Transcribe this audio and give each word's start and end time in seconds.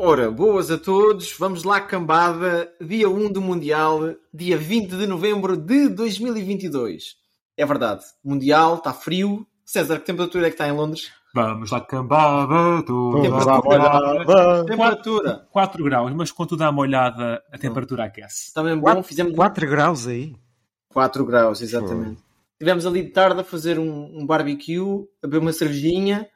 Ora, 0.00 0.30
boas 0.30 0.70
a 0.70 0.78
todos, 0.78 1.36
vamos 1.36 1.64
lá 1.64 1.80
cambada, 1.80 2.72
dia 2.80 3.10
1 3.10 3.32
do 3.32 3.40
Mundial, 3.40 4.14
dia 4.32 4.56
20 4.56 4.96
de 4.96 5.08
novembro 5.08 5.56
de 5.56 5.88
2022. 5.88 7.16
É 7.56 7.66
verdade, 7.66 8.04
Mundial, 8.24 8.76
está 8.76 8.92
frio. 8.92 9.44
César, 9.64 9.98
que 9.98 10.06
temperatura 10.06 10.46
é 10.46 10.50
que 10.50 10.54
está 10.54 10.68
em 10.68 10.72
Londres? 10.72 11.10
Vamos 11.34 11.72
lá, 11.72 11.80
cambada, 11.80 12.80
tu. 12.86 13.20
Temperatura. 13.20 14.64
Temperatura. 14.64 15.48
4 15.50 15.84
graus, 15.84 16.12
mas 16.14 16.30
quando 16.30 16.50
tu 16.50 16.56
dá 16.56 16.70
uma 16.70 16.82
olhada, 16.82 17.42
a 17.52 17.58
temperatura 17.58 18.04
aquece. 18.04 18.46
Está 18.46 18.62
bem 18.62 18.78
bom, 18.78 19.02
fizemos 19.02 19.34
4 19.34 19.68
graus 19.68 20.06
aí. 20.06 20.32
4 20.90 21.26
graus, 21.26 21.60
exatamente. 21.60 22.22
Tivemos 22.56 22.86
ali 22.86 23.02
de 23.02 23.10
tarde 23.10 23.40
a 23.40 23.44
fazer 23.44 23.80
um, 23.80 24.20
um 24.20 24.24
barbecue, 24.24 25.08
a 25.20 25.26
beber 25.26 25.38
uma 25.38 25.52
cervejinha 25.52 26.28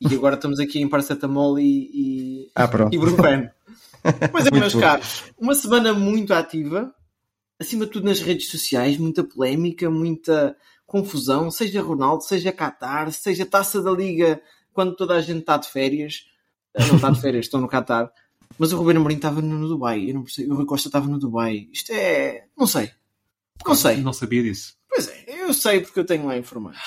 e 0.00 0.14
agora 0.14 0.34
estamos 0.36 0.58
aqui 0.58 0.80
em 0.80 0.88
paracetamol 0.88 1.58
e, 1.58 1.90
e, 1.92 2.50
Ah, 2.54 2.66
pronto. 2.68 2.94
e 2.94 2.98
Brufen. 2.98 3.50
Pois 4.32 4.46
é, 4.46 4.50
Muito 4.50 4.60
meus 4.60 4.72
bom. 4.72 4.80
caros, 4.80 5.24
uma 5.38 5.54
semana 5.54 5.92
muito 5.92 6.32
ativa, 6.32 6.94
acima 7.60 7.84
de 7.84 7.92
tudo 7.92 8.06
nas 8.06 8.20
redes 8.20 8.48
sociais, 8.50 8.96
muita 8.96 9.22
polémica, 9.22 9.90
muita 9.90 10.56
confusão, 10.86 11.50
seja 11.50 11.82
Ronaldo, 11.82 12.24
seja 12.24 12.50
Qatar, 12.50 13.12
seja 13.12 13.44
Taça 13.44 13.82
da 13.82 13.90
Liga, 13.90 14.40
quando 14.72 14.96
toda 14.96 15.14
a 15.16 15.20
gente 15.20 15.40
está 15.40 15.58
de 15.58 15.68
férias. 15.68 16.24
Ah, 16.74 16.86
Não 16.86 16.96
está 16.96 17.10
de 17.10 17.20
férias, 17.22 17.44
estão 17.44 17.60
no 17.60 17.68
Qatar. 17.68 18.10
Mas 18.58 18.72
o 18.72 18.78
Ruben 18.78 18.96
Amorim 18.96 19.16
estava 19.16 19.42
no, 19.42 19.58
no 19.58 19.68
Dubai, 19.68 20.08
eu 20.08 20.14
não 20.14 20.22
percebo, 20.24 20.54
o 20.54 20.56
Rui 20.56 20.64
Costa 20.64 20.88
estava 20.88 21.06
no 21.06 21.18
Dubai. 21.18 21.68
Isto 21.70 21.92
é... 21.92 22.46
não 22.56 22.66
sei. 22.66 22.90
Não 23.66 23.74
sei. 23.74 23.96
Não 23.98 24.12
sabia 24.14 24.42
disso. 24.42 24.74
Pois 24.88 25.08
é, 25.08 25.24
eu 25.44 25.52
sei 25.52 25.80
porque 25.82 26.00
eu 26.00 26.06
tenho 26.06 26.24
lá 26.26 26.38
informados. 26.38 26.80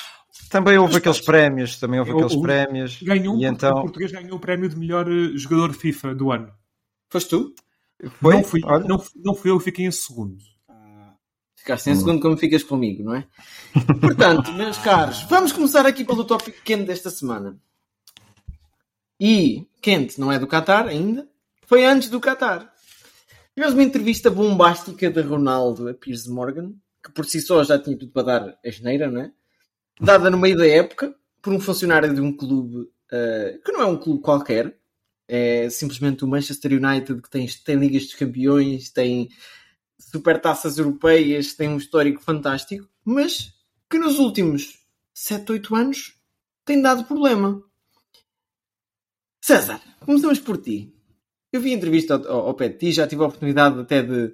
Também 0.53 0.77
houve 0.77 0.97
aqueles 0.97 1.19
prémios, 1.19 1.79
também 1.79 1.99
houve 1.99 2.11
O- 2.11 2.15
aqueles 2.15 2.33
o- 2.33 2.41
prémios. 2.41 3.01
Ganhou 3.01 3.35
um, 3.35 3.39
e 3.41 3.45
o 3.45 3.49
então 3.49 3.81
português 3.81 4.11
ganhou 4.11 4.37
o 4.37 4.39
prémio 4.39 4.69
de 4.69 4.77
melhor 4.77 5.07
eh, 5.11 5.35
jogador 5.35 5.73
FIFA 5.73 6.13
do 6.15 6.31
ano. 6.31 6.53
Foste 7.09 7.29
tu? 7.31 7.55
foi, 8.21 8.35
Não 8.35 8.43
fui, 8.43 8.61
olha, 8.63 8.83
não, 8.87 8.99
fui- 8.99 9.21
não 9.23 9.33
fui 9.35 9.49
eu 9.51 9.57
que 9.57 9.63
fiquei 9.65 9.85
em 9.85 9.91
segundo. 9.91 10.37
Ficaste 11.55 11.89
em 11.89 11.95
segundo 11.95 12.21
como 12.21 12.37
ficas 12.37 12.61
comigo, 12.61 13.03
não 13.03 13.15
é? 13.15 13.25
Portanto, 14.01 14.51
meus 14.53 14.77
caros, 14.77 15.21
vamos 15.23 15.51
começar 15.53 15.85
aqui 15.85 16.03
pelo 16.05 16.25
tópico 16.25 16.61
quente 16.63 16.83
desta 16.85 17.09
semana. 17.09 17.57
E 19.19 19.67
quente 19.81 20.19
não 20.19 20.31
é 20.31 20.37
do 20.37 20.47
Qatar 20.47 20.87
ainda, 20.87 21.27
foi 21.65 21.85
antes 21.85 22.09
do 22.09 22.19
Qatar. 22.19 22.71
Tivemos 23.55 23.73
uma 23.75 23.83
entrevista 23.83 24.29
bombástica 24.29 25.09
de 25.09 25.21
Ronaldo 25.21 25.87
a 25.87 25.93
Piers 25.93 26.27
Morgan, 26.27 26.73
que 27.03 27.11
por 27.11 27.25
si 27.25 27.39
só 27.41 27.63
já 27.63 27.79
tinha 27.79 27.97
tudo 27.97 28.11
para 28.11 28.23
dar 28.23 28.59
a 28.65 28.69
geneira, 28.69 29.09
não 29.09 29.21
é? 29.21 29.31
Dada 29.99 30.29
no 30.29 30.37
meio 30.37 30.57
da 30.57 30.67
época, 30.67 31.15
por 31.41 31.53
um 31.53 31.59
funcionário 31.59 32.13
de 32.13 32.21
um 32.21 32.35
clube 32.35 32.89
eh, 33.11 33.59
que 33.63 33.71
não 33.71 33.81
é 33.81 33.85
um 33.85 33.97
clube 33.97 34.21
qualquer, 34.21 34.75
é 35.27 35.69
simplesmente 35.69 36.23
o 36.23 36.27
Manchester 36.27 36.73
United 36.73 37.21
que 37.21 37.29
tem, 37.29 37.47
tem 37.63 37.75
Ligas 37.75 38.05
dos 38.05 38.15
Campeões, 38.15 38.89
tem 38.89 39.29
supertaças 39.99 40.77
europeias, 40.77 41.53
tem 41.53 41.69
um 41.69 41.77
histórico 41.77 42.21
fantástico, 42.21 42.87
mas 43.05 43.53
que 43.89 43.97
nos 43.97 44.19
últimos 44.19 44.79
7, 45.13 45.51
8 45.51 45.75
anos 45.75 46.19
tem 46.65 46.81
dado 46.81 47.05
problema. 47.05 47.61
César, 49.41 49.81
começamos 49.99 50.39
por 50.39 50.57
ti. 50.57 50.93
Eu 51.51 51.61
vi 51.61 51.71
a 51.71 51.75
entrevista 51.75 52.15
ao, 52.15 52.27
ao, 52.27 52.47
ao 52.47 52.53
pé 52.55 52.69
de 52.69 52.77
ti, 52.77 52.91
já 52.91 53.07
tive 53.07 53.21
a 53.21 53.27
oportunidade 53.27 53.79
até 53.79 54.01
de, 54.01 54.33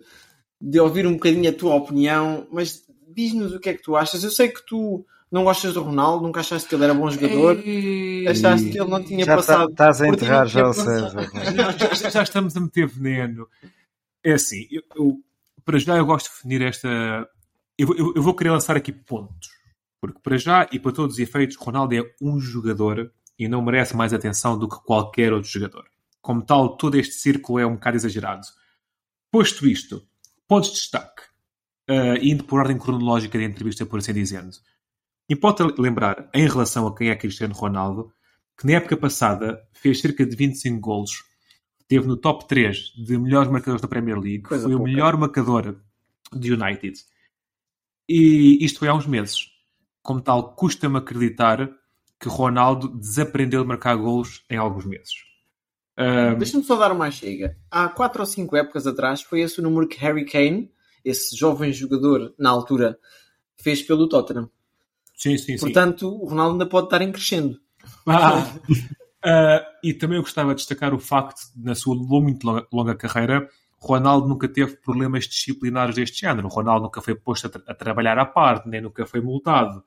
de 0.62 0.80
ouvir 0.80 1.06
um 1.06 1.14
bocadinho 1.14 1.50
a 1.50 1.54
tua 1.54 1.76
opinião, 1.76 2.48
mas 2.52 2.84
diz-nos 3.08 3.54
o 3.54 3.60
que 3.60 3.70
é 3.70 3.74
que 3.74 3.84
tu 3.84 3.96
achas. 3.96 4.24
Eu 4.24 4.32
sei 4.32 4.48
que 4.48 4.66
tu 4.66 5.06
não 5.32 5.44
gostas 5.44 5.74
do 5.74 5.82
Ronaldo, 5.84 6.26
nunca 6.26 6.40
achaste 6.40 6.68
que 6.68 6.76
ele 6.76 6.84
era 6.84 6.94
bom 6.94 7.10
jogador, 7.10 7.58
achaste 8.30 8.70
que 8.72 8.80
ele 8.80 8.90
não 8.90 9.04
tinha 9.04 9.26
já 9.26 9.32
tá- 9.32 9.36
passado. 9.38 9.70
estás 9.72 10.02
a 10.02 10.08
enterrar 10.08 10.48
já 10.48 10.68
o. 10.68 10.74
César. 10.74 11.30
já, 11.78 11.96
já- 11.96 12.10
já 12.10 12.24
estamos 12.24 12.56
a 12.58 12.60
meter 12.60 12.88
veneno. 12.88 13.48
É 14.24 14.34
assim, 14.34 14.68
eu, 14.72 14.82
eu- 14.96 15.20
para 15.64 15.78
já 15.80 15.98
eu 15.98 16.06
gosto 16.06 16.28
de 16.30 16.36
definir 16.36 16.62
esta. 16.64 16.88
Eu, 17.78 17.88
vou- 17.88 17.96
eu- 17.96 18.14
eu 18.16 18.22
vou 18.24 18.34
querer 18.34 18.52
lançar 18.52 18.76
aqui 18.76 18.92
pontos. 18.92 19.50
Porque 20.02 20.20
para 20.20 20.38
já 20.38 20.68
e 20.72 20.80
para 20.80 20.92
todos 20.94 21.16
os 21.16 21.20
efeitos, 21.20 21.58
Ronaldo 21.58 21.94
é 21.94 22.02
um 22.22 22.40
jogador 22.40 23.12
e 23.38 23.48
não 23.50 23.62
merece 23.62 23.96
mais 23.96 24.14
atenção 24.14 24.58
do 24.58 24.68
que 24.68 24.78
qualquer 24.84 25.34
outro 25.34 25.50
jogador. 25.50 25.86
Como 26.22 26.42
tal, 26.42 26.78
todo 26.78 26.96
este 26.96 27.16
círculo 27.16 27.60
é 27.60 27.66
um 27.66 27.74
bocado 27.74 27.98
exagerado. 27.98 28.46
Posto 29.32 29.68
isto, 29.68 30.02
pontos 30.48 30.70
de 30.70 30.76
destaque, 30.78 31.22
ah, 31.90 32.18
indo 32.22 32.44
por 32.46 32.60
ordem 32.60 32.78
cronológica 32.78 33.38
da 33.38 33.44
entrevista, 33.44 33.86
por 33.86 34.00
assim 34.00 34.14
dizendo. 34.14 34.52
Importa 35.30 35.66
lembrar, 35.78 36.30
em 36.34 36.48
relação 36.48 36.88
a 36.88 36.96
quem 36.96 37.10
é 37.10 37.16
Cristiano 37.16 37.54
Ronaldo, 37.54 38.12
que 38.58 38.66
na 38.66 38.74
época 38.74 38.98
passada 38.98 39.62
fez 39.72 40.02
cerca 40.02 40.26
de 40.26 40.36
25 40.36 40.80
golos, 40.80 41.24
esteve 41.82 42.08
no 42.08 42.18
top 42.18 42.48
3 42.48 42.94
de 43.06 43.18
melhores 43.18 43.50
marcadores 43.52 43.82
da 43.82 43.88
Premier 43.88 44.18
League, 44.18 44.42
Coisa 44.42 44.64
foi 44.64 44.74
o 44.74 44.78
pouca. 44.78 44.92
melhor 44.92 45.18
marcador 45.18 45.80
de 46.34 46.54
United. 46.54 47.00
E 48.08 48.64
isto 48.66 48.80
foi 48.80 48.88
há 48.88 48.94
uns 48.94 49.06
meses. 49.06 49.48
Como 50.02 50.20
tal, 50.20 50.56
custa-me 50.56 50.98
acreditar 50.98 51.70
que 52.20 52.28
Ronaldo 52.28 52.88
desaprendeu 52.90 53.62
de 53.62 53.68
marcar 53.68 53.96
golos 53.96 54.44
em 54.50 54.58
alguns 54.58 54.86
meses. 54.86 55.14
Ah, 55.96 56.34
Deixa-me 56.34 56.64
só 56.64 56.76
dar 56.76 56.92
uma 56.92 57.12
chega. 57.12 57.58
Há 57.70 57.88
4 57.88 58.22
ou 58.22 58.26
5 58.26 58.56
épocas 58.56 58.88
atrás 58.88 59.22
foi 59.22 59.42
esse 59.42 59.60
o 59.60 59.64
número 59.64 59.88
que 59.88 60.00
Harry 60.00 60.26
Kane, 60.26 60.72
esse 61.04 61.36
jovem 61.36 61.72
jogador 61.72 62.34
na 62.38 62.50
altura, 62.50 62.98
fez 63.58 63.82
pelo 63.82 64.08
Tottenham. 64.10 64.50
Sim, 65.20 65.38
sim, 65.38 65.58
sim. 65.58 65.60
Portanto, 65.60 66.08
o 66.08 66.26
Ronaldo 66.28 66.54
ainda 66.54 66.66
pode 66.66 66.88
estar 66.88 67.02
em 67.02 67.12
crescendo. 67.12 67.60
Ah, 68.08 68.44
ah, 69.24 69.66
e 69.84 69.94
também 69.94 70.18
eu 70.18 70.24
gostava 70.24 70.56
de 70.56 70.58
destacar 70.58 70.94
o 70.94 71.00
facto 71.00 71.42
de, 71.56 71.64
na 71.66 71.76
sua 71.76 71.96
muito 71.96 72.46
longa, 72.46 72.68
longa 72.72 72.96
carreira, 72.96 73.50
Ronaldo 73.80 74.28
nunca 74.28 74.48
teve 74.48 74.76
problemas 74.78 75.26
disciplinares 75.26 75.96
deste 75.96 76.22
género. 76.22 76.48
O 76.48 76.52
Ronaldo 76.52 76.84
nunca 76.84 77.02
foi 77.02 77.16
posto 77.16 77.48
a, 77.48 77.50
tra- 77.50 77.64
a 77.68 77.74
trabalhar 77.74 78.18
à 78.18 78.26
parte, 78.26 78.68
nem 78.68 78.82
nunca 78.82 79.06
foi 79.06 79.22
multado. 79.22 79.84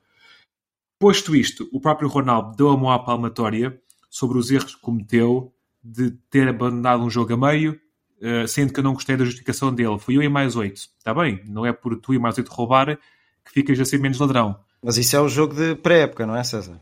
Posto 0.99 1.35
isto, 1.35 1.69
o 1.71 1.79
próprio 1.79 2.07
Ronaldo 2.07 2.55
deu 2.55 2.69
a 2.69 2.77
mão 2.77 2.89
à 2.91 2.97
palmatória 2.99 3.79
sobre 4.09 4.37
os 4.37 4.49
erros 4.49 4.75
que 4.75 4.81
cometeu 4.81 5.53
de 5.83 6.11
ter 6.29 6.47
abandonado 6.47 7.03
um 7.03 7.09
jogo 7.09 7.33
a 7.33 7.37
meio, 7.37 7.79
eh, 8.21 8.47
sendo 8.47 8.71
que 8.71 8.79
eu 8.79 8.83
não 8.83 8.93
gostei 8.93 9.17
da 9.17 9.25
justificação 9.25 9.73
dele. 9.73 9.99
Fui 9.99 10.15
eu 10.15 10.23
e 10.23 10.29
mais 10.29 10.55
oito. 10.55 10.77
Está 10.97 11.13
bem, 11.13 11.43
não 11.45 11.65
é 11.65 11.73
por 11.73 11.95
tu 11.99 12.13
e 12.13 12.19
mais 12.19 12.37
oito 12.37 12.51
roubar 12.51 12.97
que 13.43 13.51
ficas 13.51 13.79
a 13.79 13.85
ser 13.85 13.99
menos 13.99 14.17
ladrão. 14.19 14.57
Mas 14.83 14.97
isso 14.97 15.15
é 15.15 15.19
o 15.21 15.29
jogo 15.29 15.53
de 15.55 15.75
pré-época, 15.75 16.25
não 16.27 16.35
é, 16.35 16.43
César? 16.43 16.79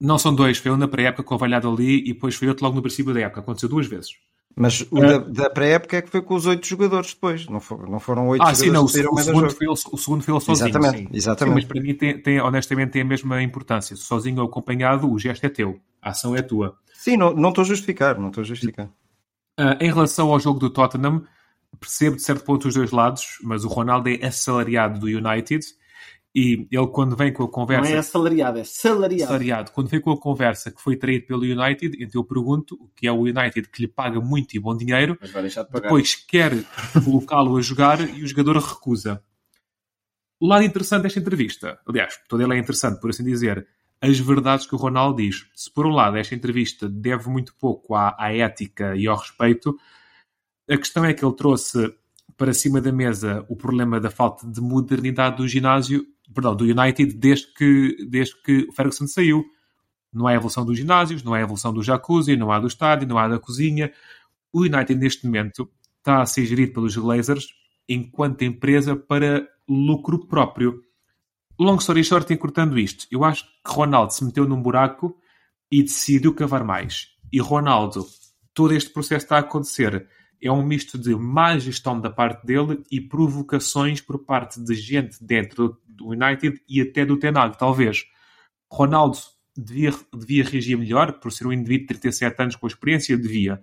Não 0.00 0.18
são 0.18 0.34
dois, 0.34 0.58
foi 0.58 0.70
um 0.72 0.76
na 0.76 0.88
pré-época 0.88 1.22
com 1.22 1.34
o 1.34 1.38
Valhado 1.38 1.70
ali 1.70 2.00
e 2.00 2.12
depois 2.12 2.34
foi 2.34 2.48
outro 2.48 2.64
logo 2.64 2.76
no 2.76 2.82
princípio 2.82 3.14
da 3.14 3.20
época. 3.20 3.40
Aconteceu 3.40 3.68
duas 3.68 3.86
vezes. 3.86 4.10
Mas 4.56 4.86
o 4.90 4.98
É. 5.02 5.06
da, 5.06 5.18
da 5.18 5.50
pré-época 5.50 5.96
é 5.96 6.02
que 6.02 6.10
foi 6.10 6.20
com 6.22 6.34
os 6.34 6.46
oito 6.46 6.66
jogadores 6.66 7.12
depois. 7.14 7.46
Não, 7.48 7.60
for- 7.60 7.88
não 7.88 7.98
foram 7.98 8.28
oito 8.28 8.42
Ah, 8.42 8.52
jogadores 8.54 8.60
sim, 8.66 8.70
não, 8.70 8.82
o, 8.82 9.14
o 9.14 9.18
segundo 9.22 9.50
foi 9.50 9.66
o 9.68 9.76
segundo 9.76 10.22
foi 10.22 10.34
ele 10.34 10.40
sozinho. 10.40 10.68
Exatamente, 10.68 10.98
sim. 10.98 11.08
exatamente. 11.12 11.54
Sim, 11.54 11.54
mas 11.54 11.64
para 11.64 11.80
mim, 11.82 11.94
tem, 11.94 12.18
tem- 12.22 12.40
honestamente, 12.40 12.90
tem 12.90 13.02
a 13.02 13.04
mesma 13.04 13.42
importância. 13.42 13.96
Sozinho 13.96 14.40
ou 14.40 14.46
acompanhado, 14.48 15.10
o 15.10 15.18
gesto 15.18 15.44
é 15.44 15.48
teu. 15.48 15.80
A 16.02 16.10
ação 16.10 16.36
é 16.36 16.42
tua. 16.42 16.76
Sim, 16.92 17.16
não 17.16 17.34
não 17.34 17.48
estou 17.48 17.62
a 17.62 17.66
justificar, 17.66 18.18
não 18.18 18.28
estou 18.28 18.42
a 18.42 18.44
justificar. 18.44 18.88
Ah, 19.58 19.76
em 19.80 19.88
relação 19.92 20.30
ao 20.30 20.38
jogo 20.40 20.58
do 20.60 20.70
Tottenham, 20.70 21.24
percebo 21.80 22.16
de 22.16 22.22
certo 22.22 22.44
ponto 22.44 22.68
os 22.68 22.74
dois 22.74 22.90
lados, 22.92 23.38
mas 23.42 23.64
o 23.64 23.68
Ronaldo 23.68 24.08
é 24.08 24.24
assalariado 24.26 24.98
do 25.00 25.06
United 25.06 25.64
e 26.34 26.66
ele, 26.70 26.86
quando 26.88 27.14
vem 27.16 27.32
com 27.32 27.44
a 27.44 27.46
Não 27.46 27.52
conversa. 27.52 27.92
é 27.92 27.98
assalariado, 27.98 28.58
é 28.58 28.64
salariado. 28.64 29.22
Assalariado. 29.24 29.70
Quando 29.72 29.88
vem 29.88 30.00
com 30.00 30.10
a 30.10 30.18
conversa 30.18 30.70
que 30.72 30.80
foi 30.82 30.96
traído 30.96 31.26
pelo 31.26 31.42
United, 31.42 31.96
então 32.00 32.20
eu 32.20 32.24
pergunto 32.24 32.74
o 32.80 32.88
que 32.88 33.06
é 33.06 33.12
o 33.12 33.20
United 33.20 33.68
que 33.70 33.82
lhe 33.82 33.88
paga 33.88 34.20
muito 34.20 34.54
e 34.54 34.58
bom 34.58 34.76
dinheiro 34.76 35.16
Mas 35.20 35.30
vai 35.30 35.42
deixar 35.42 35.62
de 35.62 35.70
pagar. 35.70 35.82
depois 35.84 36.14
quer 36.16 36.52
colocá-lo 37.04 37.56
a 37.56 37.60
jogar 37.62 38.00
e 38.00 38.22
o 38.22 38.26
jogador 38.26 38.56
recusa. 38.58 39.22
O 40.40 40.46
lado 40.48 40.64
interessante 40.64 41.02
desta 41.04 41.20
entrevista, 41.20 41.78
aliás, 41.86 42.18
toda 42.28 42.42
ela 42.42 42.54
é 42.54 42.58
interessante, 42.58 43.00
por 43.00 43.10
assim 43.10 43.22
dizer, 43.24 43.66
as 44.00 44.18
verdades 44.18 44.66
que 44.66 44.74
o 44.74 44.78
Ronaldo 44.78 45.22
diz. 45.22 45.46
Se 45.54 45.72
por 45.72 45.86
um 45.86 45.90
lado 45.90 46.16
esta 46.16 46.34
entrevista 46.34 46.88
deve 46.88 47.28
muito 47.30 47.54
pouco 47.58 47.94
à, 47.94 48.14
à 48.18 48.34
ética 48.34 48.96
e 48.96 49.06
ao 49.06 49.16
respeito, 49.16 49.78
a 50.68 50.76
questão 50.76 51.04
é 51.04 51.14
que 51.14 51.24
ele 51.24 51.34
trouxe 51.36 51.94
para 52.36 52.52
cima 52.52 52.80
da 52.80 52.90
mesa 52.90 53.46
o 53.48 53.54
problema 53.54 54.00
da 54.00 54.10
falta 54.10 54.46
de 54.50 54.60
modernidade 54.60 55.36
do 55.36 55.46
ginásio, 55.46 56.04
perdão, 56.34 56.54
do 56.54 56.64
United, 56.64 57.14
desde 57.14 57.52
que, 57.54 58.06
desde 58.08 58.40
que 58.42 58.66
o 58.68 58.72
Ferguson 58.72 59.06
saiu. 59.06 59.44
Não 60.12 60.26
há 60.26 60.34
evolução 60.34 60.64
dos 60.64 60.76
ginásios, 60.76 61.22
não 61.22 61.34
há 61.34 61.40
evolução 61.40 61.72
do 61.72 61.82
jacuzzi, 61.82 62.36
não 62.36 62.52
há 62.52 62.60
do 62.60 62.66
estádio, 62.66 63.08
não 63.08 63.18
há 63.18 63.26
da 63.28 63.38
cozinha. 63.38 63.92
o 64.52 64.60
United 64.60 64.94
neste 64.94 65.26
momento 65.26 65.68
está 65.98 66.22
a 66.22 66.26
ser 66.26 66.44
gerido 66.44 66.74
pelos 66.74 66.96
Glazers 66.96 67.48
enquanto 67.88 68.42
empresa 68.42 68.94
para 68.94 69.46
lucro 69.68 70.26
próprio. 70.26 70.82
Long 71.58 71.76
story 71.76 72.04
short, 72.04 72.32
encurtando 72.32 72.78
isto, 72.78 73.06
eu 73.10 73.24
acho 73.24 73.44
que 73.44 73.50
Ronaldo 73.72 74.12
se 74.12 74.24
meteu 74.24 74.46
num 74.46 74.60
buraco 74.60 75.16
e 75.70 75.82
decidiu 75.82 76.34
cavar 76.34 76.64
mais. 76.64 77.08
E 77.32 77.40
Ronaldo, 77.40 78.06
todo 78.52 78.74
este 78.74 78.90
processo 78.90 79.24
está 79.24 79.36
a 79.36 79.40
acontecer. 79.40 80.08
É 80.40 80.50
um 80.50 80.64
misto 80.64 80.98
de 80.98 81.14
má 81.14 81.56
gestão 81.58 82.00
da 82.00 82.10
parte 82.10 82.44
dele 82.44 82.82
e 82.90 83.00
provocações 83.00 84.00
por 84.00 84.24
parte 84.24 84.62
de 84.62 84.74
gente 84.74 85.22
dentro 85.24 85.80
do 85.86 86.08
United 86.08 86.60
e 86.68 86.80
até 86.80 87.04
do 87.04 87.18
Tenag, 87.18 87.58
talvez. 87.58 88.04
Ronaldo 88.70 89.18
devia, 89.56 89.92
devia 90.12 90.44
reagir 90.44 90.76
melhor 90.76 91.20
por 91.20 91.32
ser 91.32 91.46
um 91.46 91.52
indivíduo 91.52 91.86
de 91.86 92.00
37 92.00 92.42
anos 92.42 92.56
com 92.56 92.66
experiência, 92.66 93.16
devia. 93.16 93.62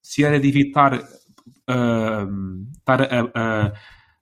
Se 0.00 0.24
era 0.24 0.38
de 0.38 0.48
evitar 0.48 0.94
uh, 0.94 2.66
estar 2.78 3.02
a, 3.02 3.20
a, 3.34 3.72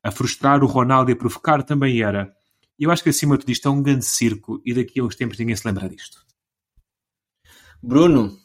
a 0.03 0.11
frustrar 0.11 0.63
o 0.63 0.67
Ronaldo 0.67 1.11
e 1.11 1.15
a 1.15 1.17
provocar, 1.17 1.63
também 1.63 2.03
era. 2.03 2.35
Eu 2.79 2.91
acho 2.91 3.03
que 3.03 3.11
acima 3.11 3.37
de 3.37 3.41
tudo 3.41 3.53
isto 3.53 3.69
é 3.69 3.71
um 3.71 3.83
grande 3.83 4.05
circo 4.05 4.61
e 4.65 4.73
daqui 4.73 5.01
a 5.01 5.05
uns 5.05 5.15
tempos 5.15 5.39
ninguém 5.39 5.55
se 5.55 5.67
lembra 5.67 5.89
disto. 5.89 6.25
Bruno, 7.83 8.39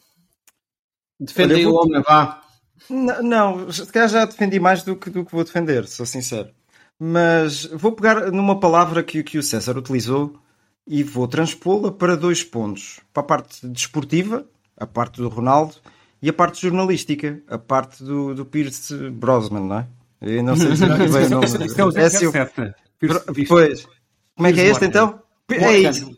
defende 1.18 1.54
aí 1.54 1.66
o 1.66 1.74
homem, 1.74 2.02
vá. 2.02 2.45
Não, 2.88 3.22
não, 3.22 3.72
se 3.72 3.86
calhar 3.86 4.08
já 4.08 4.24
defendi 4.24 4.60
mais 4.60 4.82
do 4.82 4.96
que, 4.96 5.10
do 5.10 5.24
que 5.24 5.32
vou 5.32 5.44
defender, 5.44 5.86
sou 5.86 6.06
sincero. 6.06 6.50
Mas 6.98 7.64
vou 7.66 7.92
pegar 7.92 8.30
numa 8.32 8.58
palavra 8.58 9.02
que, 9.02 9.22
que 9.22 9.38
o 9.38 9.42
César 9.42 9.76
utilizou 9.76 10.38
e 10.86 11.02
vou 11.02 11.26
transpô-la 11.28 11.92
para 11.92 12.16
dois 12.16 12.42
pontos. 12.42 13.00
Para 13.12 13.22
a 13.22 13.26
parte 13.26 13.66
desportiva, 13.66 14.46
a 14.76 14.86
parte 14.86 15.20
do 15.20 15.28
Ronaldo, 15.28 15.74
e 16.22 16.28
a 16.28 16.32
parte 16.32 16.62
jornalística, 16.62 17.42
a 17.48 17.58
parte 17.58 18.02
do, 18.02 18.34
do 18.34 18.46
Pierce 18.46 18.94
Brosnan, 19.10 19.60
não 19.60 19.78
é? 19.78 19.86
Eu 20.22 20.42
não 20.42 20.56
sei 20.56 20.76
se 20.76 20.84
não 20.86 20.96
bem 20.96 21.08
o 21.08 21.30
nome. 21.30 21.46
Isso 21.46 21.80
é 21.80 21.84
o 21.84 21.92
007. 21.92 22.74
Pois. 23.46 23.86
Como 24.34 24.48
é 24.48 24.52
que 24.52 24.60
é 24.60 24.66
este 24.66 24.84
então? 24.84 25.20
É 25.48 25.78
isso. 25.78 26.16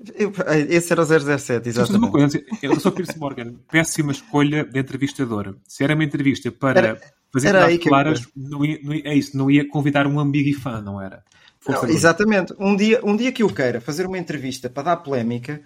Esse 0.69 0.93
era 0.93 1.03
o 1.03 1.05
007, 1.05 1.69
exatamente. 1.69 1.99
Uma 1.99 2.11
coisa, 2.11 2.43
eu 2.63 2.81
sou 2.81 2.91
Pierce 2.91 3.19
Morgan. 3.19 3.55
Péssima 3.71 4.13
escolha 4.13 4.65
de 4.65 4.81
entrevistador. 4.81 5.57
Se 5.67 5.85
era 5.85 5.95
uma 5.95 6.05
entrevista 6.05 6.51
para 6.51 6.79
era, 6.79 7.01
fazer 7.31 7.49
era 7.49 7.79
claras, 7.79 8.27
não 8.35 8.65
ia, 8.65 8.81
não 8.83 8.95
ia, 8.95 9.03
é 9.05 9.15
isso, 9.15 9.37
não 9.37 9.51
ia 9.51 9.69
convidar 9.69 10.07
um 10.07 10.19
amigo 10.19 10.59
fã, 10.59 10.81
não 10.81 11.01
era? 11.01 11.23
Não, 11.69 11.85
exatamente. 11.85 12.55
Um 12.59 12.75
dia, 12.75 13.01
um 13.05 13.15
dia 13.15 13.31
que 13.31 13.43
eu 13.43 13.53
queira 13.53 13.81
fazer 13.81 14.07
uma 14.07 14.17
entrevista 14.17 14.71
para 14.71 14.85
dar 14.85 14.97
polémica, 14.97 15.61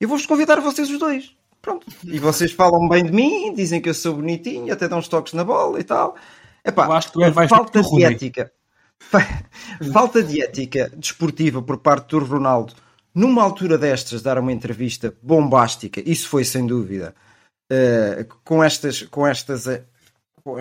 eu 0.00 0.08
vou-vos 0.08 0.26
convidar 0.26 0.60
vocês 0.60 0.88
os 0.88 0.98
dois. 0.98 1.34
Pronto. 1.60 1.86
E 2.04 2.18
vocês 2.18 2.52
falam 2.52 2.88
bem 2.88 3.04
de 3.04 3.12
mim, 3.12 3.52
dizem 3.54 3.80
que 3.80 3.88
eu 3.88 3.94
sou 3.94 4.14
bonitinho, 4.14 4.72
até 4.72 4.88
dão 4.88 4.98
uns 4.98 5.08
toques 5.08 5.32
na 5.32 5.44
bola 5.44 5.80
e 5.80 5.84
tal. 5.84 6.16
Epá, 6.64 6.86
eu 6.86 6.92
acho 6.92 7.08
que 7.08 7.14
tu 7.14 7.24
é 7.24 7.48
falta 7.48 7.82
de 7.82 8.04
ética. 8.04 8.52
Falta 9.92 10.22
de 10.22 10.42
ética 10.42 10.92
desportiva 10.94 11.62
por 11.62 11.78
parte 11.78 12.10
do 12.10 12.18
Ronaldo 12.18 12.74
numa 13.14 13.42
altura 13.42 13.76
destas 13.76 14.22
dar 14.22 14.38
uma 14.38 14.52
entrevista 14.52 15.14
bombástica, 15.22 16.02
isso 16.04 16.28
foi 16.28 16.44
sem 16.44 16.66
dúvida, 16.66 17.14
uh, 17.70 18.24
com 18.44 18.62
estas, 18.62 19.02
com 19.02 19.26
estas, 19.26 19.66
uh, 19.66 19.82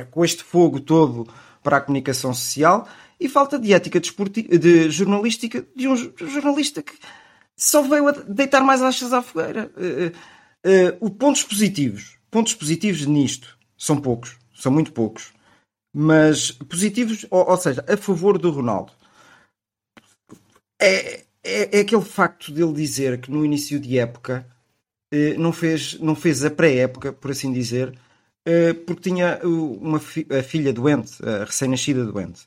com 0.10 0.26
este 0.26 0.44
fogo 0.44 0.80
todo 0.80 1.28
para 1.64 1.78
a 1.78 1.82
comunicação 1.82 2.34
social 2.34 2.88
e 3.20 3.28
falta 3.28 3.60
de 3.60 3.74
ética 3.74 4.00
desportiva, 4.00 4.58
de 4.58 4.90
jornalística 4.90 5.66
de 5.76 5.88
um 5.88 5.96
jornalista 5.96 6.82
que 6.82 6.94
só 7.58 7.82
veio 7.82 8.08
a 8.08 8.12
deitar 8.12 8.62
mais 8.62 8.82
achas 8.82 9.12
à 9.12 9.22
fogueira. 9.22 9.72
Uh, 9.76 11.06
uh, 11.06 11.12
pontos 11.12 11.44
positivos, 11.44 12.18
pontos 12.32 12.54
positivos 12.54 13.06
nisto 13.06 13.58
são 13.78 14.00
poucos, 14.00 14.38
são 14.56 14.72
muito 14.72 14.92
poucos, 14.94 15.34
mas 15.94 16.52
positivos, 16.52 17.26
ou, 17.30 17.50
ou 17.50 17.58
seja, 17.58 17.84
a 17.88 17.98
favor 17.98 18.38
do 18.38 18.52
Ronaldo. 18.52 18.94
É, 20.82 21.26
é, 21.44 21.78
é, 21.78 21.82
aquele 21.82 22.04
facto 22.04 22.52
dele 22.52 22.74
dizer 22.74 23.20
que 23.20 23.32
no 23.32 23.46
início 23.46 23.80
de 23.80 23.98
época 23.98 24.46
uh, 25.14 25.40
não, 25.40 25.52
fez, 25.54 26.00
não 26.00 26.16
fez 26.16 26.44
a 26.44 26.52
pré-época, 26.52 27.14
por 27.14 27.32
assim 27.32 27.52
dizer, 27.52 27.90
uh, 28.48 28.76
porque 28.86 29.10
tinha 29.10 29.40
uma 29.44 30.00
fi 30.00 30.28
a 30.30 30.44
filha 30.44 30.74
doente, 30.74 31.14
a 31.24 31.46
recém-nascida 31.46 32.06
doente. 32.06 32.42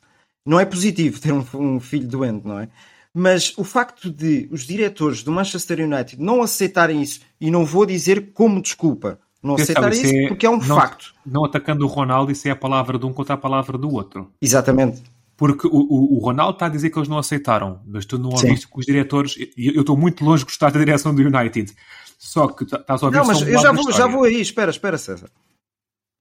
Não 0.45 0.59
é 0.59 0.65
positivo 0.65 1.21
ter 1.21 1.33
um, 1.33 1.45
um 1.55 1.81
filho 1.81 2.09
doente, 2.09 2.47
não 2.47 2.59
é? 2.59 2.69
Mas 3.15 3.53
o 3.59 3.65
facto 3.65 4.11
de 4.11 4.49
os 4.51 4.63
diretores 4.63 5.23
do 5.23 5.31
Manchester 5.31 5.81
United 5.81 6.21
não 6.21 6.43
aceitarem 6.43 7.03
isso, 7.03 7.21
e 7.41 7.51
não 7.51 7.65
vou 7.65 7.85
dizer 7.85 8.33
como 8.33 8.61
desculpa, 8.61 9.19
não 9.43 9.55
aceitarem 9.55 10.01
isso, 10.01 10.15
é, 10.15 10.29
porque 10.29 10.47
é 10.47 10.51
um 10.51 10.57
não, 10.57 10.77
facto. 10.77 11.15
Não 11.27 11.45
atacando 11.45 11.85
o 11.85 11.89
Ronaldo, 11.89 12.33
isso 12.33 12.49
é 12.49 12.53
a 12.53 12.57
palavra 12.57 12.99
de 12.99 13.05
um 13.05 13.13
contra 13.13 13.35
a 13.35 13.39
palavra 13.39 13.77
do 13.77 13.93
outro. 13.93 14.31
Exatamente. 14.41 15.03
Porque 15.43 15.67
o, 15.67 15.71
o, 15.73 16.15
o 16.15 16.19
Ronaldo 16.21 16.53
está 16.53 16.67
a 16.67 16.69
dizer 16.69 16.89
que 16.89 16.97
eles 16.97 17.09
não 17.09 17.19
aceitaram, 17.19 17.83
mas 17.85 18.07
tu 18.07 18.17
não 18.17 18.31
ouviste 18.31 18.69
que 18.69 18.79
os 18.79 18.87
diretores. 18.87 19.35
Eu 19.57 19.81
estou 19.81 19.97
muito 19.97 20.25
longe 20.25 20.45
de 20.45 20.45
gostar 20.45 20.71
da 20.71 20.79
direção 20.79 21.13
do 21.13 21.21
United. 21.21 21.75
Só 22.17 22.47
que 22.47 22.65
tá, 22.65 22.77
estás 22.77 23.03
a 23.03 23.07
ouvir 23.07 23.19
Não, 23.19 23.27
mas 23.27 23.43
eu 23.43 23.59
já 23.59 23.73
vou, 23.73 23.91
já 23.91 24.07
vou 24.07 24.23
aí, 24.23 24.41
espera, 24.41 24.71
espera, 24.71 24.97
César. 24.97 25.29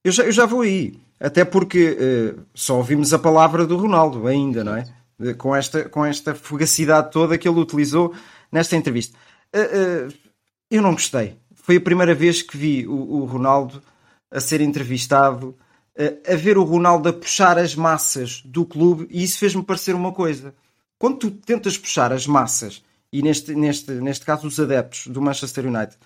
Eu 0.03 0.11
já, 0.11 0.23
eu 0.23 0.31
já 0.31 0.47
vou 0.47 0.61
aí. 0.61 0.99
Até 1.19 1.45
porque 1.45 2.35
uh, 2.35 2.41
só 2.55 2.77
ouvimos 2.77 3.13
a 3.13 3.19
palavra 3.19 3.63
do 3.67 3.77
Ronaldo 3.77 4.25
ainda, 4.25 4.63
não 4.63 4.75
é? 4.75 4.85
com 5.37 5.55
esta, 5.55 5.87
com 5.87 6.03
esta 6.03 6.33
fugacidade 6.33 7.11
toda 7.11 7.37
que 7.37 7.47
ele 7.47 7.59
utilizou 7.59 8.15
nesta 8.51 8.75
entrevista. 8.75 9.15
Uh, 9.55 10.11
eu 10.71 10.81
não 10.81 10.93
gostei. 10.93 11.35
Foi 11.53 11.75
a 11.75 11.81
primeira 11.81 12.15
vez 12.15 12.41
que 12.41 12.57
vi 12.57 12.87
o, 12.87 12.93
o 12.93 13.25
Ronaldo 13.25 13.83
a 14.31 14.39
ser 14.39 14.61
entrevistado, 14.61 15.55
a 16.31 16.35
ver 16.35 16.57
o 16.57 16.63
Ronaldo 16.63 17.09
a 17.09 17.13
puxar 17.13 17.57
as 17.57 17.75
massas 17.75 18.41
do 18.45 18.65
clube, 18.65 19.07
e 19.09 19.23
isso 19.23 19.37
fez-me 19.37 19.63
parecer 19.63 19.93
uma 19.93 20.11
coisa. 20.11 20.53
Quando 20.97 21.17
tu 21.17 21.31
tentas 21.31 21.77
puxar 21.77 22.13
as 22.13 22.25
massas, 22.25 22.83
e 23.11 23.21
neste, 23.21 23.53
neste, 23.53 23.91
neste 23.93 24.25
caso 24.25 24.47
os 24.47 24.59
adeptos 24.59 25.07
do 25.07 25.21
Manchester 25.21 25.65
United, 25.65 25.97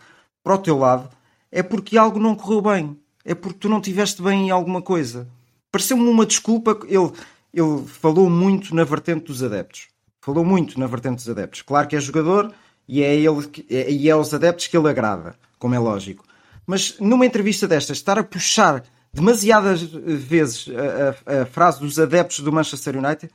para 0.43 0.55
o 0.55 0.57
teu 0.57 0.77
lado, 0.77 1.09
é 1.51 1.61
porque 1.61 1.97
algo 1.97 2.19
não 2.19 2.35
correu 2.35 2.61
bem. 2.61 2.97
É 3.23 3.33
porque 3.33 3.59
tu 3.59 3.69
não 3.69 3.81
tiveste 3.81 4.21
bem 4.21 4.47
em 4.47 4.51
alguma 4.51 4.81
coisa. 4.81 5.27
Pareceu-me 5.71 6.07
uma 6.07 6.25
desculpa. 6.25 6.79
Ele, 6.87 7.11
ele 7.53 7.87
falou 7.87 8.29
muito 8.29 8.75
na 8.75 8.83
vertente 8.83 9.25
dos 9.25 9.41
adeptos. 9.41 9.87
Falou 10.21 10.45
muito 10.45 10.79
na 10.79 10.87
vertente 10.87 11.15
dos 11.15 11.29
adeptos. 11.29 11.61
Claro 11.61 11.87
que 11.87 11.95
é 11.95 11.99
jogador 11.99 12.53
e 12.87 13.03
é, 13.03 13.15
ele, 13.15 13.49
é, 13.69 13.91
e 13.91 14.09
é 14.09 14.11
aos 14.11 14.33
adeptos 14.33 14.67
que 14.67 14.77
ele 14.77 14.89
agrada, 14.89 15.35
como 15.57 15.73
é 15.73 15.79
lógico. 15.79 16.23
Mas 16.67 16.99
numa 16.99 17.25
entrevista 17.25 17.67
destas, 17.67 17.97
estar 17.97 18.17
a 18.17 18.23
puxar 18.23 18.83
demasiadas 19.15 19.81
vezes 19.81 20.67
a, 20.69 21.39
a, 21.39 21.41
a 21.41 21.45
frase 21.45 21.79
dos 21.79 21.97
adeptos 21.97 22.41
do 22.41 22.51
Manchester 22.51 22.97
United, 22.97 23.31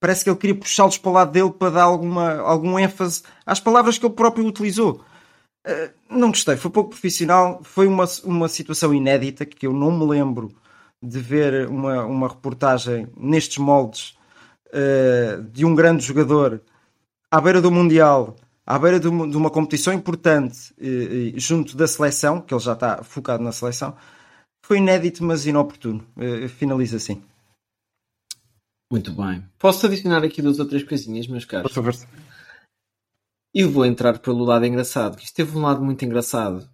parece 0.00 0.24
que 0.24 0.30
ele 0.30 0.36
queria 0.36 0.56
puxá-los 0.56 0.98
para 0.98 1.10
o 1.10 1.14
lado 1.14 1.30
dele 1.30 1.52
para 1.52 1.70
dar 1.70 1.84
alguma, 1.84 2.38
algum 2.40 2.78
ênfase 2.78 3.22
às 3.46 3.60
palavras 3.60 3.96
que 3.96 4.04
ele 4.04 4.14
próprio 4.14 4.44
utilizou. 4.44 5.04
Uh, 5.64 5.90
não 6.08 6.28
gostei, 6.28 6.56
foi 6.56 6.70
pouco 6.70 6.90
profissional, 6.90 7.60
foi 7.62 7.86
uma, 7.86 8.04
uma 8.24 8.48
situação 8.48 8.92
inédita 8.92 9.46
que 9.46 9.66
eu 9.66 9.72
não 9.72 9.96
me 9.96 10.06
lembro 10.06 10.50
de 11.02 11.20
ver 11.20 11.68
uma, 11.68 12.04
uma 12.04 12.28
reportagem 12.28 13.06
nestes 13.16 13.58
moldes 13.58 14.16
uh, 14.68 15.42
de 15.52 15.64
um 15.64 15.74
grande 15.74 16.04
jogador 16.04 16.60
à 17.30 17.40
beira 17.40 17.60
do 17.60 17.70
Mundial, 17.70 18.36
à 18.66 18.78
beira 18.78 18.98
de 18.98 19.06
uma, 19.06 19.28
de 19.28 19.36
uma 19.36 19.50
competição 19.50 19.92
importante 19.92 20.74
uh, 20.80 21.38
junto 21.38 21.76
da 21.76 21.86
seleção, 21.86 22.40
que 22.40 22.52
ele 22.52 22.60
já 22.60 22.72
está 22.72 23.02
focado 23.04 23.44
na 23.44 23.52
seleção, 23.52 23.94
foi 24.70 24.78
inédito, 24.78 25.24
mas 25.24 25.46
inoportuno. 25.46 26.06
Uh, 26.16 26.48
finaliza 26.48 26.96
assim. 26.96 27.20
Muito 28.88 29.10
bem. 29.10 29.44
Posso 29.58 29.84
adicionar 29.84 30.22
aqui 30.22 30.40
duas 30.40 30.60
ou 30.60 30.68
três 30.68 30.84
coisinhas, 30.84 31.26
meus 31.26 31.44
caros? 31.44 31.72
Por 31.72 31.74
favor. 31.74 32.08
Eu 33.52 33.68
vou 33.68 33.84
entrar 33.84 34.20
pelo 34.20 34.44
lado 34.44 34.64
engraçado, 34.64 35.16
que 35.16 35.24
isto 35.24 35.34
teve 35.34 35.58
um 35.58 35.62
lado 35.62 35.82
muito 35.82 36.04
engraçado 36.04 36.70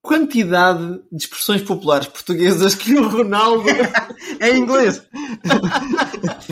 quantidade 0.00 1.02
de 1.10 1.24
expressões 1.24 1.60
populares 1.60 2.06
portuguesas 2.06 2.76
que 2.76 2.94
o 2.94 3.08
Ronaldo 3.08 3.68
é 4.38 4.56
inglês. 4.56 5.02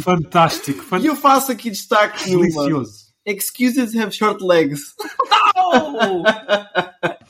fantástico, 0.03 0.83
fantástico. 0.83 0.97
E 0.99 1.07
eu 1.07 1.15
faço 1.15 1.53
aqui 1.53 1.71
destaque 1.71 2.29
Delicioso. 2.29 3.07
Excuses 3.25 3.95
have 3.95 4.13
short 4.13 4.45
legs. 4.45 4.97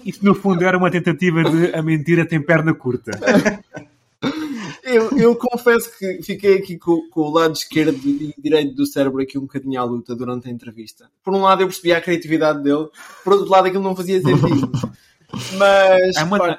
Isto 0.06 0.24
no 0.24 0.34
fundo 0.34 0.64
era 0.64 0.78
uma 0.78 0.90
tentativa 0.90 1.42
de 1.42 1.74
a 1.74 1.82
mentira 1.82 2.24
tem 2.24 2.40
perna 2.40 2.72
curta. 2.72 3.10
Eu, 4.84 5.10
eu 5.18 5.34
confesso 5.34 5.90
que 5.98 6.22
fiquei 6.22 6.58
aqui 6.58 6.78
com, 6.78 7.08
com, 7.10 7.22
o 7.22 7.30
lado 7.30 7.54
esquerdo 7.54 7.98
e 8.06 8.32
direito 8.38 8.72
do 8.76 8.86
cérebro 8.86 9.20
aqui 9.20 9.36
um 9.36 9.42
bocadinho 9.42 9.80
à 9.80 9.84
luta 9.84 10.14
durante 10.14 10.48
a 10.48 10.50
entrevista. 10.50 11.10
Por 11.24 11.34
um 11.34 11.42
lado 11.42 11.62
eu 11.62 11.66
percebi 11.66 11.92
a 11.92 12.00
criatividade 12.00 12.62
dele, 12.62 12.86
por 13.24 13.32
outro 13.32 13.50
lado 13.50 13.66
aquilo 13.66 13.82
não 13.82 13.96
fazia 13.96 14.20
sentido. 14.22 14.70
Mas. 15.58 16.16
I'm 16.16 16.32
an, 16.32 16.56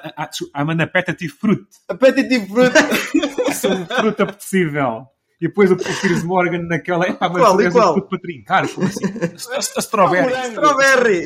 I'm 0.54 0.70
an 0.70 0.82
appetitive 0.82 1.32
fruit. 1.32 1.66
Appetitive 1.88 2.46
fruit. 2.46 2.72
Sou 3.58 3.72
um 3.72 3.86
fruto 3.86 4.22
apetecível. 4.22 5.06
E 5.40 5.46
depois 5.46 5.70
o 5.70 5.76
Piers 5.76 6.22
Morgan 6.22 6.64
naquela. 6.64 7.08
Epá, 7.08 7.28
mas 7.28 7.42
qual, 7.42 7.60
e 7.60 7.70
qual? 7.70 7.92
fruto 7.94 8.08
para 8.08 8.18
trincar. 8.18 8.68
Como 8.68 8.86
assim? 8.86 9.06
Strawberry. 9.78 10.32
Strawberry. 10.50 11.24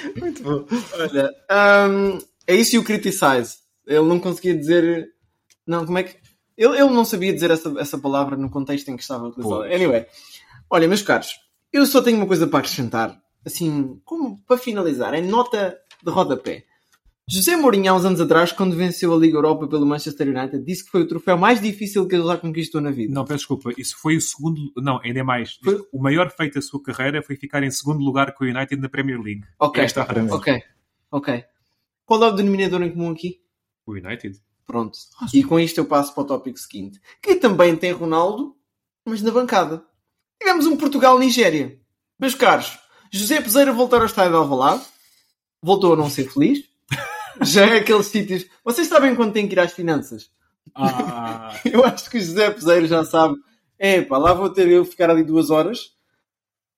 Muito 0.20 0.42
bom. 0.42 0.64
Olha, 0.94 1.30
um, 1.90 2.18
é 2.46 2.54
isso 2.54 2.76
e 2.76 2.78
o 2.78 2.84
Criticize. 2.84 3.58
Ele 3.86 4.06
não 4.06 4.20
conseguia 4.20 4.54
dizer. 4.54 5.08
Não, 5.66 5.84
como 5.84 5.98
é 5.98 6.04
que. 6.04 6.16
Ele, 6.56 6.76
ele 6.76 6.90
não 6.90 7.04
sabia 7.04 7.32
dizer 7.32 7.50
essa, 7.50 7.72
essa 7.78 7.98
palavra 7.98 8.36
no 8.36 8.50
contexto 8.50 8.88
em 8.88 8.96
que 8.96 9.02
estava 9.02 9.28
utilizada. 9.28 9.72
Anyway, 9.72 10.06
olha, 10.68 10.88
meus 10.88 11.02
caros, 11.02 11.36
eu 11.72 11.86
só 11.86 12.02
tenho 12.02 12.16
uma 12.16 12.26
coisa 12.26 12.46
para 12.46 12.58
acrescentar. 12.58 13.18
Assim, 13.44 14.00
como 14.04 14.42
para 14.44 14.58
finalizar, 14.58 15.14
em 15.14 15.26
nota 15.26 15.78
de 16.02 16.10
rodapé. 16.10 16.64
José 17.30 17.56
Mourinho, 17.56 17.92
há 17.92 17.94
uns 17.94 18.06
anos 18.06 18.20
atrás, 18.22 18.52
quando 18.52 18.74
venceu 18.74 19.12
a 19.12 19.16
Liga 19.18 19.36
Europa 19.36 19.68
pelo 19.68 19.84
Manchester 19.84 20.28
United, 20.28 20.64
disse 20.64 20.82
que 20.84 20.90
foi 20.90 21.02
o 21.02 21.06
troféu 21.06 21.36
mais 21.36 21.60
difícil 21.60 22.08
que 22.08 22.14
ele 22.14 22.26
já 22.26 22.38
conquistou 22.38 22.80
na 22.80 22.90
vida. 22.90 23.12
Não, 23.12 23.22
peço 23.26 23.40
desculpa, 23.40 23.70
isso 23.76 23.96
foi 24.00 24.16
o 24.16 24.20
segundo. 24.20 24.72
Não, 24.78 24.98
ainda 25.04 25.20
é 25.20 25.22
mais. 25.22 25.58
Foi- 25.62 25.86
O 25.92 26.00
maior 26.00 26.30
feito 26.30 26.54
da 26.54 26.62
sua 26.62 26.82
carreira 26.82 27.22
foi 27.22 27.36
ficar 27.36 27.62
em 27.62 27.70
segundo 27.70 28.02
lugar 28.02 28.32
com 28.32 28.44
o 28.44 28.48
United 28.48 28.80
na 28.80 28.88
Premier 28.88 29.20
League. 29.20 29.42
Ok, 29.58 29.84
Esta 29.84 30.06
ok, 30.34 30.62
ok. 31.10 31.44
Qual 32.06 32.24
é 32.24 32.28
o 32.28 32.32
denominador 32.32 32.80
em 32.82 32.90
comum 32.90 33.10
aqui? 33.10 33.42
O 33.84 33.92
United? 33.92 34.40
Pronto. 34.66 34.98
E 35.34 35.44
com 35.44 35.60
isto 35.60 35.76
eu 35.78 35.84
passo 35.84 36.14
para 36.14 36.22
o 36.22 36.26
tópico 36.26 36.58
seguinte. 36.58 36.98
Que 37.22 37.34
também 37.34 37.76
tem 37.76 37.92
Ronaldo, 37.92 38.56
mas 39.06 39.20
na 39.20 39.30
bancada. 39.30 39.84
Tivemos 40.40 40.64
um 40.66 40.78
Portugal-Nigéria. 40.78 41.78
Meus 42.18 42.34
caros, 42.34 42.78
José 43.12 43.38
Peseira 43.42 43.70
voltar 43.72 43.98
ao 43.98 44.06
estádio 44.06 44.32
de 44.32 44.36
Alvalade. 44.38 44.82
Voltou 45.62 45.92
a 45.92 45.96
não 45.96 46.08
ser 46.08 46.30
feliz. 46.30 46.64
Já 47.44 47.66
é 47.66 47.78
aqueles 47.78 48.06
sítios... 48.06 48.46
Vocês 48.64 48.88
sabem 48.88 49.14
quando 49.14 49.32
tem 49.32 49.46
que 49.48 49.54
ir 49.54 49.60
às 49.60 49.72
finanças? 49.72 50.30
Ah, 50.74 51.54
Eu 51.64 51.84
acho 51.84 52.10
que 52.10 52.18
o 52.18 52.20
José 52.20 52.50
Peseiro 52.50 52.86
já 52.86 53.04
sabe. 53.04 53.34
É 53.78 54.02
pá, 54.02 54.18
lá 54.18 54.34
vou 54.34 54.50
ter 54.50 54.68
eu 54.68 54.84
ficar 54.84 55.08
ali 55.10 55.22
duas 55.22 55.50
horas 55.50 55.92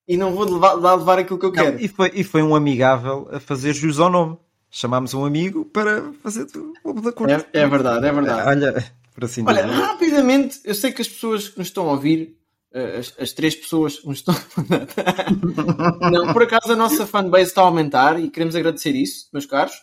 e 0.07 0.15
não 0.17 0.33
vou 0.33 0.45
levar, 0.45 0.73
lá 0.73 0.93
levar 0.95 1.19
aquilo 1.19 1.39
que 1.39 1.45
eu 1.45 1.51
Não, 1.51 1.63
quero. 1.63 1.81
e, 1.81 1.87
foi, 1.87 2.11
e 2.13 2.23
foi 2.23 2.41
um 2.43 2.55
amigável 2.55 3.27
a 3.31 3.39
fazer 3.39 3.73
jus 3.73 3.99
ao 3.99 4.09
nome. 4.09 4.37
Chamámos 4.69 5.13
um 5.13 5.25
amigo 5.25 5.65
para 5.65 6.13
fazer 6.23 6.47
o 6.83 7.01
de 7.01 7.09
acordo. 7.09 7.33
É, 7.33 7.45
é 7.53 7.67
verdade, 7.67 8.05
é 8.05 8.11
verdade. 8.11 8.47
Olha, 8.47 8.93
por 9.13 9.25
assim 9.25 9.43
Olha, 9.45 9.63
dizer. 9.63 9.75
rapidamente, 9.75 10.59
eu 10.63 10.73
sei 10.73 10.91
que 10.93 11.01
as 11.01 11.09
pessoas 11.09 11.49
que 11.49 11.57
nos 11.57 11.67
estão 11.67 11.89
a 11.89 11.91
ouvir, 11.91 12.37
eh, 12.73 12.99
as, 12.99 13.13
as 13.19 13.33
três 13.33 13.53
pessoas 13.53 13.99
que 13.99 14.07
nos 14.07 14.19
estão 14.19 14.33
Não, 16.09 16.31
por 16.31 16.43
acaso 16.43 16.71
a 16.71 16.75
nossa 16.75 17.05
fanbase 17.05 17.49
está 17.49 17.61
a 17.61 17.65
aumentar 17.65 18.17
e 18.17 18.29
queremos 18.29 18.55
agradecer 18.55 18.95
isso, 18.95 19.27
meus 19.33 19.45
caros. 19.45 19.73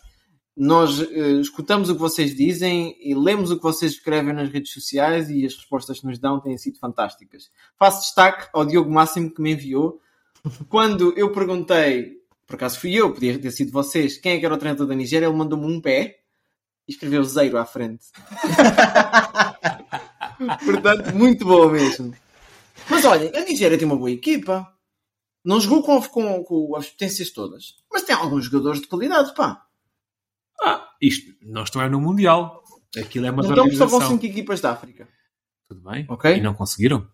Nós 0.59 0.99
eh, 0.99 1.39
escutamos 1.39 1.89
o 1.89 1.93
que 1.93 2.01
vocês 2.01 2.35
dizem 2.35 2.97
e 2.99 3.15
lemos 3.15 3.49
o 3.49 3.55
que 3.55 3.63
vocês 3.63 3.93
escrevem 3.93 4.33
nas 4.33 4.49
redes 4.49 4.73
sociais 4.73 5.29
e 5.29 5.45
as 5.45 5.55
respostas 5.55 6.01
que 6.01 6.05
nos 6.05 6.19
dão 6.19 6.41
têm 6.41 6.57
sido 6.57 6.77
fantásticas. 6.77 7.49
Faço 7.77 8.01
destaque 8.01 8.49
ao 8.51 8.65
Diogo 8.65 8.91
Máximo 8.91 9.33
que 9.33 9.41
me 9.41 9.53
enviou. 9.53 10.01
Quando 10.67 11.17
eu 11.17 11.31
perguntei, 11.31 12.17
por 12.45 12.55
acaso 12.55 12.77
fui 12.77 12.93
eu, 12.93 13.13
podia 13.13 13.39
ter 13.39 13.51
sido 13.51 13.71
vocês, 13.71 14.17
quem 14.17 14.33
é 14.33 14.37
que 14.37 14.45
era 14.45 14.53
o 14.53 14.57
treinador 14.57 14.85
da 14.85 14.93
Nigéria, 14.93 15.27
ele 15.27 15.37
mandou-me 15.37 15.65
um 15.65 15.79
pé 15.79 16.19
e 16.85 16.91
escreveu 16.91 17.23
Zeiro 17.23 17.57
à 17.57 17.63
frente. 17.63 18.07
Portanto, 20.65 21.15
muito 21.15 21.45
boa 21.45 21.71
mesmo. 21.71 22.13
Mas 22.89 23.05
olha, 23.05 23.31
a 23.33 23.45
Nigéria 23.45 23.77
tem 23.77 23.87
uma 23.87 23.95
boa 23.95 24.11
equipa. 24.11 24.67
Não 25.41 25.61
jogou 25.61 25.83
com, 25.83 26.01
com, 26.01 26.43
com 26.43 26.75
as 26.75 26.89
potências 26.89 27.29
todas. 27.29 27.77
Mas 27.89 28.03
tem 28.03 28.13
alguns 28.13 28.43
jogadores 28.43 28.81
de 28.81 28.87
qualidade, 28.87 29.33
pá. 29.33 29.68
Ah, 30.63 30.87
isto 31.01 31.33
não 31.41 31.63
estão 31.63 31.81
é 31.81 31.89
no 31.89 31.99
Mundial. 32.01 32.63
Aquilo 32.97 33.25
é 33.27 33.31
uma 33.31 33.43
então 33.43 33.55
só 33.55 33.63
vão 33.63 33.65
organização. 33.65 34.01
cinco 34.09 34.25
equipas 34.25 34.61
da 34.61 34.71
África. 34.71 35.07
Tudo 35.67 35.81
bem? 35.89 36.05
Ok. 36.09 36.35
E 36.37 36.41
não 36.41 36.53
conseguiram? 36.53 37.07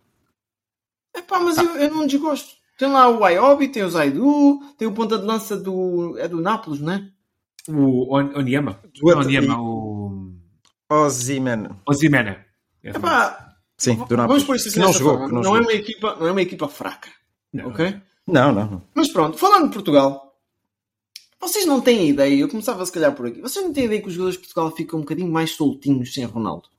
É 1.13 1.21
pá, 1.21 1.39
mas 1.39 1.57
eu, 1.57 1.65
eu 1.75 1.91
não 1.93 2.07
desgosto. 2.07 2.53
Tem 2.77 2.89
lá 2.89 3.07
o 3.09 3.23
Ayobi, 3.23 3.67
tem 3.69 3.83
o 3.83 3.89
Zaidu, 3.89 4.59
tem 4.77 4.87
o 4.87 4.91
ponta 4.93 5.17
de 5.17 5.25
lança 5.25 5.55
do. 5.57 6.17
É 6.17 6.27
do 6.27 6.41
Nápoles, 6.41 6.79
não 6.79 6.93
é? 6.93 7.09
O 7.69 8.15
On- 8.15 8.37
Onyema. 8.37 8.79
Do 8.93 9.07
outro- 9.07 9.21
Onyema, 9.21 9.59
o. 9.61 10.33
Ozyman. 10.89 11.69
Ozimena. 11.87 12.45
É 12.83 12.89
É 12.89 12.93
pá, 12.99 13.55
Sim, 13.77 13.95
do 13.95 13.99
vamos 14.05 14.17
Nápoles. 14.17 14.43
pôr 14.43 14.55
isto 14.55 14.69
assim 14.69 14.79
não 14.79 14.93
jogou. 14.93 15.19
não 15.19 15.27
Não, 15.29 15.39
é 15.39 15.43
jogou. 15.43 15.61
uma 15.61 15.73
equipa, 15.73 16.15
não 16.19 16.27
é 16.27 16.31
uma 16.31 16.41
equipa 16.41 16.67
fraca. 16.67 17.09
Não. 17.51 17.69
Ok? 17.69 17.99
Não, 18.27 18.51
não, 18.53 18.65
não. 18.71 18.83
Mas 18.93 19.11
pronto, 19.11 19.37
falando 19.37 19.67
de 19.67 19.73
Portugal, 19.73 20.24
vocês 21.39 21.65
não 21.65 21.79
têm 21.81 22.09
ideia, 22.09 22.35
eu 22.39 22.49
começava 22.49 22.85
se 22.85 22.91
calhar 22.91 23.13
por 23.15 23.27
aqui, 23.27 23.41
vocês 23.41 23.63
não 23.63 23.73
têm 23.73 23.85
ideia 23.85 24.01
que 24.01 24.07
os 24.07 24.13
jogadores 24.13 24.35
de 24.39 24.45
Portugal 24.45 24.71
ficam 24.75 24.99
um 24.99 25.01
bocadinho 25.03 25.31
mais 25.31 25.51
soltinhos 25.51 26.13
sem 26.13 26.23
Ronaldo? 26.25 26.69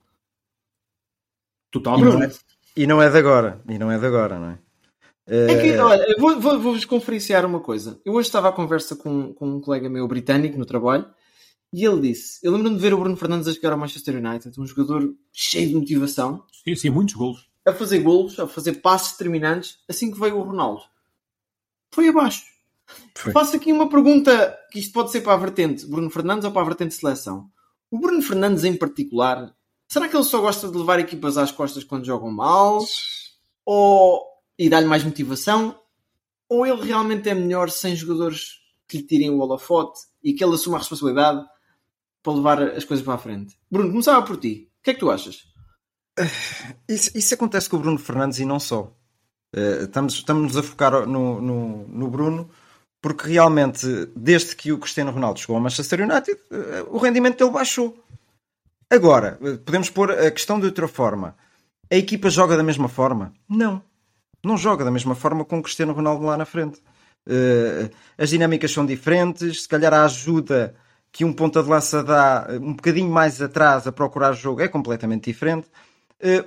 Totalmente. 1.71 2.39
E 2.75 2.85
não 2.87 3.01
é 3.01 3.09
de 3.09 3.17
agora. 3.17 3.61
E 3.67 3.77
não 3.77 3.91
é 3.91 3.97
de 3.97 4.05
agora, 4.05 4.39
não 4.39 4.49
é? 4.51 4.59
É 5.29 5.61
que, 5.61 5.69
Eh, 5.71 5.81
olha, 5.81 6.05
eu 6.09 6.17
vou- 6.19 6.39
vou- 6.39 6.59
vou-vos 6.59 6.85
conferenciar 6.85 7.45
uma 7.45 7.59
coisa. 7.59 7.99
Eu 8.05 8.13
hoje 8.13 8.29
estava 8.29 8.47
à 8.47 8.51
conversa 8.51 8.95
com, 8.95 9.33
com 9.33 9.55
um 9.55 9.59
colega 9.61 9.89
meu 9.89 10.07
britânico 10.07 10.57
no 10.57 10.65
trabalho 10.65 11.05
e 11.73 11.83
ele 11.85 11.99
disse: 12.01 12.39
Eu 12.45 12.53
lembro-me 12.53 12.77
de 12.77 12.81
ver 12.81 12.93
o 12.93 12.97
Bruno 12.97 13.17
Fernandes 13.17 13.47
a 13.47 13.51
jogar 13.51 13.73
ao 13.73 13.77
Manchester 13.77 14.15
United, 14.15 14.57
um 14.59 14.65
jogador 14.65 15.13
cheio 15.33 15.67
de 15.67 15.75
motivação, 15.75 16.45
Sim, 16.63 16.75
sim, 16.75 16.89
muitos 16.89 17.13
golos. 17.15 17.45
a 17.65 17.73
fazer 17.73 17.99
golos, 17.99 18.39
a 18.39 18.47
fazer 18.47 18.75
passes 18.75 19.11
determinantes, 19.17 19.79
assim 19.89 20.09
que 20.11 20.19
veio 20.19 20.37
o 20.37 20.43
Ronaldo. 20.43 20.83
Foi 21.93 22.07
abaixo. 22.07 22.43
Foi. 23.15 23.31
Faço 23.31 23.55
aqui 23.55 23.71
uma 23.71 23.89
pergunta 23.89 24.57
que 24.71 24.79
isto 24.79 24.93
pode 24.93 25.11
ser 25.11 25.21
para 25.21 25.33
a 25.33 25.37
vertente 25.37 25.85
Bruno 25.85 26.09
Fernandes 26.09 26.45
ou 26.45 26.51
para 26.51 26.61
a 26.61 26.65
vertente 26.65 26.93
seleção. 26.93 27.49
O 27.89 27.99
Bruno 27.99 28.21
Fernandes 28.21 28.63
em 28.63 28.75
particular, 28.75 29.53
será 29.87 30.07
que 30.07 30.15
ele 30.15 30.23
só 30.23 30.39
gosta 30.39 30.69
de 30.69 30.77
levar 30.77 30.99
equipas 30.99 31.37
às 31.37 31.51
costas 31.51 31.83
quando 31.83 32.05
jogam 32.05 32.31
mal? 32.31 32.83
Ou 33.65 34.23
e 34.57 34.69
dar-lhe 34.69 34.87
mais 34.87 35.03
motivação? 35.03 35.79
Ou 36.49 36.65
ele 36.65 36.85
realmente 36.85 37.29
é 37.29 37.33
melhor 37.33 37.69
sem 37.69 37.95
jogadores 37.95 38.59
que 38.87 38.97
lhe 38.97 39.03
tirem 39.03 39.29
o 39.29 39.39
holofote 39.39 39.99
e 40.23 40.33
que 40.33 40.43
ele 40.43 40.55
assuma 40.55 40.77
a 40.77 40.79
responsabilidade 40.79 41.45
para 42.23 42.33
levar 42.33 42.61
as 42.61 42.85
coisas 42.85 43.05
para 43.05 43.15
a 43.15 43.19
frente? 43.19 43.57
Bruno, 43.69 43.89
começava 43.89 44.25
por 44.25 44.37
ti. 44.37 44.69
O 44.79 44.83
que 44.83 44.91
é 44.91 44.93
que 44.93 44.99
tu 44.99 45.11
achas? 45.11 45.43
Isso, 46.87 47.11
isso 47.13 47.33
acontece 47.33 47.69
com 47.69 47.77
o 47.77 47.79
Bruno 47.79 47.99
Fernandes 47.99 48.39
e 48.39 48.45
não 48.45 48.59
só. 48.59 48.91
Eh, 49.53 49.83
estamos, 49.83 50.13
estamos 50.13 50.57
a 50.57 50.63
focar 50.63 51.05
no, 51.05 51.39
no, 51.41 51.87
no 51.87 52.09
Bruno 52.09 52.49
porque 53.01 53.29
realmente, 53.29 53.87
desde 54.15 54.55
que 54.55 54.71
o 54.71 54.79
Cristiano 54.79 55.11
Ronaldo 55.11 55.39
chegou 55.39 55.55
ao 55.55 55.61
Manchester 55.61 56.01
United, 56.01 56.39
eh, 56.51 56.85
o 56.89 56.97
rendimento 56.97 57.37
dele 57.37 57.51
baixou. 57.51 58.03
Agora, 58.89 59.37
eh, 59.41 59.57
podemos 59.57 59.89
pôr 59.89 60.11
a 60.11 60.31
questão 60.31 60.59
de 60.59 60.65
outra 60.65 60.87
forma. 60.87 61.35
A 61.91 61.95
equipa 61.95 62.29
joga 62.29 62.57
da 62.57 62.63
mesma 62.63 62.89
forma? 62.89 63.33
Não. 63.47 63.81
Não 64.43 64.57
joga 64.57 64.83
da 64.83 64.91
mesma 64.91 65.15
forma 65.15 65.45
com 65.45 65.59
o 65.59 65.63
Cristiano 65.63 65.93
Ronaldo 65.93 66.25
lá 66.25 66.37
na 66.37 66.45
frente. 66.45 66.81
Eh, 67.27 67.89
as 68.17 68.29
dinâmicas 68.29 68.71
são 68.71 68.85
diferentes, 68.85 69.63
se 69.63 69.67
calhar 69.67 69.93
a 69.93 70.05
ajuda 70.05 70.75
que 71.11 71.23
um 71.23 71.33
ponta 71.33 71.61
de 71.63 71.69
lança 71.69 72.03
dá 72.03 72.47
um 72.61 72.73
bocadinho 72.73 73.09
mais 73.09 73.41
atrás 73.41 73.87
a 73.87 73.91
procurar 73.91 74.33
jogo 74.33 74.61
é 74.61 74.67
completamente 74.67 75.25
diferente. 75.25 75.67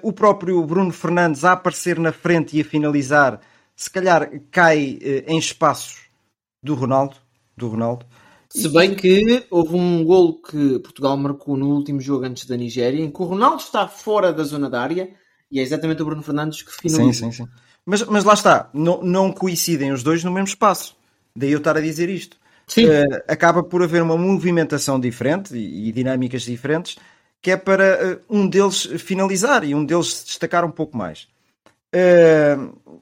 O 0.03 0.13
próprio 0.13 0.63
Bruno 0.65 0.93
Fernandes 0.93 1.45
a 1.45 1.53
aparecer 1.53 1.99
na 1.99 2.13
frente 2.13 2.57
e 2.57 2.61
a 2.61 2.65
finalizar, 2.65 3.41
se 3.75 3.91
calhar 3.91 4.31
cai 4.51 4.99
em 5.27 5.39
espaços 5.39 6.10
do 6.63 6.75
Ronaldo. 6.75 7.17
Do 7.57 7.69
Ronaldo. 7.69 8.07
Se 8.49 8.69
bem 8.69 8.95
que 8.95 9.47
houve 9.51 9.77
um 9.77 10.05
golo 10.05 10.43
que 10.43 10.79
Portugal 10.81 11.17
marcou 11.17 11.57
no 11.57 11.69
último 11.69 12.01
jogo 12.01 12.25
antes 12.25 12.47
da 12.47 12.57
Nigéria, 12.57 13.01
em 13.01 13.11
que 13.11 13.23
o 13.23 13.25
Ronaldo 13.25 13.63
está 13.63 13.87
fora 13.87 14.33
da 14.33 14.43
zona 14.43 14.69
da 14.69 14.81
área 14.83 15.11
e 15.51 15.61
é 15.61 15.63
exatamente 15.63 16.03
o 16.03 16.05
Bruno 16.05 16.23
Fernandes 16.23 16.63
que 16.63 16.73
Sim, 16.73 16.89
finaliza. 16.89 17.27
sim, 17.27 17.33
sim. 17.33 17.49
Mas, 17.87 18.03
mas 18.05 18.25
lá 18.25 18.35
está, 18.35 18.69
não, 18.75 19.03
não 19.03 19.33
coincidem 19.33 19.93
os 19.93 20.03
dois 20.03 20.25
no 20.25 20.33
mesmo 20.33 20.49
espaço. 20.49 20.97
Daí 21.35 21.53
eu 21.53 21.59
estar 21.59 21.77
a 21.77 21.81
dizer 21.81 22.09
isto. 22.09 22.37
Sim. 22.67 22.87
Eh, 22.87 23.25
acaba 23.29 23.63
por 23.63 23.83
haver 23.83 24.03
uma 24.03 24.17
movimentação 24.17 24.99
diferente 24.99 25.57
e, 25.57 25.89
e 25.89 25.93
dinâmicas 25.93 26.43
diferentes 26.43 26.97
que 27.43 27.51
é 27.51 27.57
para 27.57 27.85
eh, 27.85 28.19
um 28.29 28.47
deles 28.49 28.85
finalizar 28.99 29.65
e 29.65 29.75
um 29.75 29.85
deles 29.85 30.15
se 30.15 30.27
destacar 30.27 30.65
um 30.65 30.71
pouco 30.71 30.97
mais. 30.97 31.29
Eh, 31.93 32.57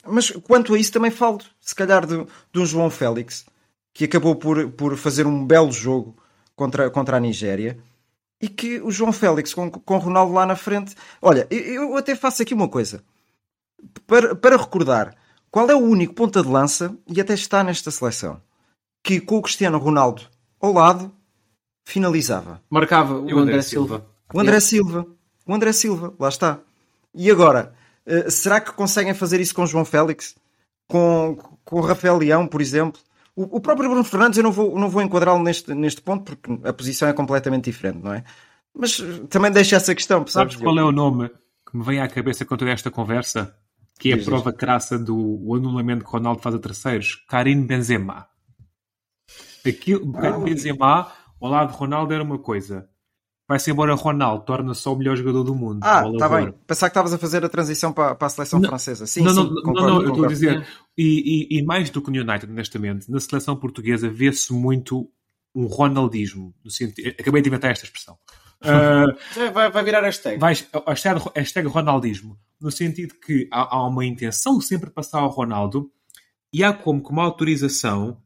mas 0.06 0.30
quanto 0.30 0.74
a 0.74 0.78
isso 0.78 0.92
também 0.92 1.10
falo, 1.10 1.38
se 1.60 1.74
calhar, 1.74 2.06
de, 2.06 2.24
de 2.52 2.60
um 2.60 2.66
João 2.66 2.90
Félix 2.90 3.44
que 3.92 4.04
acabou 4.04 4.36
por, 4.36 4.70
por 4.70 4.96
fazer 4.96 5.26
um 5.26 5.44
belo 5.44 5.72
jogo 5.72 6.16
contra, 6.54 6.90
contra 6.90 7.16
a 7.16 7.20
Nigéria 7.20 7.78
e 8.40 8.48
que 8.48 8.80
o 8.80 8.90
João 8.90 9.12
Félix 9.12 9.52
com, 9.52 9.70
com 9.70 9.98
Ronaldo 9.98 10.32
lá 10.32 10.46
na 10.46 10.56
frente. 10.56 10.94
Olha, 11.20 11.46
eu, 11.50 11.90
eu 11.90 11.96
até 11.96 12.14
faço 12.14 12.42
aqui 12.42 12.54
uma 12.54 12.68
coisa 12.68 13.02
para, 14.06 14.34
para 14.34 14.56
recordar 14.56 15.14
qual 15.50 15.68
é 15.68 15.74
o 15.74 15.78
único 15.78 16.14
ponta 16.14 16.42
de 16.42 16.48
lança 16.48 16.96
e 17.06 17.20
até 17.20 17.34
está 17.34 17.64
nesta 17.64 17.90
seleção 17.90 18.40
que 19.02 19.20
com 19.20 19.38
o 19.38 19.42
Cristiano 19.42 19.78
Ronaldo 19.78 20.22
ao 20.60 20.72
lado 20.72 21.12
finalizava. 21.86 22.62
Marcava 22.70 23.14
o 23.14 23.24
o 23.24 23.38
André, 23.38 23.62
Silva. 23.62 24.06
O 24.32 24.40
André 24.40 24.60
Silva. 24.60 25.06
O 25.46 25.54
André 25.54 25.72
Silva, 25.72 26.14
lá 26.18 26.28
está. 26.28 26.60
E 27.14 27.30
agora, 27.30 27.74
eh, 28.08 28.30
será 28.30 28.60
que 28.60 28.72
conseguem 28.72 29.14
fazer 29.14 29.40
isso 29.40 29.54
com 29.54 29.66
João 29.66 29.84
Félix? 29.84 30.34
Com, 30.88 31.36
com 31.64 31.76
o 31.78 31.80
Rafael 31.82 32.16
Leão, 32.16 32.46
por 32.46 32.60
exemplo? 32.62 33.00
O, 33.36 33.58
o 33.58 33.60
próprio 33.60 33.88
Bruno 33.88 34.02
Fernandes 34.04 34.38
eu 34.38 34.42
não 34.42 34.50
vou, 34.50 34.78
não 34.78 34.88
vou 34.88 35.02
enquadrá-lo 35.02 35.42
neste, 35.42 35.74
neste 35.74 36.00
ponto 36.00 36.24
porque 36.24 36.66
a 36.66 36.72
posição 36.72 37.08
é 37.08 37.12
completamente 37.12 37.64
diferente, 37.64 38.02
não 38.02 38.12
é? 38.14 38.24
Mas 38.74 38.98
eh, 38.98 39.26
também 39.28 39.50
deixa 39.52 39.76
essa 39.76 39.94
questão, 39.94 40.26
Sabes 40.26 40.56
percebes? 40.56 40.62
qual 40.62 40.78
é 40.78 40.82
o 40.82 40.90
nome 40.92 41.28
que 41.70 41.76
me 41.76 41.84
vem 41.84 42.00
à 42.00 42.08
cabeça 42.08 42.44
com 42.44 42.56
toda 42.56 42.70
esta 42.70 42.90
conversa? 42.90 43.54
Que 43.98 44.12
é 44.12 44.14
a 44.14 44.24
prova 44.24 44.52
crassa 44.52 44.98
do 44.98 45.54
anulamento 45.54 46.04
que 46.04 46.10
Ronaldo 46.10 46.40
faz 46.40 46.54
a 46.54 46.58
terceiros. 46.58 47.16
Karim 47.28 47.66
Benzema. 47.66 48.28
Aquilo, 49.66 50.12
Karim 50.12 50.44
Benzema, 50.44 51.12
ao 51.40 51.50
lado 51.50 51.72
de 51.72 51.76
Ronaldo, 51.76 52.14
era 52.14 52.22
uma 52.22 52.38
coisa. 52.38 52.88
Vai-se 53.48 53.70
embora 53.70 53.94
Ronaldo, 53.94 54.44
torna-se 54.44 54.82
só 54.82 54.92
o 54.92 54.96
melhor 54.96 55.16
jogador 55.16 55.42
do 55.42 55.54
mundo. 55.54 55.80
Ah, 55.82 56.04
está 56.12 56.28
bem. 56.28 56.52
Pensar 56.66 56.86
que 56.88 56.90
estavas 56.90 57.12
a 57.14 57.18
fazer 57.18 57.44
a 57.44 57.48
transição 57.48 57.92
para, 57.92 58.14
para 58.14 58.26
a 58.26 58.30
seleção 58.30 58.60
Não, 58.60 58.68
francesa. 58.68 59.06
Sim, 59.06 59.22
não, 59.22 59.30
sim, 59.30 59.36
não, 59.36 59.44
não, 59.46 59.62
concordo, 59.62 59.88
não, 59.88 60.02
eu 60.02 60.08
estou 60.10 60.24
a 60.24 60.28
dizer, 60.28 60.66
e, 60.96 61.48
e- 61.54 61.58
e 61.58 61.62
mais 61.64 61.88
do 61.90 62.02
que 62.02 62.10
no 62.10 62.18
United, 62.20 62.52
honestamente, 62.52 63.10
na 63.10 63.18
seleção 63.18 63.56
portuguesa 63.56 64.08
vê-se 64.10 64.52
muito 64.52 65.08
um 65.54 65.66
Ronaldismo. 65.66 66.54
No 66.64 66.70
sentido, 66.70 67.08
acabei 67.18 67.40
de 67.42 67.48
inventar 67.48 67.70
esta 67.70 67.84
expressão. 67.86 68.16
Já 68.62 69.06
Vai, 69.54 69.70
vai 69.70 69.82
virar 69.84 70.02
hashtag. 70.02 70.38
vais, 70.38 70.68
hashtag, 70.86 71.20
hashtag 71.34 71.68
Ronaldismo, 71.68 72.36
no 72.60 72.70
sentido 72.70 73.14
que 73.24 73.48
há, 73.52 73.76
há 73.76 73.86
uma 73.86 74.04
intenção 74.04 74.60
sempre 74.60 74.88
de 74.88 74.94
passar 74.94 75.20
ao 75.20 75.30
Ronaldo 75.30 75.90
e 76.52 76.62
há 76.64 76.72
como 76.72 77.02
que 77.02 77.10
uma 77.10 77.22
autorização. 77.24 78.20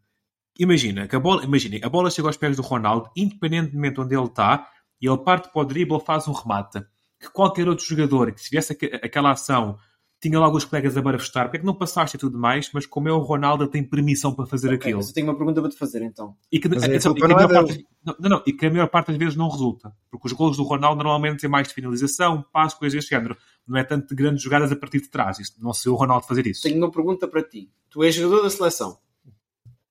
Imagina, 0.59 1.07
que 1.09 1.17
a 1.17 1.21
bola, 1.21 1.45
imaginem, 1.45 1.81
a 1.83 1.89
bola 1.89 2.11
chega 2.11 2.29
aos 2.29 2.37
pés 2.37 2.57
do 2.57 2.63
Ronaldo, 2.63 3.09
independentemente 3.17 3.95
de 3.95 4.01
onde 4.01 4.15
ele 4.15 4.25
está, 4.27 4.69
e 5.03 5.09
ele 5.09 5.19
parte 5.19 5.51
para 5.53 5.61
o 5.61 5.65
drible 5.65 5.95
ou 5.95 6.01
faz 6.01 6.27
um 6.29 6.33
remate. 6.33 6.81
Que 7.21 7.29
qualquer 7.31 7.69
outro 7.69 7.85
jogador 7.85 8.33
que 8.33 8.41
tivesse 8.43 8.73
aque- 8.73 9.01
aquela 9.03 9.33
ação 9.33 9.77
tinha 10.21 10.39
logo 10.39 10.57
os 10.57 10.65
colegas 10.65 10.97
a 10.97 11.03
barafustar, 11.03 11.47
porque 11.47 11.57
é 11.57 11.61
que 11.61 11.67
não 11.67 11.75
passaste 11.75 12.17
e 12.17 12.21
tudo 12.21 12.39
mais, 12.39 12.71
mas 12.73 12.87
como 12.87 13.09
é 13.09 13.13
o 13.13 13.19
Ronaldo, 13.19 13.67
tem 13.67 13.83
permissão 13.83 14.33
para 14.33 14.47
fazer 14.47 14.69
Ok, 14.69 14.77
aquilo. 14.77 14.99
mas 14.99 15.09
eu 15.09 15.15
tenho 15.15 15.27
uma 15.27 15.37
pergunta 15.37 15.61
para 15.61 15.69
te 15.71 15.77
fazer 15.77 16.01
então. 16.03 16.37
E 16.51 16.61
que, 16.61 16.69
Mas 16.69 16.81
a 16.85 16.87
atenção, 16.87 17.13
culpa 17.13 17.27
e 17.27 17.29
que 17.29 17.35
a 17.35 17.37
não 17.37 17.43
é 17.43 17.49
maior 17.53 17.67
parte, 17.67 17.87
não, 18.05 18.17
não, 18.21 18.31
não, 18.31 18.43
e 18.47 18.53
que 18.53 18.67
a 18.67 18.71
maior 18.71 18.89
parte 18.89 19.09
das 19.09 19.17
vezes 19.17 19.35
não 19.35 19.49
resulta. 19.49 19.93
Porque 20.09 20.29
os 20.29 20.33
golos 20.33 20.57
do 20.57 20.63
Ronaldo 20.63 21.03
normalmente 21.03 21.41
têm 21.41 21.51
mais 21.51 21.67
de 21.67 21.75
finalização, 21.75 22.45
passo, 22.53 22.79
coisas 22.79 22.95
deste 22.97 23.11
género. 23.11 23.37
Não 23.67 23.77
é 23.77 23.83
tanto 23.83 24.07
de 24.09 24.15
grandes 24.15 24.41
jogadas 24.45 24.71
a 24.71 24.77
partir 24.77 25.01
de 25.01 25.09
trás. 25.11 25.41
Isto, 25.41 25.61
não 25.61 25.73
se 25.73 25.89
o 25.89 25.95
Ronaldo 25.97 26.25
fazer 26.25 26.47
isso. 26.47 26.63
Tenho 26.63 26.79
uma 26.79 26.91
pergunta 26.93 27.27
para 27.27 27.43
ti. 27.43 27.69
Tu 27.91 28.05
és 28.05 28.15
jogador 28.15 28.43
da 28.45 28.51
seleção. 28.51 28.99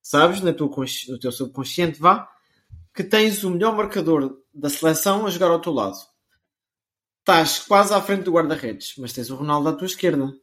Sabes, 0.02 0.42
na 0.42 0.54
tua 0.54 0.70
no 1.10 1.20
teu 1.20 1.32
subconsciente, 1.32 2.00
vá, 2.00 2.28
que 2.94 3.04
tens 3.04 3.44
o 3.44 3.52
melhor 3.52 3.76
marcador 3.76 4.38
da 4.54 4.70
seleção 4.70 5.26
a 5.26 5.30
jogar 5.30 5.50
ao 5.52 5.60
teu 5.62 5.72
lado. 5.74 5.96
Estás 7.20 7.60
quase 7.60 7.94
à 7.94 8.02
frente 8.02 8.24
do 8.24 8.32
guarda-redes, 8.32 8.94
mas 8.98 9.14
tens 9.14 9.30
o 9.30 9.36
Ronaldo 9.36 9.70
à 9.70 9.74
tua 9.74 9.86
esquerda. 9.86 10.34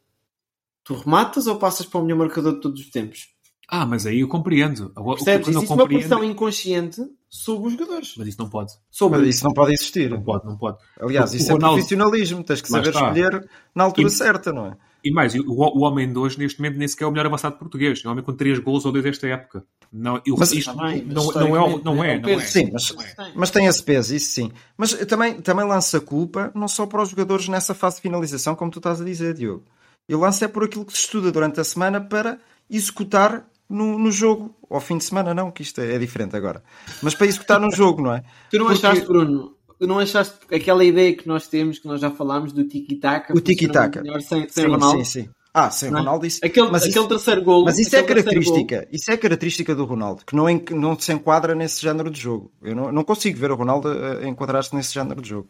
Tu 0.84 0.94
rematas 0.94 1.46
ou 1.46 1.56
passas 1.58 1.84
para 1.86 2.00
o 2.00 2.02
melhor 2.04 2.18
marcador 2.18 2.54
de 2.54 2.60
todos 2.60 2.80
os 2.80 2.90
tempos? 2.90 3.28
Ah, 3.68 3.84
mas 3.84 4.06
aí 4.06 4.20
eu 4.20 4.28
compreendo. 4.28 4.90
Agora, 4.96 5.20
o 5.20 5.24
Percebes? 5.24 5.48
Existe 5.48 5.66
uma 5.72 5.76
compreendo... 5.82 6.00
pressão 6.08 6.24
inconsciente 6.24 7.02
sobre 7.28 7.66
os 7.66 7.72
jogadores. 7.74 8.14
Mas 8.16 8.28
isso 8.28 8.38
não 8.40 8.48
pode. 8.48 8.72
Sobre 8.90 9.18
Mas 9.18 9.28
isso 9.28 9.44
não 9.44 9.52
pode 9.52 9.72
existir. 9.74 10.08
Não 10.08 10.22
pode, 10.22 10.46
não 10.46 10.56
pode. 10.56 10.78
Aliás, 10.98 11.32
O 11.32 11.36
isso 11.36 11.50
é 11.50 11.52
Ronaldo- 11.52 11.76
profissionalismo. 11.76 12.42
Tens 12.44 12.62
que 12.62 12.68
saber 12.68 12.88
escolher 12.90 13.50
na 13.74 13.84
altura 13.84 14.08
E- 14.08 14.10
certa, 14.10 14.52
não 14.52 14.66
é? 14.66 14.76
E 15.08 15.12
mais, 15.12 15.34
o, 15.34 15.42
o 15.48 15.80
homem 15.82 16.12
de 16.12 16.18
hoje, 16.18 16.38
neste 16.38 16.60
momento, 16.60 16.76
nem 16.78 16.86
sequer 16.86 17.04
é 17.04 17.06
o 17.06 17.10
melhor 17.10 17.26
avançado 17.26 17.56
português. 17.56 18.02
É 18.04 18.08
um 18.08 18.12
homem 18.12 18.22
com 18.24 18.32
3 18.32 18.58
golos 18.58 18.84
ou 18.84 18.92
2 18.92 19.02
desta 19.04 19.26
época. 19.26 19.64
Não, 19.92 20.20
eu, 20.26 20.36
Mas- 20.38 20.52
isto 20.52 20.70
Está 20.70 20.82
bem, 20.86 21.02
mas 21.06 21.14
não, 21.14 21.32
não 21.32 21.56
é, 21.56 21.82
não 21.82 22.04
é, 22.04 22.18
não 22.20 22.28
é. 22.28 22.40
Sim, 22.40 22.70
mas, 22.72 22.88
Tem. 22.90 23.32
mas 23.34 23.50
tem 23.50 23.66
esse 23.66 23.82
peso, 23.82 24.14
isso 24.14 24.30
sim. 24.32 24.52
Mas 24.76 24.92
também, 25.06 25.40
também 25.40 25.66
lança 25.66 25.98
culpa 26.00 26.52
não 26.54 26.68
só 26.68 26.84
para 26.86 27.02
os 27.02 27.08
jogadores 27.10 27.48
nessa 27.48 27.72
fase 27.74 27.96
de 27.96 28.02
finalização, 28.02 28.54
como 28.54 28.70
tu 28.70 28.78
estás 28.80 29.00
a 29.00 29.04
dizer, 29.04 29.32
Diogo. 29.34 29.64
Eu 30.08 30.18
lanço 30.20 30.44
é 30.44 30.48
por 30.48 30.64
aquilo 30.64 30.84
que 30.84 30.92
se 30.92 31.00
estuda 31.00 31.32
durante 31.32 31.58
a 31.60 31.64
semana 31.64 32.00
para 32.00 32.38
executar 32.68 33.46
no, 33.68 33.98
no 33.98 34.10
jogo. 34.12 34.54
Ao 34.70 34.80
fim 34.80 34.98
de 34.98 35.04
semana, 35.04 35.32
não, 35.34 35.50
que 35.50 35.62
isto 35.62 35.80
é, 35.80 35.94
é 35.94 35.98
diferente 35.98 36.36
agora. 36.36 36.62
Mas 37.02 37.14
para 37.14 37.26
executar 37.26 37.58
no 37.60 37.70
jogo, 37.74 38.02
não 38.02 38.12
é? 38.14 38.22
Tu 38.50 38.58
não 38.58 38.66
Porque- 38.66 38.86
achaste, 38.86 39.06
Bruno, 39.06 39.54
não 39.86 39.98
achaste 39.98 40.34
aquela 40.52 40.84
ideia 40.84 41.14
que 41.14 41.28
nós 41.28 41.46
temos, 41.46 41.78
que 41.78 41.86
nós 41.86 42.00
já 42.00 42.10
falámos, 42.10 42.52
do 42.52 42.64
tiki-taka? 42.64 43.32
O 43.36 43.40
tiki-taka. 43.40 44.02
Sem, 44.20 44.48
sem 44.48 44.64
sim, 44.64 44.70
Ronaldo? 44.70 45.04
sim, 45.04 45.22
sim. 45.22 45.28
Ah, 45.54 45.70
sem 45.70 45.90
Não 45.90 45.98
é? 45.98 46.00
Ronaldo 46.02 46.26
isso. 46.26 46.40
Aquele, 46.44 46.70
mas 46.70 46.82
aquele 46.82 46.98
isso, 46.98 47.08
terceiro 47.08 47.42
gol. 47.42 47.64
mas 47.64 47.78
isso 47.78 47.96
é 47.96 48.02
característica. 48.02 48.88
Isso 48.92 49.10
é 49.10 49.16
característica 49.16 49.74
do 49.74 49.84
Ronaldo, 49.84 50.24
que 50.24 50.36
não, 50.36 50.44
não 50.72 50.98
se 50.98 51.12
enquadra 51.12 51.54
nesse 51.54 51.80
género 51.82 52.10
de 52.10 52.20
jogo. 52.20 52.52
Eu 52.62 52.76
não, 52.76 52.92
não 52.92 53.02
consigo 53.04 53.38
ver 53.38 53.50
o 53.50 53.56
Ronaldo 53.56 53.88
a 53.88 54.28
enquadrar-se 54.28 54.74
nesse 54.74 54.92
género 54.94 55.20
de 55.22 55.28
jogo. 55.30 55.48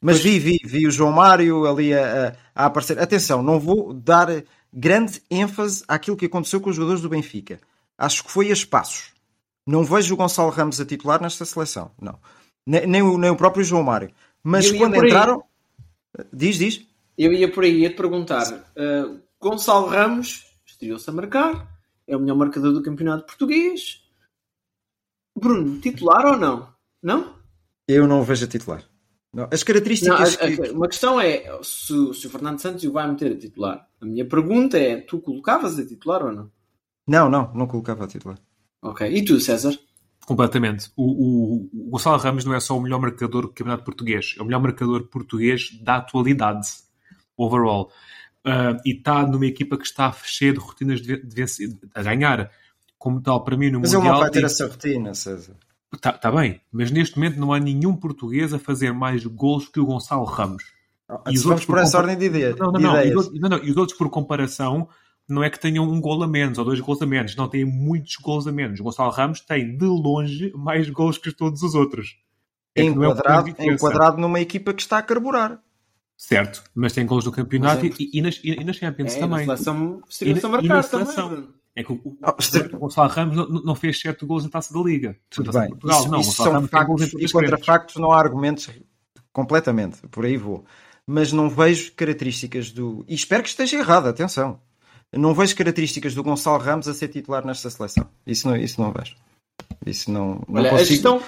Mas 0.00 0.20
vi, 0.20 0.38
vi, 0.38 0.58
vi 0.64 0.86
o 0.86 0.90
João 0.90 1.10
Mário 1.12 1.66
ali 1.66 1.92
a, 1.92 2.28
a- 2.54 2.62
a 2.62 2.66
aparecer. 2.66 2.98
Atenção, 3.00 3.42
não 3.42 3.58
vou 3.58 3.92
dar 3.92 4.28
grande 4.72 5.20
ênfase 5.30 5.82
àquilo 5.88 6.16
que 6.16 6.26
aconteceu 6.26 6.60
com 6.60 6.70
os 6.70 6.76
jogadores 6.76 7.02
do 7.02 7.08
Benfica. 7.08 7.58
Acho 7.98 8.22
que 8.24 8.30
foi 8.30 8.48
a 8.50 8.52
espaços. 8.52 9.12
Não 9.66 9.82
vejo 9.84 10.14
o 10.14 10.16
Gonçalo 10.16 10.50
Ramos 10.50 10.80
a 10.80 10.86
titular 10.86 11.20
nesta 11.20 11.44
seleção. 11.44 11.90
Não. 12.00 12.18
Nem, 12.68 12.86
nem 12.86 13.02
o, 13.02 13.16
nem 13.16 13.30
o 13.30 13.36
próprio 13.36 13.64
João 13.64 13.82
Mário. 13.82 14.10
Mas 14.42 14.70
quando 14.70 14.96
entraram. 14.96 15.42
Diz, 16.32 16.56
diz. 16.58 16.86
Eu 17.16 17.32
ia 17.32 17.50
por 17.50 17.64
aí, 17.64 17.80
ia 17.80 17.90
te 17.90 17.96
perguntar. 17.96 18.46
uh, 18.52 19.18
Gonçalo 19.40 19.86
Ramos 19.88 20.44
estreou-se 20.66 21.08
a 21.08 21.12
marcar, 21.12 21.66
é 22.06 22.14
o 22.16 22.20
melhor 22.20 22.36
marcador 22.36 22.72
do 22.72 22.82
campeonato 22.82 23.24
português. 23.24 24.02
Bruno, 25.36 25.80
titular 25.80 26.26
ou 26.26 26.36
não? 26.36 26.68
Não? 27.02 27.34
Eu 27.86 28.06
não 28.06 28.20
o 28.20 28.24
vejo 28.24 28.44
a 28.44 28.48
titular. 28.48 28.84
Não. 29.32 29.44
As 29.52 29.60
Não, 29.60 29.66
características. 29.66 30.36
a- 30.40 30.44
a- 30.44 30.56
que- 30.56 30.70
uma 30.70 30.88
questão 30.88 31.20
é 31.20 31.58
se, 31.62 32.14
se 32.14 32.26
o 32.26 32.30
Fernando 32.30 32.58
Santos 32.60 32.84
o 32.84 32.92
vai 32.92 33.08
meter 33.08 33.32
a 33.32 33.38
titular. 33.38 33.88
A 34.00 34.04
minha 34.06 34.26
pergunta 34.26 34.78
é: 34.78 35.00
tu 35.00 35.20
colocavas 35.20 35.78
a 35.78 35.86
titular 35.86 36.22
ou 36.24 36.32
não? 36.32 36.50
Não, 37.06 37.28
não, 37.30 37.52
não 37.54 37.66
colocava 37.66 38.04
a 38.04 38.08
titular. 38.08 38.38
Ok. 38.82 39.06
E 39.10 39.24
tu, 39.24 39.38
César? 39.40 39.78
Completamente. 40.28 40.90
O, 40.94 41.04
o, 41.04 41.70
o 41.86 41.90
Gonçalo 41.92 42.18
Ramos 42.18 42.44
não 42.44 42.52
é 42.54 42.60
só 42.60 42.76
o 42.76 42.82
melhor 42.82 43.00
marcador 43.00 43.42
do 43.42 43.48
campeonato 43.48 43.82
português, 43.82 44.34
é 44.38 44.42
o 44.42 44.44
melhor 44.44 44.60
marcador 44.60 45.04
português 45.04 45.70
da 45.82 45.96
atualidade, 45.96 46.68
overall. 47.34 47.90
Ah, 48.44 48.76
e 48.84 48.92
está 48.98 49.26
numa 49.26 49.46
equipa 49.46 49.78
que 49.78 49.86
está 49.86 50.12
cheia 50.24 50.52
de 50.52 50.58
rotinas 50.58 51.00
de, 51.00 51.06
ven- 51.16 51.26
de 51.26 51.34
vencer, 51.34 51.68
a 51.94 52.02
ganhar. 52.02 52.50
Como 52.98 53.22
tal, 53.22 53.42
para 53.42 53.56
mim, 53.56 53.70
no 53.70 53.80
Mas 53.80 53.88
ele 53.90 53.98
Mundial. 53.98 54.14
não 54.16 54.20
vai 54.20 54.30
ter 54.30 54.40
tem- 54.40 54.44
essa 54.46 54.66
rotina, 54.66 55.14
César. 55.14 55.54
Tá, 56.02 56.12
tá 56.12 56.30
bem, 56.30 56.60
mas 56.70 56.90
neste 56.90 57.16
momento 57.16 57.40
não 57.40 57.50
há 57.50 57.58
nenhum 57.58 57.96
português 57.96 58.52
a 58.52 58.58
fazer 58.58 58.92
mais 58.92 59.24
golos 59.24 59.66
que 59.68 59.80
o 59.80 59.86
Gonçalo 59.86 60.24
Ramos. 60.24 60.62
E 61.30 61.38
os 61.38 61.46
outros 61.46 61.64
por 61.64 61.78
essa 61.78 61.96
ordem 61.96 62.18
de, 62.18 62.26
ideia, 62.26 62.54
Não, 62.54 62.70
não, 62.70 62.80
ideias. 63.00 63.30
não, 63.32 63.48
não. 63.48 63.64
E 63.64 63.70
os 63.70 63.76
outros, 63.78 63.96
por 63.96 64.10
comparação, 64.10 64.86
não 65.28 65.42
é 65.44 65.50
que 65.50 65.60
tenham 65.60 65.84
um 65.84 66.00
gol 66.00 66.22
a 66.22 66.26
menos 66.28 66.56
ou 66.58 66.64
dois 66.64 66.80
gols 66.80 67.02
a 67.02 67.06
menos. 67.06 67.36
Não, 67.36 67.48
têm 67.48 67.64
muitos 67.64 68.16
gols 68.16 68.46
a 68.46 68.52
menos. 68.52 68.80
O 68.80 68.84
Gonçalo 68.84 69.10
Ramos 69.10 69.40
tem, 69.40 69.76
de 69.76 69.84
longe, 69.84 70.52
mais 70.54 70.88
gols 70.88 71.18
que 71.18 71.30
todos 71.32 71.62
os 71.62 71.74
outros. 71.74 72.16
É 72.74 72.82
é 72.82 72.84
enquadrado, 72.84 73.46
diferença. 73.46 73.74
enquadrado 73.74 74.18
numa 74.18 74.40
equipa 74.40 74.72
que 74.72 74.80
está 74.82 74.98
a 74.98 75.02
carburar. 75.02 75.60
Certo, 76.16 76.64
mas 76.74 76.92
tem 76.92 77.06
gols 77.06 77.24
no 77.26 77.32
campeonato 77.32 77.86
é- 77.86 77.90
e, 77.98 78.10
e, 78.14 78.22
nas, 78.22 78.40
e, 78.42 78.50
e 78.60 78.64
nas 78.64 78.76
Champions 78.76 79.14
É, 79.14 79.20
também. 79.20 79.46
na 79.46 79.56
seleção 79.56 80.02
E 80.20 80.24
na- 80.32 80.38
e 80.38 80.40
também. 80.40 80.82
seleção. 80.82 81.28
Bruno. 81.28 81.54
É 81.76 81.84
que 81.84 81.92
o, 81.92 82.00
o, 82.04 82.16
o 82.74 82.78
Gonçalo 82.78 83.08
Ramos 83.08 83.36
não, 83.36 83.48
não 83.62 83.74
fez 83.76 84.00
7 84.00 84.26
gols 84.26 84.42
na 84.42 84.50
Taça 84.50 84.74
da 84.74 84.80
Liga. 84.80 85.16
Tudo 85.30 85.52
bem. 85.52 85.68
Portugal, 85.68 86.00
isso 86.00 86.10
não. 86.10 86.20
isso 86.20 86.32
são 86.32 86.52
Ramos 86.52 86.70
tem 86.70 86.84
gols 86.86 87.02
em 87.02 87.04
factos 87.06 87.30
e 87.30 87.32
contra 87.32 87.58
factos 87.58 87.96
não 87.96 88.10
há 88.10 88.18
argumentos 88.18 88.68
completamente. 89.32 89.98
Por 90.08 90.24
aí 90.24 90.36
vou. 90.36 90.64
Mas 91.06 91.32
não 91.32 91.48
vejo 91.48 91.92
características 91.94 92.70
do. 92.72 93.04
E 93.08 93.14
espero 93.14 93.42
que 93.42 93.48
esteja 93.48 93.76
errado, 93.78 94.08
atenção. 94.08 94.60
Não 95.12 95.34
vejo 95.34 95.56
características 95.56 96.14
do 96.14 96.22
Gonçalo 96.22 96.58
Ramos 96.58 96.86
a 96.86 96.94
ser 96.94 97.08
titular 97.08 97.44
nesta 97.44 97.70
seleção. 97.70 98.08
Isso 98.26 98.46
não, 98.46 98.56
isso 98.56 98.80
não 98.80 98.92
vejo. 98.92 99.16
Isso 99.86 100.10
não, 100.10 100.42
não 100.48 100.60
Olha, 100.60 100.68
a, 100.68 100.72
consigo. 100.72 100.90
gestão, 100.90 101.22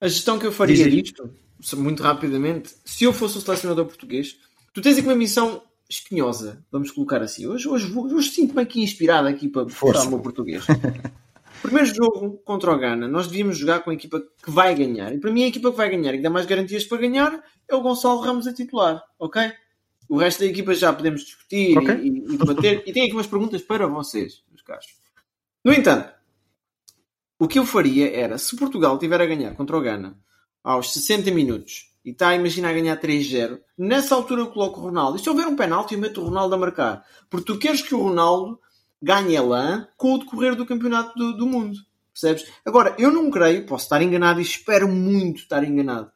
a 0.00 0.08
gestão 0.08 0.38
que 0.38 0.46
eu 0.46 0.52
faria 0.52 0.90
disto, 0.90 1.30
muito 1.74 2.02
rapidamente, 2.02 2.74
se 2.84 3.04
eu 3.04 3.12
fosse 3.12 3.38
o 3.38 3.40
selecionador 3.40 3.86
português, 3.86 4.36
tu 4.72 4.80
tens 4.80 4.98
aqui 4.98 5.06
uma 5.06 5.14
missão 5.14 5.62
espinhosa, 5.88 6.64
vamos 6.70 6.90
colocar 6.90 7.22
assim. 7.22 7.46
Hoje, 7.46 7.68
hoje, 7.68 7.92
hoje 7.96 8.30
sinto-me 8.30 8.62
aqui 8.62 8.82
inspirado 8.82 9.28
aqui 9.28 9.48
para 9.48 9.68
Força. 9.68 10.06
o 10.06 10.10
meu 10.10 10.20
português. 10.20 10.64
Primeiro 11.62 11.86
jogo 11.86 12.38
contra 12.44 12.72
o 12.72 12.78
Ghana, 12.78 13.08
nós 13.08 13.26
devíamos 13.26 13.56
jogar 13.56 13.80
com 13.80 13.90
a 13.90 13.94
equipa 13.94 14.20
que 14.20 14.50
vai 14.50 14.74
ganhar. 14.74 15.12
E 15.12 15.18
para 15.18 15.32
mim, 15.32 15.44
a 15.44 15.48
equipa 15.48 15.70
que 15.70 15.76
vai 15.76 15.88
ganhar 15.88 16.12
e 16.12 16.18
que 16.18 16.22
dá 16.22 16.30
mais 16.30 16.44
garantias 16.44 16.84
para 16.84 16.98
ganhar 16.98 17.42
é 17.68 17.74
o 17.74 17.80
Gonçalo 17.80 18.20
Ramos 18.20 18.46
a 18.46 18.52
titular, 18.52 19.02
ok? 19.18 19.52
O 20.08 20.18
resto 20.18 20.40
da 20.40 20.46
equipa 20.46 20.74
já 20.74 20.92
podemos 20.92 21.22
discutir 21.24 21.76
Ok. 21.76 21.94
e, 21.94 22.08
e 22.08 22.36
debater. 22.38 22.82
e 22.86 22.92
tenho 22.92 23.06
aqui 23.06 23.14
umas 23.14 23.26
perguntas 23.26 23.62
para 23.62 23.86
vocês, 23.86 24.42
meus 24.48 24.62
caros. 24.62 24.86
No 25.64 25.72
entanto, 25.72 26.12
o 27.38 27.48
que 27.48 27.58
eu 27.58 27.66
faria 27.66 28.14
era, 28.14 28.38
se 28.38 28.56
Portugal 28.56 28.94
estiver 28.94 29.20
a 29.20 29.26
ganhar 29.26 29.54
contra 29.54 29.76
o 29.76 29.80
Ghana 29.80 30.18
aos 30.62 30.92
60 30.92 31.30
minutos 31.30 31.92
e 32.04 32.10
está 32.10 32.28
a 32.28 32.34
imaginar 32.34 32.72
ganhar 32.72 32.96
3-0, 33.00 33.58
nessa 33.76 34.14
altura 34.14 34.42
eu 34.42 34.46
coloco 34.46 34.80
o 34.80 34.84
Ronaldo. 34.84 35.18
E 35.18 35.20
se 35.20 35.28
houver 35.28 35.46
um 35.46 35.56
penalti, 35.56 35.94
eu 35.94 36.00
meto 36.00 36.20
o 36.20 36.24
Ronaldo 36.24 36.54
a 36.54 36.58
marcar. 36.58 37.04
Porque 37.28 37.52
tu 37.52 37.58
queres 37.58 37.82
que 37.82 37.94
o 37.94 38.00
Ronaldo 38.00 38.60
ganhe 39.02 39.36
a 39.36 39.42
lã 39.42 39.88
com 39.96 40.14
o 40.14 40.18
decorrer 40.18 40.54
do 40.54 40.64
campeonato 40.64 41.18
do, 41.18 41.36
do 41.36 41.46
mundo. 41.46 41.76
Percebes? 42.12 42.50
Agora, 42.64 42.94
eu 42.98 43.12
não 43.12 43.30
creio, 43.30 43.66
posso 43.66 43.84
estar 43.84 44.00
enganado 44.00 44.40
e 44.40 44.42
espero 44.42 44.88
muito 44.88 45.40
estar 45.40 45.62
enganado, 45.64 46.10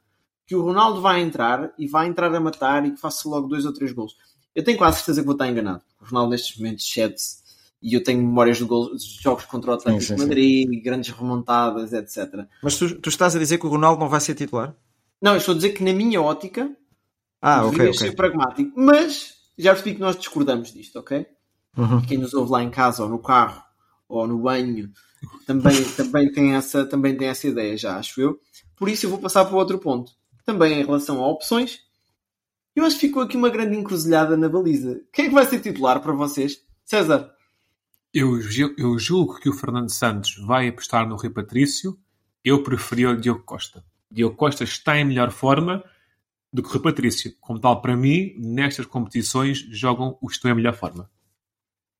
que 0.51 0.57
o 0.57 0.63
Ronaldo 0.63 1.01
vai 1.01 1.21
entrar 1.21 1.73
e 1.79 1.87
vai 1.87 2.09
entrar 2.09 2.35
a 2.35 2.41
matar 2.41 2.85
e 2.85 2.91
que 2.91 2.97
faça 3.01 3.29
logo 3.29 3.47
dois 3.47 3.65
ou 3.65 3.73
três 3.73 3.93
gols. 3.93 4.17
Eu 4.53 4.65
tenho 4.65 4.77
quase 4.77 4.97
certeza 4.97 5.21
que 5.21 5.27
vou 5.27 5.37
estar 5.37 5.49
enganado. 5.49 5.81
O 6.01 6.07
Ronaldo 6.07 6.31
nestes 6.33 6.59
momentos 6.59 6.91
cede-se 6.93 7.37
e 7.81 7.95
eu 7.95 8.03
tenho 8.03 8.21
memórias 8.21 8.57
de, 8.57 8.65
gols, 8.65 9.01
de 9.01 9.23
jogos 9.23 9.45
contra 9.45 9.71
o 9.71 9.75
Atlético 9.75 10.01
Sim, 10.03 10.09
sim, 10.09 10.15
de 10.17 10.21
sim. 10.21 10.27
Madrid, 10.27 10.83
grandes 10.83 11.11
remontadas, 11.15 11.93
etc. 11.93 12.49
Mas 12.65 12.77
tu, 12.77 12.99
tu 13.01 13.09
estás 13.09 13.37
a 13.37 13.39
dizer 13.39 13.59
que 13.59 13.67
o 13.67 13.71
Ronaldo 13.71 14.01
não 14.01 14.09
vai 14.09 14.21
ser 14.21 14.35
titular? 14.35 14.75
Não, 15.23 15.35
eu 15.35 15.39
estou 15.39 15.53
a 15.53 15.57
dizer 15.57 15.71
que 15.71 15.85
na 15.85 15.93
minha 15.93 16.21
ótica 16.21 16.69
Ah, 17.41 17.61
ok, 17.61 17.71
deveria 17.71 17.93
ok. 17.93 18.09
ser 18.09 18.17
pragmático. 18.17 18.73
Mas 18.75 19.35
já 19.57 19.71
percebi 19.73 19.95
que 19.95 20.01
nós 20.01 20.17
discordamos 20.19 20.73
disto, 20.73 20.99
ok? 20.99 21.29
Uhum. 21.77 22.03
Quem 22.03 22.19
nos 22.19 22.35
ouve 22.35 22.51
lá 22.51 22.61
em 22.61 22.71
casa, 22.71 23.05
ou 23.05 23.09
no 23.09 23.21
carro, 23.21 23.63
ou 24.09 24.27
no 24.27 24.37
banho, 24.39 24.91
também, 25.47 25.85
também, 25.97 26.33
tem 26.33 26.55
essa, 26.57 26.85
também 26.85 27.17
tem 27.17 27.29
essa 27.29 27.47
ideia, 27.47 27.77
já 27.77 27.97
acho 27.99 28.21
eu. 28.21 28.41
Por 28.75 28.89
isso 28.89 29.07
eu 29.07 29.11
vou 29.11 29.21
passar 29.21 29.45
para 29.45 29.55
o 29.55 29.59
outro 29.59 29.79
ponto. 29.79 30.19
Também 30.51 30.81
em 30.81 30.85
relação 30.85 31.23
a 31.23 31.29
opções. 31.29 31.81
Eu 32.75 32.85
acho 32.85 32.99
que 32.99 33.07
ficou 33.07 33.23
aqui 33.23 33.37
uma 33.37 33.49
grande 33.49 33.77
encruzilhada 33.77 34.37
na 34.37 34.49
baliza. 34.49 35.01
Quem 35.13 35.27
é 35.27 35.29
que 35.29 35.35
vai 35.35 35.47
ser 35.47 35.61
titular 35.61 36.01
para 36.01 36.13
vocês? 36.13 36.61
César? 36.85 37.33
Eu, 38.13 38.41
eu 38.77 38.99
julgo 38.99 39.39
que 39.39 39.49
o 39.49 39.53
Fernando 39.53 39.91
Santos 39.91 40.37
vai 40.45 40.69
apostar 40.69 41.09
no 41.09 41.15
Rui 41.15 41.31
Patrício. 41.31 41.97
Eu 42.45 42.65
preferi 42.65 43.07
o 43.07 43.17
Diogo 43.17 43.45
Costa. 43.45 43.85
Diogo 44.11 44.35
Costa 44.35 44.65
está 44.65 44.99
em 44.99 45.05
melhor 45.05 45.31
forma 45.31 45.85
do 46.53 46.63
que 46.63 46.69
o 46.69 46.73
Rui 46.73 46.83
Patrício. 46.83 47.33
Como 47.41 47.61
tal, 47.61 47.81
para 47.81 47.97
mim, 47.97 48.35
nestas 48.37 48.87
competições, 48.87 49.59
jogam 49.71 50.19
os 50.21 50.33
que 50.33 50.39
estão 50.39 50.51
em 50.51 50.55
melhor 50.55 50.75
forma. 50.75 51.09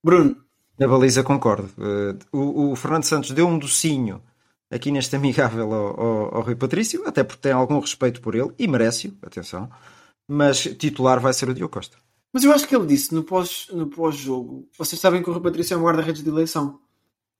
Bruno? 0.03 0.37
Na 0.77 0.89
baliza 0.89 1.23
concordo. 1.23 1.71
Eh, 1.79 2.17
o, 2.33 2.73
o 2.73 2.77
Fernando 2.77 3.05
Santos 3.05 3.31
deu 3.31 3.47
um 3.47 3.59
docinho 3.59 4.23
aqui 4.71 4.91
neste 4.91 5.15
amigável 5.17 5.73
ao, 5.73 6.01
ao, 6.01 6.35
ao 6.37 6.43
Rui 6.43 6.55
Patrício, 6.57 7.07
até 7.07 7.23
porque 7.25 7.43
tem 7.43 7.53
algum 7.53 7.79
respeito 7.81 8.21
por 8.21 8.35
ele 8.35 8.51
e 8.59 8.67
merece-o, 8.69 9.17
atenção. 9.23 9.69
Mas 10.29 10.61
titular 10.63 11.21
vai 11.21 11.33
ser 11.33 11.49
o 11.49 11.55
Diogo 11.55 11.73
Costa. 11.75 11.97
Mas 12.33 12.45
eu 12.45 12.53
acho 12.53 12.69
que 12.69 12.77
ele 12.77 12.87
disse 12.87 13.13
no 13.13 13.25
pós- 13.25 13.67
no 13.73 13.89
pós-jogo. 13.89 14.69
vocês 14.79 15.01
sabem 15.01 15.23
que 15.23 15.29
o 15.29 15.33
Rui 15.33 15.43
Patrício 15.43 15.75
é 15.75 15.77
um 15.77 15.83
guarda-redes 15.83 16.23
de 16.23 16.29
eleição. 16.29 16.79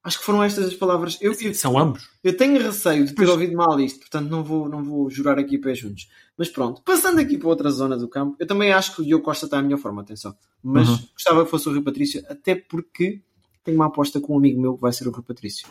Acho 0.03 0.19
que 0.19 0.25
foram 0.25 0.43
estas 0.43 0.65
as 0.65 0.75
palavras. 0.75 1.19
Eu, 1.21 1.33
eu, 1.41 1.55
São 1.55 1.79
ambos. 1.79 2.09
eu 2.25 2.35
tenho 2.37 2.61
receio 2.61 3.05
de 3.05 3.15
ter 3.15 3.29
ouvido 3.29 3.55
mal 3.55 3.79
isto, 3.79 4.01
portanto 4.01 4.31
não 4.31 4.43
vou, 4.43 4.67
não 4.69 4.83
vou 4.83 5.11
jurar 5.11 5.39
aqui 5.39 5.59
pés 5.59 5.79
juntos. 5.79 6.09
Mas 6.39 6.49
pronto, 6.49 6.83
passando 6.83 7.21
aqui 7.21 7.37
para 7.37 7.49
outra 7.49 7.71
zona 7.71 7.97
do 7.99 8.09
campo, 8.09 8.35
eu 8.41 8.47
também 8.47 8.73
acho 8.73 8.97
que 8.97 9.03
o 9.03 9.05
Diogo 9.05 9.23
Costa 9.23 9.45
está 9.45 9.59
em 9.59 9.63
melhor 9.63 9.79
forma, 9.79 10.01
atenção. 10.03 10.35
Mas 10.63 10.89
Uhum. 10.89 10.99
gostava 11.13 11.45
que 11.45 11.51
fosse 11.51 11.69
o 11.69 11.73
Rui 11.73 11.83
Patrício, 11.83 12.25
até 12.31 12.55
porque 12.57 13.21
tenho 13.65 13.77
uma 13.77 13.87
aposta 13.87 14.21
com 14.21 14.35
um 14.35 14.39
amigo 14.39 14.61
meu 14.61 14.75
que 14.75 14.81
vai 14.83 14.93
ser 14.93 15.07
o 15.09 15.11
Rui 15.11 15.23
Patrício. 15.23 15.69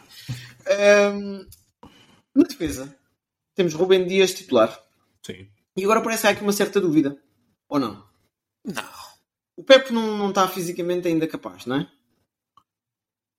Ahm, 0.68 1.46
na 2.36 2.44
defesa, 2.44 2.96
temos 3.56 3.74
Rubem 3.74 4.06
Dias 4.08 4.34
titular. 4.34 4.78
Sim. 5.26 5.48
E 5.76 5.84
agora 5.84 6.02
parece 6.02 6.22
que 6.22 6.28
há 6.28 6.32
aqui 6.32 6.44
uma 6.44 6.52
certa 6.54 6.80
dúvida. 6.82 7.18
Ou 7.68 7.80
não? 7.80 8.04
Não. 8.66 8.84
O 9.58 9.64
Pepe 9.64 9.92
não, 9.94 10.18
não 10.18 10.30
está 10.30 10.48
fisicamente 10.48 11.08
ainda 11.08 11.28
capaz, 11.28 11.66
não 11.66 11.78
é? 11.78 11.92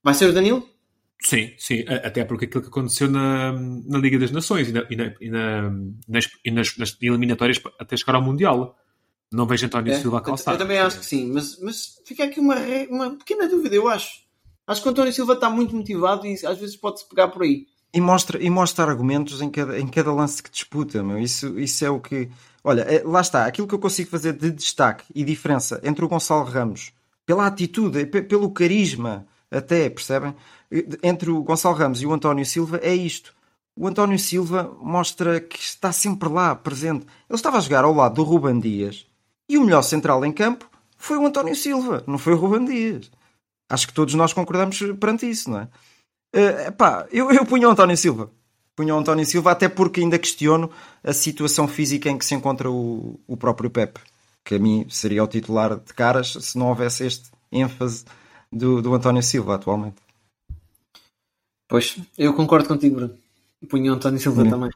Vai 0.03 0.15
ser 0.15 0.27
o 0.27 0.33
Danilo? 0.33 0.69
Sim, 1.23 1.55
sim. 1.59 1.85
Até 1.87 2.25
porque 2.25 2.47
aquilo 2.47 2.63
que 2.63 2.69
aconteceu 2.69 3.11
na, 3.11 3.53
na 3.53 3.99
Liga 3.99 4.19
das 4.19 4.31
Nações 4.31 4.69
e, 4.69 4.73
na- 4.73 4.87
e 4.91 4.97
na- 4.97 5.15
e 5.21 5.29
na- 5.31 5.71
nas, 6.09 6.29
e 6.45 6.51
nas- 6.51 6.77
nas 6.79 6.97
eliminatórias 7.01 7.61
até 7.79 7.97
chegar 7.97 8.15
ao 8.15 8.23
Mundial. 8.23 8.79
Não 9.33 9.47
vejo 9.47 9.67
António 9.67 9.93
É, 9.93 10.01
Silva 10.01 10.17
a 10.19 10.21
eu, 10.21 10.25
calçar. 10.25 10.53
eu 10.55 10.59
também 10.59 10.79
acho 10.79 10.99
que 10.99 11.05
sim, 11.07 11.31
mas, 11.31 11.59
mas 11.61 12.01
fica 12.07 12.25
aqui 12.25 12.41
uma, 12.41 12.57
uma 12.89 13.17
pequena 13.17 13.49
dúvida, 13.49 13.77
eu 13.77 13.87
acho. 13.89 14.23
Acho 14.67 14.83
que 14.83 14.89
o 14.89 14.91
António 14.91 15.13
Silva 15.13 15.33
está 15.35 15.51
muito 15.51 15.75
motivado 15.75 16.27
e 16.27 16.35
às 16.47 16.59
vezes 16.59 16.77
pode-se 16.77 17.09
pegar 17.09 17.29
por 17.29 17.43
aí. 17.43 17.67
E 17.93 18.01
mostra, 18.01 18.41
e 18.41 18.49
mostra 18.49 18.85
argumentos 18.85 19.41
em 19.43 19.51
cada, 19.51 19.79
em 19.81 19.87
cada 19.89 20.13
lance 20.13 20.41
que 20.43 20.51
disputa, 20.51 21.03
meu. 21.03 21.19
Isso, 21.19 21.59
isso 21.59 21.85
é 21.85 21.91
o 21.91 21.99
que. 21.99 22.29
Olha, 22.63 22.83
é- 22.83 23.03
lá 23.05 23.21
está, 23.21 23.47
aquilo 23.47 23.67
que 23.67 23.75
eu 23.75 23.79
consigo 23.81 24.09
fazer 24.11 24.33
de 24.35 24.51
destaque 24.51 25.05
e 25.15 25.25
diferença 25.25 25.81
entre 25.83 26.05
o 26.05 26.09
Gonçalo 26.09 26.45
Ramos, 26.45 26.93
pela 27.27 27.47
atitude, 27.47 28.07
pe- 28.07 28.23
pelo 28.23 28.51
carisma, 28.51 29.27
até, 29.51 29.91
percebem? 29.91 30.35
Entre 31.03 31.31
o 31.31 31.43
Gonçalo 31.43 31.75
Ramos 31.75 32.01
e 32.01 32.07
o 32.07 32.13
António 32.13 32.47
Silva 32.47 32.79
é 32.83 32.95
isto. 32.95 33.35
O 33.75 33.89
António 33.89 34.19
Silva 34.19 34.77
mostra 34.81 35.41
que 35.41 35.59
está 35.59 35.91
sempre 35.91 36.29
lá, 36.29 36.55
presente. 36.55 37.07
Ele 37.29 37.37
estava 37.37 37.57
a 37.57 37.61
jogar 37.61 37.83
ao 37.85 37.95
lado 37.95 38.15
do 38.17 38.23
Ruban 38.23 38.61
Dias 38.61 39.05
e 39.49 39.59
o 39.59 39.65
melhor 39.65 39.83
central 39.83 40.25
em 40.25 40.31
campo 40.33 40.69
foi 40.97 41.17
o 41.17 41.27
António 41.27 41.57
Silva, 41.57 42.05
não 42.07 42.19
foi 42.19 42.35
o 42.35 42.37
Ruban 42.37 42.67
Dias. 42.67 43.11
Acho 43.71 43.87
que 43.87 43.95
todos 43.95 44.15
nós 44.15 44.33
concordamos 44.33 44.79
perante 44.99 45.31
isso, 45.31 45.49
não 45.49 45.61
é? 45.61 45.69
Eh, 46.33 46.71
pá, 46.73 47.07
eu, 47.13 47.31
eu 47.31 47.47
punho 47.47 47.69
o 47.69 47.71
António 47.73 47.97
Silva. 47.97 48.31
Punho 48.77 48.95
o 48.95 48.99
António 48.99 49.25
Silva, 49.25 49.53
até 49.53 49.69
porque 49.69 50.01
ainda 50.01 50.19
questiono 50.19 50.71
a 51.05 51.13
situação 51.13 51.69
física 51.69 52.11
em 52.11 52.19
que 52.19 52.25
se 52.25 52.35
encontra 52.35 52.71
o, 52.71 53.19
o 53.27 53.37
próprio 53.37 53.71
Pepe, 53.71 54.01
que 54.45 54.57
a 54.57 54.59
mim 54.59 54.87
seria 54.89 55.23
o 55.23 55.29
titular 55.29 55.77
de 55.79 55.95
caras 55.95 56.33
se 56.33 56.59
não 56.59 56.69
houvesse 56.69 57.07
este 57.07 57.31
ênfase 57.53 58.05
do, 58.51 58.83
do 58.83 58.93
António 58.95 59.23
Silva 59.23 59.55
atualmente. 59.55 59.97
Pois, 61.69 61.97
eu 62.19 62.35
concordo 62.35 62.67
contigo, 62.69 62.97
Bruno. 62.97 63.17
Punho 63.69 63.93
o 63.93 63.95
António 63.97 64.19
Silva 64.19 64.43
Hum. 64.43 64.51
também. 64.51 64.71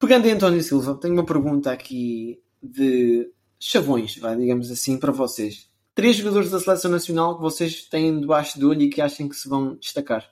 Pegando 0.00 0.26
em 0.26 0.32
António 0.32 0.62
Silva, 0.62 0.94
tenho 0.96 1.14
uma 1.14 1.24
pergunta 1.24 1.70
aqui 1.70 2.40
de 2.62 3.30
chavões, 3.60 4.16
vai, 4.18 4.36
digamos 4.36 4.70
assim, 4.70 4.98
para 4.98 5.12
vocês. 5.12 5.68
Três 5.94 6.16
jogadores 6.16 6.50
da 6.50 6.58
Seleção 6.58 6.90
Nacional 6.90 7.36
que 7.36 7.42
vocês 7.42 7.84
têm 7.84 8.20
debaixo 8.20 8.58
do 8.58 8.68
olho 8.68 8.82
e 8.82 8.90
que 8.90 9.00
acham 9.00 9.28
que 9.28 9.36
se 9.36 9.48
vão 9.48 9.76
destacar. 9.76 10.28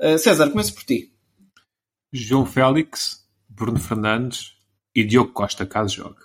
Uh, 0.00 0.18
César, 0.18 0.50
começo 0.50 0.74
por 0.74 0.82
ti. 0.82 1.12
João 2.12 2.44
Félix, 2.44 3.26
Bruno 3.48 3.78
Fernandes 3.78 4.56
e 4.94 5.04
Diogo 5.04 5.32
Costa, 5.32 5.64
caso 5.64 5.94
jogue. 5.94 6.20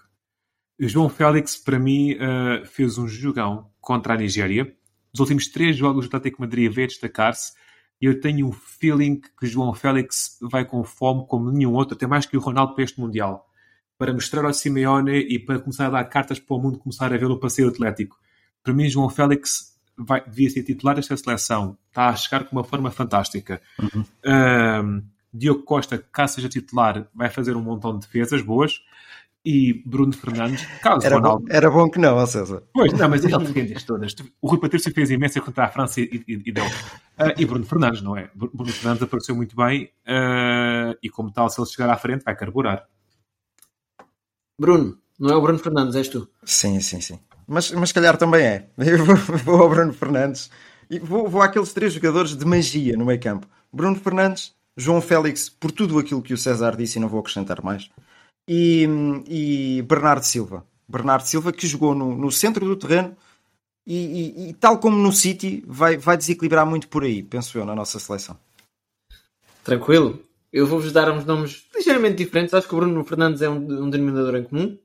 O 0.80 0.88
João 0.88 1.10
Félix, 1.10 1.58
para 1.58 1.78
mim, 1.78 2.18
eh, 2.20 2.64
fez 2.66 2.98
um 2.98 3.08
jogão 3.08 3.70
contra 3.80 4.16
a 4.16 4.18
Nigéria. 4.18 4.76
Os 5.14 5.20
últimos 5.20 5.48
três 5.48 5.78
jogos 5.78 6.08
do 6.08 6.18
Atlético 6.18 6.42
Madrid 6.42 6.72
veio 6.74 6.88
destacar-se 6.88 7.54
e 8.02 8.06
eu 8.06 8.20
tenho 8.20 8.48
um 8.48 8.52
feeling 8.52 9.20
que 9.22 9.46
o 9.46 9.48
João 9.48 9.74
Félix 9.76 10.40
vai 10.42 10.66
com 10.66 10.84
fome 10.84 11.28
como 11.28 11.52
nenhum 11.52 11.74
outro, 11.74 11.96
até 11.96 12.08
mais 12.08 12.26
que 12.26 12.36
o 12.36 12.40
Ronaldo 12.40 12.74
para 12.74 12.84
este 12.84 13.00
Mundial. 13.00 13.48
Para 13.96 14.12
mostrar 14.12 14.44
ao 14.44 14.54
Simeone 14.54 15.20
e 15.20 15.38
para 15.38 15.60
começar 15.60 15.86
a 15.86 15.92
dar 15.92 16.06
cartas 16.06 16.40
para 16.40 16.56
o 16.56 16.60
mundo 16.60 16.80
começar 16.80 17.14
a 17.14 17.18
ver 17.18 17.26
o 17.26 17.40
passeio 17.40 17.70
atlético. 17.70 18.18
Para 18.64 18.74
mim, 18.74 18.90
João 18.90 19.10
Félix 19.10 19.76
vai, 19.98 20.24
devia 20.24 20.50
ser 20.50 20.64
titular 20.64 20.96
desta 20.96 21.16
seleção. 21.18 21.78
Está 21.90 22.10
a 22.10 22.16
chegar 22.16 22.44
com 22.46 22.56
uma 22.56 22.64
forma 22.64 22.92
fantástica. 22.92 23.62
Ahm, 24.26 25.02
Diogo 25.34 25.64
Costa, 25.64 25.98
caso 26.12 26.36
seja 26.36 26.50
titular, 26.50 27.08
vai 27.14 27.30
fazer 27.30 27.56
um 27.56 27.62
montão 27.62 27.94
de 27.98 28.06
defesas 28.06 28.42
boas. 28.42 28.82
E 29.44 29.74
Bruno 29.88 30.14
Fernandes, 30.14 30.64
caso 30.84 31.04
Era 31.04 31.16
Ronaldo. 31.16 31.46
bom, 31.48 31.52
era 31.52 31.72
bom 31.72 31.90
que 31.90 31.98
não, 31.98 32.16
ó 32.16 32.26
César. 32.28 32.62
Pois, 32.72 32.94
não, 32.94 33.10
mas 33.10 33.26
ele 33.26 33.36
defende 33.40 33.84
todas. 33.84 34.14
O 34.40 34.48
Rui 34.48 34.60
Patrício 34.60 34.94
fez 34.94 35.10
imensa 35.10 35.42
contra 35.42 35.66
a 35.66 35.68
França 35.68 36.00
e, 36.00 36.24
e- 36.28 36.44
e 36.46 36.52
deu. 36.52 36.64
Ah, 37.18 37.34
e 37.36 37.44
Bruno 37.44 37.66
Fernandes, 37.66 38.04
não 38.04 38.16
é? 38.16 38.30
Bru- 38.36 38.52
Bruno 38.54 38.72
Fernandes 38.72 39.02
apareceu 39.02 39.36
muito 39.36 39.56
bem 39.56 39.90
ah, 40.06 40.96
e, 41.02 41.10
como 41.10 41.32
tal, 41.32 41.50
se 41.50 41.60
ele 41.60 41.68
chegar 41.68 41.90
à 41.90 41.98
frente, 41.98 42.24
vai 42.24 42.36
carburar. 42.36 42.86
Bruno, 44.60 44.98
não 45.20 45.30
é 45.32 45.36
o 45.36 45.42
Bruno 45.42 45.58
Fernandes, 45.58 45.96
és 45.96 46.08
tu. 46.08 46.30
Sim, 46.44 46.80
sim, 46.80 47.02
sim. 47.02 47.20
Mas, 47.48 47.72
mas 47.72 47.92
calhar 47.92 48.18
também 48.18 48.44
é. 48.46 48.68
Eu 48.78 49.06
vou, 49.06 49.16
vou 49.16 49.62
ao 49.64 49.70
Bruno 49.70 49.94
Fernandes 49.94 50.50
e 50.90 51.00
vou, 51.00 51.28
vou 51.28 51.42
àqueles 51.42 51.74
três 51.74 51.94
jogadores 51.94 52.36
de 52.36 52.46
magia 52.46 52.96
no 52.98 53.06
meio 53.06 53.20
campo. 53.20 53.48
Bruno 53.72 53.96
Fernandes, 53.96 54.54
João 54.78 55.02
Félix, 55.02 55.50
por 55.50 55.72
tudo 55.72 56.00
aquilo 56.00 56.22
que 56.22 56.34
o 56.34 56.38
César 56.38 56.76
disse 56.76 56.98
e 56.98 57.02
não 57.02 57.10
vou 57.10 57.20
acrescentar 57.20 57.64
mais. 57.64 57.90
E, 58.48 58.88
e 59.28 59.82
Bernardo 59.84 60.24
Silva. 60.24 60.66
Bernardo 60.88 61.26
Silva 61.26 61.52
que 61.54 61.68
jogou 61.68 61.96
no, 61.96 62.16
no 62.18 62.32
centro 62.32 62.66
do 62.66 62.76
terreno 62.76 63.16
e, 63.88 63.96
e- 63.96 64.50
e 64.50 64.54
tal 64.54 64.78
como 64.80 64.98
no 64.98 65.12
City 65.12 65.64
vai, 65.66 65.98
vai 65.98 66.18
desequilibrar 66.18 66.66
muito 66.66 66.88
por 66.88 67.04
aí, 67.04 67.24
penso 67.24 67.58
eu, 67.58 67.66
na 67.66 67.76
nossa 67.76 67.98
seleção. 68.00 68.38
Tranquilo. 69.64 70.20
Eu 70.52 70.68
vou-vos 70.68 70.92
dar 70.92 71.10
uns 71.10 71.24
nomes 71.24 71.64
ligeiramente 71.74 72.16
diferentes. 72.18 72.54
Acho 72.54 72.68
que 72.68 72.76
o 72.76 72.78
Bruno 72.78 73.04
Fernandes 73.06 73.42
é 73.42 73.50
um, 73.50 73.84
um 73.86 73.90
denominador 73.90 74.36
em 74.36 74.44
comum. 74.44 74.78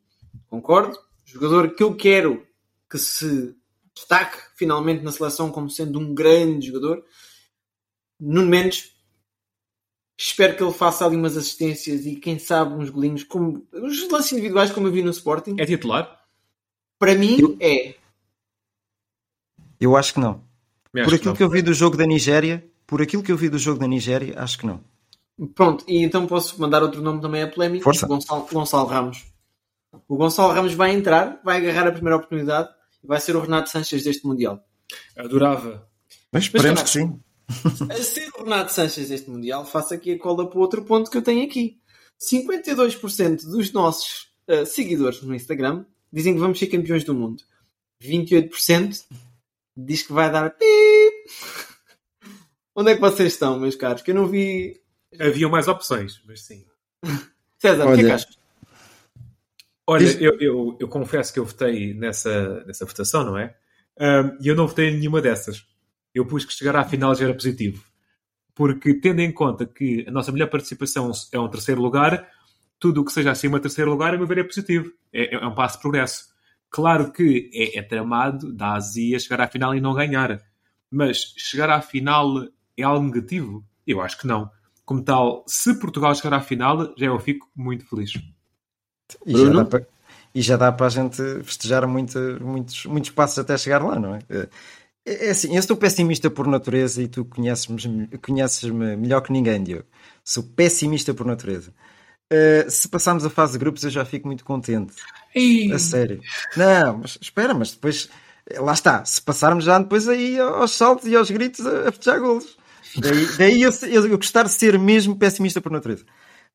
Concordo. 0.49 0.97
Jogador 1.27 1.75
que 1.75 1.83
eu 1.83 1.95
quero 1.95 2.47
que 2.89 2.99
se 2.99 3.55
destaque 3.95 4.39
finalmente 4.57 5.03
na 5.03 5.11
seleção 5.11 5.51
como 5.51 5.69
sendo 5.69 5.99
um 5.99 6.15
grande 6.15 6.69
jogador. 6.69 7.05
Nuno 8.19 8.49
Mendes. 8.49 8.95
Espero 10.19 10.57
que 10.57 10.63
ele 10.63 10.73
faça 10.73 11.05
ali 11.05 11.15
umas 11.15 11.37
assistências 11.37 12.07
e 12.07 12.17
quem 12.17 12.39
sabe 12.39 12.75
uns 12.75 12.89
golinhos. 12.89 13.25
Como, 13.25 13.67
os 13.73 14.09
lances 14.11 14.33
individuais 14.33 14.71
como 14.71 14.87
eu 14.87 14.93
vi 14.93 15.03
no 15.03 15.11
Sporting. 15.11 15.57
É 15.59 15.67
titular? 15.67 16.25
Para 16.99 17.15
mim 17.15 17.59
é. 17.61 17.97
Eu 19.79 19.95
acho 19.95 20.15
que 20.15 20.21
não. 20.21 20.43
Por 20.91 21.09
que 21.09 21.15
aquilo 21.17 21.31
não. 21.31 21.37
que 21.37 21.43
eu 21.43 21.51
vi 21.51 21.61
do 21.61 21.75
jogo 21.75 21.97
da 21.97 22.07
Nigéria, 22.07 22.67
por 22.87 23.03
aquilo 23.03 23.23
que 23.23 23.31
eu 23.31 23.37
vi 23.37 23.51
do 23.51 23.59
jogo 23.59 23.79
da 23.79 23.87
Nigéria, 23.87 24.41
acho 24.41 24.59
que 24.59 24.67
não. 24.67 24.81
Pronto, 25.55 25.85
e 25.87 26.03
então 26.03 26.27
posso 26.27 26.59
mandar 26.59 26.83
outro 26.83 27.03
nome 27.03 27.21
também 27.21 27.43
a 27.43 27.49
polémica. 27.49 27.85
Força. 27.85 28.07
Gonçalo, 28.07 28.49
Gonçalo 28.51 28.87
Ramos. 28.87 29.27
O 30.09 30.17
Gonçalo 30.17 30.53
Ramos 30.53 30.75
vai 30.75 30.93
entrar, 30.93 31.41
vai 31.45 31.59
agarrar 31.59 31.89
a 31.89 31.93
primeira 31.93 32.17
oportunidade 32.17 32.69
e 33.03 33.07
vai 33.07 33.21
ser 33.21 33.37
o 33.37 33.41
Renato 33.41 33.71
Sanches 33.71 34.05
deste 34.05 34.27
Mundial. 34.27 34.65
Adorava. 35.17 35.89
Mas 36.33 36.45
esperemos 36.45 36.81
Mas, 36.81 36.91
que 36.91 36.99
sim. 36.99 37.21
A 37.91 38.03
ser 38.03 38.29
o 38.39 38.45
Renato 38.45 38.73
Sanches 38.73 39.09
deste 39.09 39.31
Mundial, 39.31 39.65
faço 39.65 39.95
aqui 39.95 40.13
a 40.13 40.19
cola 40.19 40.49
para 40.49 40.59
o 40.59 40.63
outro 40.63 40.85
ponto 40.85 41.11
que 41.11 41.17
eu 41.17 41.23
tenho 41.23 41.45
aqui. 41.45 41.79
52% 42.21 43.45
dos 43.45 43.73
nossos 43.73 44.29
eh, 44.49 44.65
seguidores 44.65 45.23
no 45.23 45.35
Instagram 45.35 45.85
dizem 46.13 46.35
que 46.35 46.41
vamos 46.41 46.59
ser 46.59 46.67
campeões 46.67 47.05
do 47.05 47.15
mundo. 47.15 47.43
28% 48.03 49.05
diz 49.77 50.03
que 50.03 50.13
vai 50.13 50.31
dar 50.31 50.51
pip. 50.51 50.67
Onde 52.75 52.93
é 52.93 52.95
que 52.95 53.01
vocês 53.01 53.33
estão, 53.33 53.59
meus 53.59 53.77
caros? 53.77 54.03
Que 54.03 54.11
eu 54.11 54.15
não 54.15 54.27
vi. 54.27 54.81
Havia 55.19 55.49
mais 55.49 55.69
opções, 55.69 56.21
mas 56.27 56.43
sim. 56.43 56.67
César, 57.59 57.87
o 57.87 57.95
que 57.95 58.01
é 58.01 58.05
que 58.05 58.11
achas? 58.11 58.39
Olha, 59.87 60.05
Diz- 60.05 60.21
eu, 60.21 60.37
eu, 60.41 60.77
eu 60.81 60.89
confesso 60.89 61.33
que 61.33 61.39
eu 61.39 61.45
votei 61.45 61.95
nessa, 61.95 62.65
nessa 62.65 62.85
votação, 62.85 63.25
não 63.25 63.39
é? 63.39 63.55
E 64.41 64.49
eu 64.49 64.55
não 64.55 64.67
votei 64.67 64.89
em 64.91 64.99
nenhuma 64.99 65.21
dessas. 65.21 65.65
Eu 66.15 66.27
pus 66.27 66.45
que 66.45 66.53
chegar 66.53 66.77
à 66.77 66.85
final 66.85 67.15
já 67.15 67.25
era 67.25 67.35
positivo. 67.35 67.85
Porque, 68.55 68.95
tendo 68.95 69.21
em 69.21 69.33
conta 69.33 69.67
que 69.67 70.05
a 70.09 70.11
nossa 70.11 70.33
melhor 70.33 70.49
participação 70.49 71.13
é 71.33 71.39
um 71.39 71.49
terceiro 71.49 71.81
lugar, 71.81 72.29
tudo 72.79 73.03
o 73.03 73.05
que 73.05 73.13
seja 73.13 73.31
acima 73.31 73.59
de 73.59 73.63
terceiro 73.63 73.91
lugar, 73.91 74.15
a 74.15 74.19
meu 74.19 74.27
ver, 74.27 74.39
é 74.39 74.45
positivo. 74.45 74.93
É, 75.13 75.35
é 75.37 75.47
um 75.47 75.55
passo 75.55 75.77
de 75.77 75.83
progresso. 75.83 76.27
Claro 76.71 77.13
que 77.13 77.51
é, 77.55 77.79
é 77.79 77.83
tramado 77.83 78.53
da 78.55 78.75
Ásia 78.75 79.19
chegar 79.19 79.41
à 79.43 79.49
final 79.49 79.75
e 79.75 79.81
não 79.81 79.95
ganhar. 79.95 80.41
Mas 80.91 81.35
chegar 81.37 81.71
à 81.71 81.81
final 81.81 82.47
é 82.77 82.83
algo 82.83 83.07
negativo? 83.07 83.65
Eu 83.87 84.01
acho 84.01 84.19
que 84.19 84.27
não. 84.27 84.51
Como 84.85 85.03
tal, 85.03 85.45
se 85.47 85.79
Portugal 85.79 86.15
chegar 86.15 86.37
à 86.37 86.41
final, 86.41 86.95
já 86.97 87.07
eu 87.07 87.19
fico 87.19 87.49
muito 87.57 87.87
feliz. 87.89 88.13
E 89.25 89.33
já, 89.33 89.51
dá 89.51 89.65
para, 89.65 89.87
e 90.35 90.43
já 90.43 90.57
dá 90.57 90.73
para 90.73 90.87
a 90.87 90.91
gente 90.91 91.23
festejar 91.45 91.87
muito, 91.87 92.19
muitos, 92.41 92.87
muitos 92.87 93.11
passos 93.11 93.39
até 93.39 93.57
chegar 93.57 93.83
lá, 93.83 93.99
não 93.99 94.15
é? 94.15 94.19
É, 94.29 95.29
é 95.29 95.31
assim, 95.31 95.55
eu 95.55 95.61
estou 95.61 95.77
pessimista 95.77 96.29
por 96.29 96.47
natureza 96.47 97.03
e 97.03 97.09
tu 97.09 97.25
conheces-me 97.25 98.09
conheces 98.19 98.69
melhor 98.71 99.21
que 99.21 99.33
ninguém, 99.33 99.63
Diogo. 99.63 99.85
Sou 100.25 100.43
pessimista 100.43 101.15
por 101.15 101.25
natureza. 101.25 101.73
Uh, 102.33 102.69
se 102.69 102.89
passarmos 102.89 103.25
a 103.25 103.31
fase 103.31 103.53
de 103.53 103.59
grupos, 103.59 103.85
eu 103.85 103.91
já 103.91 104.05
fico 104.05 104.27
muito 104.27 104.45
contente. 104.45 104.95
Ei. 105.33 105.73
A 105.73 105.79
sério. 105.79 106.21
Não, 106.57 106.99
mas 106.99 107.19
espera, 107.21 107.55
mas 107.55 107.71
depois. 107.73 108.09
Lá 108.59 108.73
está. 108.73 109.05
Se 109.05 109.23
passarmos 109.23 109.65
já 109.65 109.79
depois 109.79 110.09
aí 110.09 110.39
aos 110.39 110.73
saltos 110.73 111.07
e 111.07 111.15
aos 111.15 111.31
gritos 111.31 111.65
a, 111.65 111.89
a 111.89 111.93
festejar 111.93 112.21
golos. 112.21 112.57
Daí, 112.97 113.27
daí 113.39 113.63
eu, 113.63 113.71
eu, 113.83 114.07
eu, 114.09 114.17
gostar 114.17 114.45
de 114.45 114.51
ser 114.51 114.79
mesmo 114.79 115.17
pessimista 115.17 115.61
por 115.61 115.71
natureza. 115.71 116.05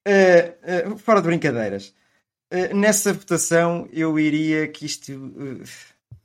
Uh, 0.08 0.94
uh, 0.94 0.98
fora 0.98 1.22
de 1.22 1.28
brincadeiras. 1.28 1.94
Nessa 2.74 3.14
votação, 3.14 3.88
eu 3.92 4.20
iria 4.20 4.68
que 4.68 4.86
isto, 4.86 5.12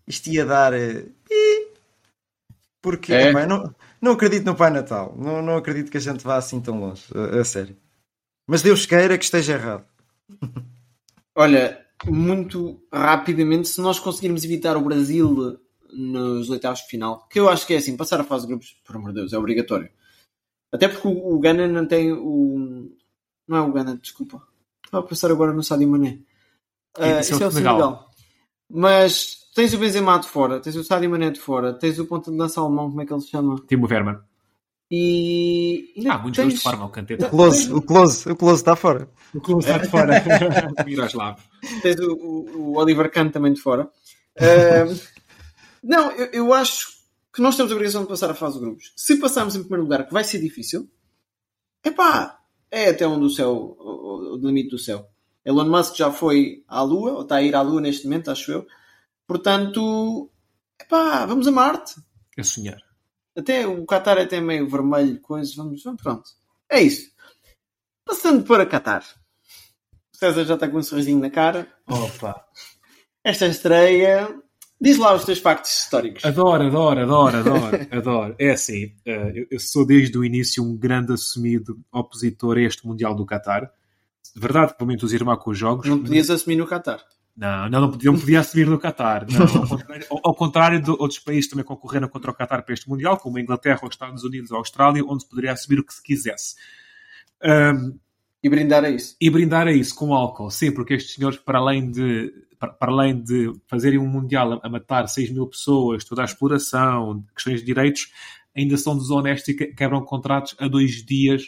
isto 0.06 0.28
ia 0.28 0.44
dar. 0.44 0.72
porque 2.82 3.12
é. 3.12 3.30
opa, 3.30 3.46
não, 3.46 3.74
não 4.00 4.12
acredito 4.12 4.44
no 4.44 4.56
Pai 4.56 4.70
Natal. 4.70 5.14
Não, 5.16 5.40
não 5.40 5.56
acredito 5.56 5.90
que 5.90 5.96
a 5.96 6.00
gente 6.00 6.24
vá 6.24 6.36
assim 6.36 6.60
tão 6.60 6.80
longe. 6.80 7.04
a, 7.14 7.40
a 7.40 7.44
sério. 7.44 7.76
Mas 8.46 8.62
Deus 8.62 8.86
queira 8.86 9.18
que 9.18 9.24
esteja 9.24 9.54
errado. 9.54 9.84
Olha, 11.34 11.84
muito 12.04 12.80
rapidamente, 12.92 13.68
se 13.68 13.80
nós 13.80 13.98
conseguirmos 13.98 14.44
evitar 14.44 14.76
o 14.76 14.84
Brasil 14.84 15.58
nos 15.92 16.50
oitavos 16.50 16.80
de 16.80 16.86
final, 16.86 17.26
que 17.28 17.38
eu 17.38 17.48
acho 17.48 17.66
que 17.66 17.74
é 17.74 17.76
assim, 17.76 17.96
passar 17.96 18.20
a 18.20 18.24
fase 18.24 18.46
de 18.46 18.52
grupos, 18.52 18.76
por 18.84 18.96
amor 18.96 19.12
de 19.12 19.20
Deus, 19.20 19.32
é 19.32 19.38
obrigatório. 19.38 19.90
Até 20.72 20.88
porque 20.88 21.08
o, 21.08 21.34
o 21.34 21.38
Ghana 21.38 21.66
não 21.68 21.86
tem 21.86 22.12
o. 22.12 22.90
Não 23.48 23.56
é 23.56 23.60
o 23.60 23.72
Ghana, 23.72 23.96
desculpa. 23.96 24.42
Estava 24.86 25.04
a 25.04 25.08
pensar 25.08 25.30
agora 25.30 25.52
no 25.52 25.62
Sadio 25.62 25.88
Mané. 25.88 26.20
Uh, 26.96 27.20
isso 27.20 27.42
é 27.42 27.46
o 27.46 27.50
Senegal. 27.50 27.52
Senegal. 27.52 28.10
Mas 28.70 29.36
tens 29.54 29.74
o 29.74 29.78
Benzema 29.78 30.18
de 30.18 30.28
fora, 30.28 30.60
tens 30.60 30.76
o 30.76 30.84
Sadio 30.84 31.10
Mané 31.10 31.30
de 31.30 31.40
fora, 31.40 31.74
tens 31.74 31.98
o 31.98 32.06
ponto 32.06 32.30
de 32.30 32.36
lança 32.36 32.60
alemão, 32.60 32.88
como 32.88 33.02
é 33.02 33.06
que 33.06 33.12
ele 33.12 33.20
se 33.20 33.30
chama? 33.30 33.60
Timo 33.68 33.86
Werner. 33.90 34.20
E. 34.90 35.92
ah, 36.08 36.18
muitos 36.18 36.42
tens... 36.42 36.54
de 36.54 36.60
forma, 36.60 36.84
o 36.84 36.90
Kanté. 36.90 37.14
O 37.14 37.28
Close, 37.28 37.72
o 37.72 37.82
Close, 37.82 38.30
o 38.30 38.36
Close 38.36 38.60
está 38.60 38.76
fora. 38.76 39.08
O 39.34 39.40
Close 39.40 39.66
está 39.68 39.78
de 39.78 39.88
fora. 39.88 40.22
Miroslav. 40.86 41.40
Tens 41.82 41.98
o, 41.98 42.12
o, 42.14 42.58
o 42.58 42.78
Oliver 42.78 43.10
Kahn 43.10 43.30
também 43.30 43.52
de 43.52 43.60
fora. 43.60 43.90
Uh, 44.36 45.00
não, 45.82 46.12
eu, 46.12 46.26
eu, 46.26 46.54
acho 46.54 46.88
que 47.34 47.42
nós 47.42 47.56
temos 47.56 47.72
a 47.72 47.74
obrigação 47.74 48.02
de 48.02 48.08
passar 48.08 48.30
a 48.30 48.34
fase 48.34 48.54
de 48.54 48.64
grupos. 48.64 48.92
Se 48.94 49.16
passarmos 49.16 49.56
em 49.56 49.60
primeiro 49.60 49.82
lugar, 49.82 50.06
que 50.06 50.12
vai 50.12 50.22
ser 50.22 50.40
difícil, 50.40 50.88
epá, 51.84 52.38
é 52.76 52.90
até 52.90 53.06
onde 53.06 53.24
o 53.24 53.30
céu, 53.30 53.76
o, 53.78 54.34
o 54.34 54.36
limite 54.36 54.70
do 54.70 54.78
céu. 54.78 55.08
Elon 55.44 55.64
Musk 55.64 55.96
já 55.96 56.12
foi 56.12 56.64
à 56.68 56.82
Lua, 56.82 57.12
ou 57.12 57.22
está 57.22 57.36
a 57.36 57.42
ir 57.42 57.54
à 57.54 57.62
Lua 57.62 57.80
neste 57.80 58.04
momento, 58.04 58.30
acho 58.30 58.52
eu. 58.52 58.66
Portanto, 59.26 60.30
epá, 60.80 61.24
vamos 61.24 61.46
a 61.46 61.52
Marte. 61.52 61.94
É 62.36 62.42
sonhar. 62.42 62.80
Até 63.34 63.66
o 63.66 63.86
Qatar 63.86 64.18
é 64.18 64.22
até 64.22 64.40
meio 64.40 64.68
vermelho, 64.68 65.20
coisas, 65.20 65.54
vamos, 65.54 65.82
vamos, 65.82 66.02
pronto. 66.02 66.30
É 66.68 66.82
isso. 66.82 67.10
Passando 68.04 68.44
para 68.44 68.66
Qatar. 68.66 69.04
O 70.12 70.16
César 70.16 70.44
já 70.44 70.54
está 70.54 70.68
com 70.68 70.78
um 70.78 70.82
sorrisinho 70.82 71.20
na 71.20 71.30
cara. 71.30 71.72
Opa! 71.86 72.46
Esta 73.24 73.46
estreia. 73.46 74.42
Diz 74.80 74.98
lá 74.98 75.14
os 75.14 75.24
teus 75.24 75.38
factos 75.38 75.70
históricos. 75.70 76.24
Adoro, 76.24 76.66
adoro, 76.66 77.00
adoro, 77.00 77.38
adoro, 77.38 77.86
adoro. 77.90 78.36
É 78.38 78.50
assim, 78.50 78.92
eh, 79.06 79.46
eu 79.50 79.58
sou 79.58 79.86
desde 79.86 80.18
o 80.18 80.24
início 80.24 80.62
um 80.62 80.76
grande 80.76 81.14
assumido 81.14 81.78
opositor 81.90 82.58
a 82.58 82.62
este 82.62 82.86
Mundial 82.86 83.14
do 83.14 83.24
Qatar. 83.24 83.70
De 84.34 84.40
verdade, 84.40 84.76
para 84.76 84.86
me 84.86 84.94
entusiasmar 84.94 85.38
com 85.38 85.50
os 85.50 85.58
jogos. 85.58 85.88
Não 85.88 86.02
podias 86.02 86.28
assumir 86.28 86.56
no 86.56 86.66
Qatar. 86.66 87.02
Não, 87.34 87.68
não, 87.70 87.80
não 87.82 87.90
podia, 87.90 88.10
não 88.10 88.18
podia 88.18 88.40
assumir 88.40 88.66
no 88.66 88.78
Qatar. 88.78 89.26
Não, 89.30 89.42
ao, 89.62 89.68
contrário, 89.68 90.06
ao, 90.10 90.20
ao, 90.24 90.34
contrário, 90.34 90.82
de 90.82 90.90
outros 90.90 91.18
países 91.18 91.48
também 91.48 91.64
concorreram 91.64 92.08
contra 92.08 92.30
o 92.30 92.34
Qatar 92.34 92.62
para 92.62 92.74
este 92.74 92.88
Mundial, 92.88 93.16
como 93.18 93.38
a 93.38 93.40
Inglaterra, 93.40 93.80
os 93.82 93.94
Estados 93.94 94.24
Unidos 94.24 94.50
ou 94.50 94.58
a 94.58 94.60
Austrália, 94.60 95.02
onde 95.06 95.22
se 95.22 95.28
poderia 95.28 95.52
assumir 95.52 95.80
o 95.80 95.84
que 95.84 95.94
se 95.94 96.02
quisesse. 96.02 96.54
Um, 97.42 97.98
e 98.42 98.48
brindar 98.48 98.84
a 98.84 98.90
isso. 98.90 99.16
E 99.20 99.28
brindar 99.28 99.66
a 99.66 99.72
isso 99.72 99.94
com 99.94 100.14
álcool, 100.14 100.50
sim, 100.50 100.70
porque 100.70 100.94
estes 100.94 101.14
senhores, 101.14 101.38
para 101.38 101.58
além 101.58 101.90
de, 101.90 102.32
para, 102.58 102.72
para 102.72 102.92
além 102.92 103.20
de 103.22 103.52
fazerem 103.66 103.98
um 103.98 104.06
Mundial 104.06 104.54
a, 104.54 104.60
a, 104.66 104.68
matar 104.68 105.08
6 105.08 105.30
mil 105.30 105.46
pessoas, 105.46 106.04
toda 106.04 106.22
a 106.22 106.24
exploração, 106.24 107.24
questões 107.34 107.60
de 107.60 107.66
direitos, 107.66 108.12
ainda 108.56 108.76
são 108.76 108.96
desonestos 108.96 109.48
e 109.48 109.54
quebram 109.54 110.04
contratos 110.04 110.54
a 110.58 110.68
dois 110.68 111.04
dias 111.04 111.44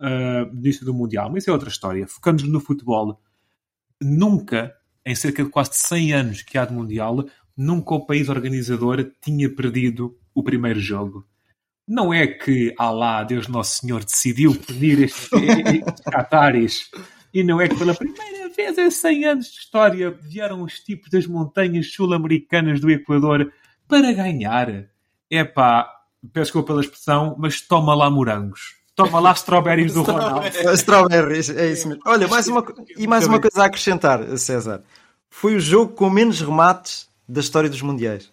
uh, 0.00 0.52
no 0.52 0.60
início 0.60 0.84
do 0.84 0.94
Mundial. 0.94 1.30
Mas 1.30 1.44
isso 1.44 1.50
é 1.50 1.52
outra 1.52 1.68
história. 1.68 2.06
Focando-nos 2.06 2.50
no 2.50 2.60
futebol, 2.60 3.20
nunca 4.00 4.74
em 5.08 5.14
cerca 5.14 5.42
de 5.42 5.48
quase 5.48 5.70
100 5.72 6.12
anos 6.12 6.42
que 6.42 6.58
há 6.58 6.66
de 6.66 6.74
Mundial, 6.74 7.24
nunca 7.56 7.94
o 7.94 8.04
país 8.04 8.28
organizador 8.28 9.10
tinha 9.22 9.48
perdido 9.48 10.18
o 10.34 10.42
primeiro 10.42 10.78
jogo. 10.78 11.26
Não 11.86 12.12
é 12.12 12.26
que 12.26 12.74
Allah, 12.78 13.24
Deus 13.24 13.48
Nosso 13.48 13.80
Senhor, 13.80 14.04
decidiu 14.04 14.54
punir 14.54 15.00
estes, 15.00 15.30
cataris 16.04 16.90
e 17.32 17.42
não 17.42 17.58
é 17.58 17.66
que 17.66 17.76
pela 17.76 17.94
primeira 17.94 18.37
vez 18.58 18.76
em 18.76 18.90
100 18.90 19.24
anos 19.24 19.46
de 19.46 19.58
história 19.58 20.10
vieram 20.10 20.62
os 20.62 20.80
tipos 20.80 21.08
das 21.10 21.26
montanhas 21.28 21.92
sul-americanas 21.92 22.80
do 22.80 22.90
Equador 22.90 23.52
para 23.86 24.12
ganhar. 24.12 24.86
É 25.30 25.44
pá, 25.44 25.88
peço 26.32 26.46
desculpa 26.46 26.68
pela 26.68 26.80
expressão, 26.80 27.36
mas 27.38 27.60
toma 27.60 27.94
lá 27.94 28.10
morangos. 28.10 28.76
Toma 28.96 29.20
lá 29.20 29.30
strawberries 29.32 29.94
do 29.94 30.02
Ronaldo. 30.02 30.48
strawberries, 30.74 31.50
é 31.50 31.70
isso 31.70 31.86
mesmo. 31.86 32.02
Olha, 32.04 32.26
mais 32.26 32.48
uma, 32.48 32.64
e 32.96 33.06
mais 33.06 33.28
uma 33.28 33.40
coisa 33.40 33.62
a 33.62 33.66
acrescentar, 33.66 34.36
César 34.36 34.82
foi 35.30 35.54
o 35.54 35.60
jogo 35.60 35.92
com 35.92 36.10
menos 36.10 36.40
remates 36.40 37.08
da 37.28 37.40
história 37.40 37.70
dos 37.70 37.82
Mundiais. 37.82 38.32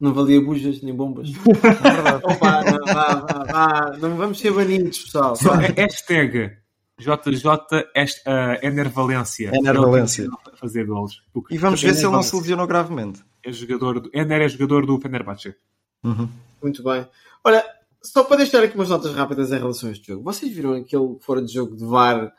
Não 0.00 0.14
valia 0.14 0.40
bujas 0.40 0.80
nem 0.80 0.94
bombas. 0.94 1.28
É 1.28 1.90
verdade. 1.90 2.22
Opa, 2.24 2.64
não, 2.64 2.86
vá, 2.86 3.14
vá, 3.14 3.44
vá. 3.44 3.96
não 3.98 4.16
vamos 4.16 4.38
ser 4.38 4.52
banidos, 4.52 4.98
pessoal. 5.00 5.36
Só 5.36 5.52
hashtag 5.52 6.56
JJ 6.98 7.46
uh, 7.46 8.66
Enervalência. 8.66 9.50
Enervalência. 9.54 10.28
Fazer 10.54 10.84
golos. 10.86 11.22
E 11.50 11.58
vamos 11.58 11.82
ver 11.82 11.94
se 11.94 12.04
ele 12.04 12.12
não 12.12 12.22
se 12.22 12.34
lesionou 12.34 12.66
gravemente. 12.66 13.22
É 13.44 13.52
jogador 13.52 14.00
do, 14.00 14.10
Ener 14.12 14.42
é 14.42 14.48
jogador 14.48 14.86
do 14.86 14.98
Fenerbahçe. 15.00 15.54
Uhum. 16.02 16.28
Muito 16.62 16.82
bem. 16.82 17.06
Olha, 17.44 17.64
só 18.02 18.24
para 18.24 18.38
deixar 18.38 18.62
aqui 18.62 18.74
umas 18.74 18.88
notas 18.88 19.14
rápidas 19.14 19.52
em 19.52 19.58
relação 19.58 19.88
a 19.88 19.92
este 19.92 20.06
jogo. 20.06 20.22
Vocês 20.22 20.52
viram 20.52 20.72
aquele 20.72 21.16
fora 21.20 21.42
de 21.42 21.52
jogo 21.52 21.76
de 21.76 21.84
VAR? 21.84 22.32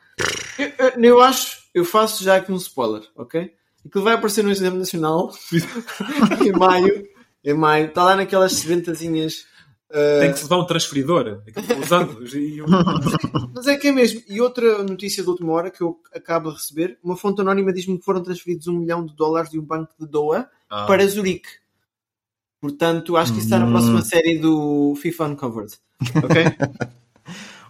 Eu, 0.58 0.72
eu, 0.80 1.04
eu 1.04 1.22
acho 1.22 1.68
eu 1.78 1.86
faço 1.86 2.24
já 2.24 2.38
aqui 2.38 2.52
um 2.52 2.56
spoiler, 2.56 3.04
ok? 3.16 3.54
Aquilo 3.86 4.04
vai 4.04 4.16
aparecer 4.16 4.44
no 4.44 4.50
Exame 4.50 4.80
Nacional 4.80 5.32
em 6.44 6.52
maio. 6.52 7.08
Em 7.44 7.54
maio. 7.54 7.86
Está 7.86 8.04
lá 8.04 8.16
naquelas 8.16 8.54
sedentazinhas. 8.54 9.46
Uh... 9.90 10.20
Tem 10.20 10.32
que 10.32 10.38
se 10.38 10.44
levar 10.44 10.58
um 10.58 10.66
transferidor. 10.66 11.44
E 11.48 12.62
Mas 13.56 13.68
é 13.68 13.78
que 13.78 13.88
é 13.88 13.92
mesmo. 13.92 14.22
E 14.28 14.42
outra 14.42 14.84
notícia 14.84 15.24
de 15.24 15.30
última 15.30 15.54
hora 15.54 15.72
que 15.72 15.82
eu 15.82 15.98
acabo 16.14 16.50
de 16.50 16.58
receber: 16.58 16.98
uma 17.04 17.16
fonte 17.16 17.42
anónima 17.42 17.72
diz-me 17.72 17.98
que 17.98 18.06
foram 18.06 18.22
transferidos 18.22 18.68
um 18.68 18.80
milhão 18.80 19.06
de 19.06 19.16
dólares 19.16 19.50
de 19.50 19.60
um 19.60 19.64
banco 19.64 19.94
de 20.00 20.06
Doha 20.06 20.50
ah. 20.70 20.86
para 20.86 21.08
Zurique. 21.08 21.50
Portanto, 22.60 23.16
acho 23.16 23.32
que 23.32 23.40
isso 23.40 23.48
está 23.48 23.60
na 23.60 23.70
próxima 23.70 24.00
hum. 24.00 24.04
série 24.04 24.40
do 24.40 24.96
FIFA 25.02 25.26
Uncovered. 25.26 25.74
Ok? 26.24 26.44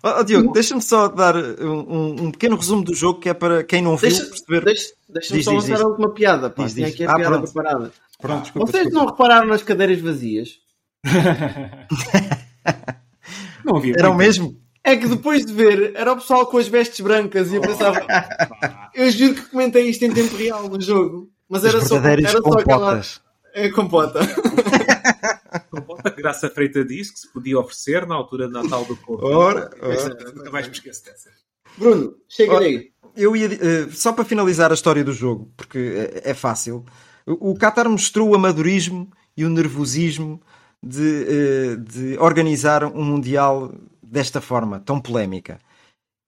Oh, 0.03 0.23
Diogo, 0.23 0.53
deixa-me 0.53 0.81
só 0.81 1.07
dar 1.07 1.35
um, 1.35 2.25
um, 2.25 2.31
pequeno 2.31 2.55
resumo 2.55 2.83
do 2.83 2.93
jogo 2.93 3.19
que 3.19 3.29
é 3.29 3.33
para 3.33 3.63
quem 3.63 3.81
não 3.81 3.97
viu 3.97 4.09
deixa, 4.09 4.25
perceber. 4.25 4.63
Deixa-me 4.63 4.93
deixa 5.09 5.43
só 5.43 5.51
lançar 5.51 5.81
a 5.81 5.87
última 5.87 6.13
piada. 6.13 6.49
Pá. 6.49 6.63
Diz, 6.63 6.75
diz. 6.75 6.93
aqui 6.93 7.03
a 7.03 7.11
ah, 7.11 7.15
piada 7.15 7.31
pronto. 7.31 7.51
preparada. 7.51 7.91
Pronto, 8.19 8.41
desculpa, 8.43 8.71
Vocês 8.71 8.83
desculpa. 8.83 9.05
não 9.05 9.11
repararam 9.11 9.47
nas 9.47 9.63
cadeiras 9.63 9.99
vazias? 9.99 10.59
não 13.65 13.77
havia. 13.77 13.95
Era 13.97 14.09
o 14.09 14.15
mesmo? 14.15 14.59
É 14.83 14.95
que 14.95 15.07
depois 15.07 15.45
de 15.45 15.53
ver, 15.53 15.91
era 15.95 16.13
o 16.13 16.15
pessoal 16.15 16.45
com 16.45 16.57
as 16.57 16.67
vestes 16.67 17.01
brancas 17.01 17.51
e 17.51 17.55
eu 17.55 17.61
pensava. 17.61 18.05
eu 18.95 19.11
juro 19.11 19.35
que 19.35 19.49
comentei 19.49 19.89
isto 19.89 20.05
em 20.05 20.13
tempo 20.13 20.35
real 20.37 20.69
no 20.69 20.79
jogo. 20.79 21.29
Mas 21.49 21.65
era 21.65 21.81
só, 21.81 21.97
era 21.97 22.29
só 22.29 22.37
aquela. 22.37 23.01
É 23.53 23.69
compota. 23.69 24.19
compota 25.69 26.11
que 26.11 26.21
Graça 26.21 26.49
Freita 26.49 26.85
disse 26.85 27.13
que 27.13 27.19
se 27.19 27.33
podia 27.33 27.59
oferecer 27.59 28.05
na 28.05 28.15
altura 28.15 28.47
de 28.47 28.53
Natal 28.53 28.85
do 28.85 28.95
Povo. 28.95 29.25
Ora, 29.25 29.69
ora. 29.81 30.31
Nunca 30.33 30.51
mais 30.51 30.67
me 30.67 30.73
esqueço 30.73 31.03
dessa. 31.03 31.29
Bruno, 31.77 32.15
chega 32.29 32.59
aí. 32.59 32.91
Eu 33.15 33.35
ia, 33.35 33.47
uh, 33.47 33.91
só 33.91 34.13
para 34.13 34.23
finalizar 34.23 34.71
a 34.71 34.73
história 34.73 35.03
do 35.03 35.11
jogo, 35.11 35.51
porque 35.57 36.11
é, 36.23 36.31
é 36.31 36.33
fácil. 36.33 36.85
O, 37.25 37.51
o 37.51 37.57
Qatar 37.57 37.89
mostrou 37.89 38.29
o 38.29 38.35
amadorismo 38.35 39.11
e 39.35 39.43
o 39.43 39.49
nervosismo 39.49 40.41
de, 40.83 41.01
uh, 41.01 41.77
de 41.77 42.17
organizar 42.19 42.83
um 42.83 43.03
Mundial 43.03 43.73
desta 44.01 44.41
forma, 44.41 44.79
tão 44.79 44.99
polémica. 44.99 45.59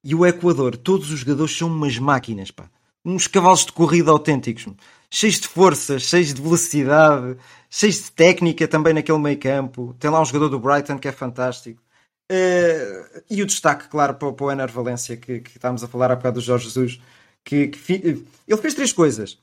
E 0.04 0.16
o 0.16 0.26
Equador, 0.26 0.78
todos 0.78 1.12
os 1.12 1.20
jogadores 1.20 1.58
são 1.58 1.68
umas 1.68 1.98
máquinas, 1.98 2.52
pá. 2.52 2.70
Uns 3.06 3.28
cavalos 3.28 3.66
de 3.66 3.72
corrida 3.72 4.12
autênticos. 4.12 4.68
Cheios 5.10 5.40
de 5.40 5.48
força, 5.48 5.98
cheios 6.00 6.34
de 6.34 6.42
velocidade, 6.42 7.38
cheios 7.70 8.04
de 8.04 8.12
técnica 8.12 8.68
também 8.68 8.94
naquele 8.94 9.18
meio 9.18 9.40
campo. 9.40 9.96
Tem 10.00 10.10
lá 10.10 10.22
um 10.22 10.26
jogador 10.26 10.50
do 10.50 10.60
Brighton 10.60 10.98
que 11.00 11.08
é 11.08 11.12
fantástico. 11.12 11.82
Uh, 12.32 13.24
e 13.30 13.42
o 13.42 13.46
destaque, 13.46 13.88
claro, 13.88 14.14
para, 14.16 14.32
para 14.32 14.46
o 14.46 14.52
Ener 14.52 14.72
Valência, 14.72 15.18
que, 15.18 15.40
que 15.40 15.58
estávamos 15.58 15.84
a 15.84 15.88
falar 15.88 16.12
há 16.12 16.16
bocado 16.16 16.40
do 16.40 16.46
Jorge 16.46 16.66
Jesus, 16.66 17.02
que, 17.44 17.70
que 17.70 17.78
fi, 17.78 17.94
ele 18.48 18.62
fez 18.62 18.74
três 18.76 18.94
coisas. 18.94 19.40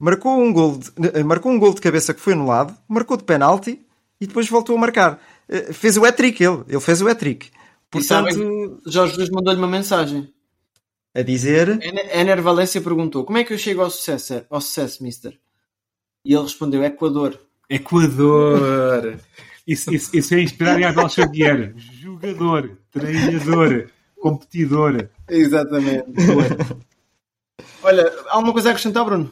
Marcou 0.00 0.40
um, 0.40 0.52
gol 0.52 0.78
de, 0.78 1.24
marcou 1.24 1.52
um 1.52 1.58
gol 1.58 1.74
de 1.74 1.80
cabeça 1.80 2.14
que 2.14 2.20
foi 2.20 2.32
anulado, 2.32 2.74
marcou 2.88 3.16
de 3.16 3.24
penalti 3.24 3.84
e 4.20 4.26
depois 4.26 4.48
voltou 4.48 4.76
a 4.76 4.80
marcar. 4.80 5.20
Uh, 5.48 5.72
fez 5.72 5.96
o 5.96 6.04
hat-trick 6.04 6.42
ele, 6.42 6.64
ele 6.68 6.80
fez 6.80 7.00
o 7.00 7.08
hat-trick. 7.08 7.50
Portanto, 7.90 8.80
Jorge 8.86 9.14
Jesus 9.14 9.30
mandou-lhe 9.30 9.58
uma 9.58 9.68
mensagem. 9.68 10.32
A 11.14 11.22
dizer... 11.22 11.80
Ener 12.12 12.42
Valência 12.42 12.80
perguntou, 12.80 13.24
como 13.24 13.38
é 13.38 13.44
que 13.44 13.52
eu 13.52 13.58
chego 13.58 13.80
ao 13.80 13.90
sucesso, 13.90 14.44
ao 14.50 14.60
sucesso 14.60 15.02
mister? 15.02 15.38
E 16.24 16.34
ele 16.34 16.42
respondeu, 16.42 16.84
Equador. 16.84 17.40
Equador! 17.70 19.18
Isso, 19.66 19.92
isso, 19.94 20.16
isso 20.16 20.34
é 20.34 20.40
inspirar 20.40 20.80
em 20.80 20.84
Abel 20.84 21.08
Xavier. 21.08 21.74
Jogador, 21.76 22.78
treinador, 22.90 23.90
competidor. 24.18 25.08
Exatamente. 25.28 26.06
Olha, 27.82 28.08
há 28.28 28.34
alguma 28.34 28.52
coisa 28.52 28.68
a 28.68 28.72
acrescentar, 28.72 29.04
Bruno? 29.04 29.30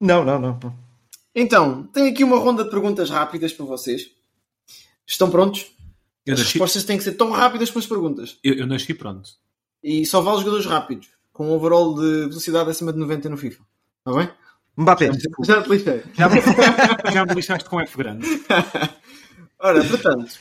Não, 0.00 0.24
não, 0.24 0.38
não. 0.38 0.58
Então, 1.34 1.84
tenho 1.92 2.10
aqui 2.10 2.22
uma 2.22 2.38
ronda 2.38 2.62
de 2.62 2.70
perguntas 2.70 3.10
rápidas 3.10 3.52
para 3.52 3.66
vocês. 3.66 4.10
Estão 5.06 5.30
prontos? 5.30 5.66
Eu 6.26 6.34
As 6.34 6.40
nasci, 6.40 6.52
respostas 6.52 6.84
têm 6.84 6.96
que 6.96 7.04
ser 7.04 7.12
tão 7.12 7.30
rápidas 7.30 7.70
como 7.70 7.80
as 7.80 7.86
perguntas. 7.86 8.38
eu, 8.42 8.54
eu 8.54 8.66
nasci 8.66 8.94
pronto. 8.94 9.28
E 9.82 10.06
só 10.06 10.20
vale 10.22 10.38
jogadores 10.38 10.64
rápidos, 10.66 11.08
com 11.32 11.48
um 11.48 11.52
overall 11.52 11.94
de 11.94 12.28
velocidade 12.28 12.70
acima 12.70 12.92
de 12.92 12.98
90 12.98 13.28
no 13.28 13.36
FIFA. 13.36 13.62
Está 13.98 14.18
bem? 14.18 14.30
Mbappé. 14.76 15.10
Já 15.44 15.62
te 15.62 15.68
lixei. 15.68 16.02
Já 16.14 16.28
me, 16.28 16.40
já 17.12 17.26
me 17.26 17.34
lixaste 17.34 17.68
com 17.68 17.80
F 17.80 17.96
grande. 17.98 18.26
Ora, 19.58 19.84
portanto, 19.84 20.38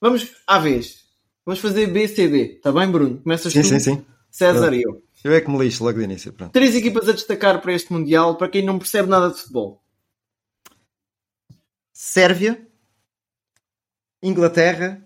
vamos 0.00 0.32
à 0.46 0.58
vez. 0.58 1.04
Vamos 1.44 1.60
fazer 1.60 1.86
BCD. 1.86 2.56
Está 2.56 2.72
bem, 2.72 2.90
Bruno? 2.90 3.18
Começas 3.18 3.52
Sim, 3.52 3.62
tu, 3.62 3.68
sim, 3.68 3.78
sim. 3.78 4.04
César 4.30 4.72
e 4.74 4.82
eu. 4.82 5.02
Eu 5.22 5.32
é 5.32 5.40
que 5.40 5.50
me 5.50 5.58
lixo 5.58 5.84
logo 5.84 5.98
de 5.98 6.04
início. 6.04 6.32
Pronto. 6.32 6.52
Três 6.52 6.74
equipas 6.74 7.08
a 7.08 7.12
destacar 7.12 7.60
para 7.60 7.72
este 7.72 7.92
Mundial, 7.92 8.36
para 8.36 8.48
quem 8.48 8.64
não 8.64 8.78
percebe 8.78 9.08
nada 9.08 9.30
de 9.30 9.38
futebol. 9.38 9.82
Sérvia, 11.92 12.66
Inglaterra 14.22 15.02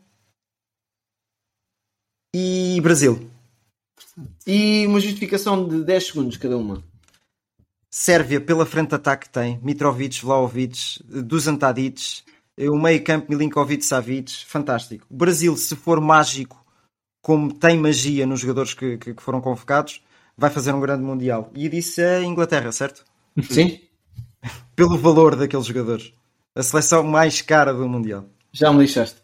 e 2.35 2.81
Brasil. 2.81 3.31
E 4.47 4.87
uma 4.87 5.01
justificação 5.01 5.69
de 5.69 5.85
10 5.85 6.07
segundos 6.07 6.37
cada 6.37 6.57
uma. 6.57 6.83
Sérvia, 7.91 8.41
pela 8.41 8.65
frente 8.65 8.91
de 8.91 8.95
ataque 8.95 9.27
que 9.27 9.33
tem, 9.33 9.59
Mitrovic, 9.63 10.23
Vlaovic, 10.23 11.03
Dusan 11.05 11.57
Tadic, 11.57 12.23
o 12.57 12.79
meio 12.79 13.03
campo 13.03 13.31
Milinkovic, 13.31 13.85
Savic, 13.85 14.45
fantástico. 14.47 15.07
O 15.11 15.17
Brasil, 15.17 15.57
se 15.57 15.75
for 15.75 16.01
mágico, 16.01 16.65
como 17.23 17.53
tem 17.53 17.79
magia 17.79 18.27
nos 18.27 18.41
jogadores 18.41 18.75
que, 18.75 18.97
que, 18.99 19.15
que 19.15 19.23
foram 19.23 19.41
convocados, 19.41 20.03
vai 20.37 20.51
fazer 20.51 20.73
um 20.73 20.81
grande 20.81 21.03
Mundial. 21.03 21.51
E 21.55 21.69
disse 21.69 22.03
a 22.03 22.23
Inglaterra, 22.23 22.71
certo? 22.71 23.05
Sim? 23.43 23.81
Pelo 24.77 24.97
valor 24.99 25.37
daqueles 25.37 25.67
jogadores. 25.67 26.13
A 26.55 26.63
seleção 26.63 27.03
mais 27.03 27.43
cara 27.43 27.73
do 27.73 27.89
Mundial. 27.89 28.27
Já 28.53 28.73
me 28.73 28.81
lixaste. 28.81 29.21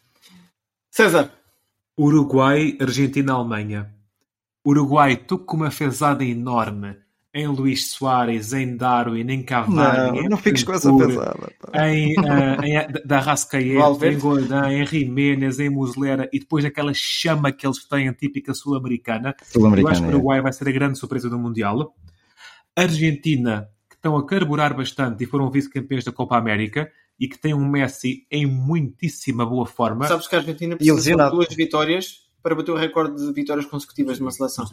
César. 0.91 1.31
Uruguai, 1.99 2.77
Argentina, 2.81 3.33
Alemanha. 3.33 3.93
Uruguai, 4.67 5.13
estou 5.15 5.39
com 5.39 5.57
uma 5.57 5.71
fezada 5.71 6.25
enorme 6.25 6.97
em 7.37 7.47
Luís 7.47 7.91
Soares, 7.91 8.55
em 8.55 8.77
Darwin, 8.79 9.31
em 9.31 9.43
Cavani, 9.43 9.77
Não, 9.77 10.17
em 10.25 10.29
não 10.29 10.39
fiques 10.39 10.65
com 10.65 10.73
essa 10.73 10.91
pesada. 10.97 11.53
pá. 11.61 11.87
em, 11.87 12.19
uh, 12.19 12.65
em 12.65 13.07
da 13.07 13.21
Rascaeta, 13.21 14.09
em 14.09 14.19
Godin, 14.19 14.55
em 14.71 14.87
Jiménez, 14.87 15.61
em 15.61 15.69
Muslera 15.69 16.31
e 16.33 16.39
depois 16.39 16.65
aquela 16.65 16.93
chama 16.95 17.53
que 17.53 17.67
eles 17.67 17.85
têm 17.85 18.11
típica 18.15 18.55
sul-americana. 18.55 19.37
Eu 19.55 19.87
acho 19.87 20.01
que 20.01 20.07
o 20.09 20.13
Uruguai 20.13 20.41
vai 20.41 20.53
ser 20.53 20.67
a 20.67 20.73
grande 20.73 20.99
surpresa 20.99 21.29
do 21.29 21.39
Mundial. 21.39 21.95
Argentina, 22.75 23.69
que 23.89 23.97
estão 23.97 24.17
a 24.17 24.27
carburar 24.27 24.75
bastante 24.75 25.25
e 25.25 25.27
foram 25.27 25.51
vice-campeões 25.51 26.05
da 26.05 26.13
Copa 26.13 26.39
América 26.39 26.91
e 27.19 27.27
que 27.29 27.39
tem 27.39 27.55
um 27.55 27.67
Messi 27.69 28.27
em 28.31 28.45
muitíssima 28.47 29.45
boa 29.47 29.67
forma. 29.67 30.07
Sabes 30.07 30.27
que 30.29 30.35
a 30.35 30.39
Argentina 30.39 30.75
E 30.75 30.77
precisa 30.77 30.95
de 31.31 31.31
duas 31.31 31.55
vitórias 31.55 32.27
para 32.43 32.55
bater 32.55 32.71
o 32.71 32.77
recorde 32.77 33.17
de 33.17 33.33
vitórias 33.33 33.67
consecutivas 33.67 34.17
de 34.19 34.23
uma 34.23 34.31
seleção. 34.31 34.65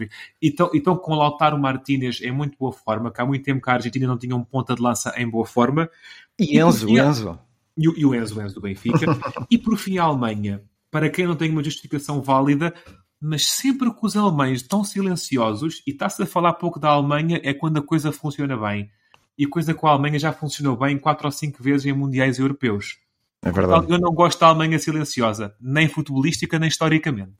E 0.41 0.47
estão, 0.49 0.69
e 0.73 0.77
estão 0.77 0.95
com 0.95 1.13
o 1.13 1.15
Lautaro 1.15 1.57
Martínez 1.57 2.21
em 2.21 2.31
muito 2.31 2.55
boa 2.57 2.71
forma, 2.71 3.11
que 3.11 3.19
há 3.19 3.25
muito 3.25 3.43
tempo 3.43 3.61
que 3.63 3.69
a 3.69 3.73
Argentina 3.73 4.05
não 4.07 4.17
tinha 4.17 4.35
um 4.35 4.43
ponta 4.43 4.75
de 4.75 4.81
lança 4.81 5.11
em 5.17 5.27
boa 5.27 5.45
forma. 5.45 5.89
E 6.39 6.59
Enzo, 6.59 6.87
E- 6.87 6.99
Enzo. 6.99 7.39
E, 7.75 7.89
o- 7.89 7.97
e 7.97 8.05
o 8.05 8.13
Enzo, 8.13 8.37
o 8.39 8.43
Enzo 8.43 8.55
do 8.55 8.61
Benfica. 8.61 8.99
e 9.49 9.57
por 9.57 9.75
fim 9.77 9.97
a 9.97 10.03
Alemanha, 10.03 10.61
para 10.91 11.09
quem 11.09 11.25
não 11.25 11.35
tem 11.35 11.49
uma 11.49 11.63
justificação 11.63 12.21
válida, 12.21 12.71
mas 13.19 13.47
sempre 13.49 13.89
que 13.91 14.05
os 14.05 14.15
alemães 14.15 14.61
estão 14.61 14.83
silenciosos, 14.83 15.81
e 15.87 15.91
está-se 15.91 16.21
a 16.21 16.25
falar 16.27 16.53
pouco 16.53 16.79
da 16.79 16.89
Alemanha, 16.89 17.39
é 17.43 17.53
quando 17.53 17.77
a 17.77 17.81
coisa 17.81 18.11
funciona 18.11 18.55
bem. 18.55 18.91
E 19.37 19.47
coisa 19.47 19.73
com 19.73 19.87
a 19.87 19.91
Alemanha 19.91 20.19
já 20.19 20.31
funcionou 20.31 20.77
bem 20.77 20.97
quatro 20.97 21.25
ou 21.25 21.31
cinco 21.31 21.61
vezes 21.63 21.85
em 21.85 21.93
mundiais 21.93 22.39
europeus. 22.39 22.97
É 23.41 23.51
verdade. 23.51 23.87
Eu 23.89 23.99
não 23.99 24.13
gosto 24.13 24.39
da 24.39 24.47
Alemanha 24.47 24.79
silenciosa, 24.79 25.53
nem 25.59 25.89
futebolística, 25.89 26.57
nem 26.57 26.69
historicamente. 26.69 27.33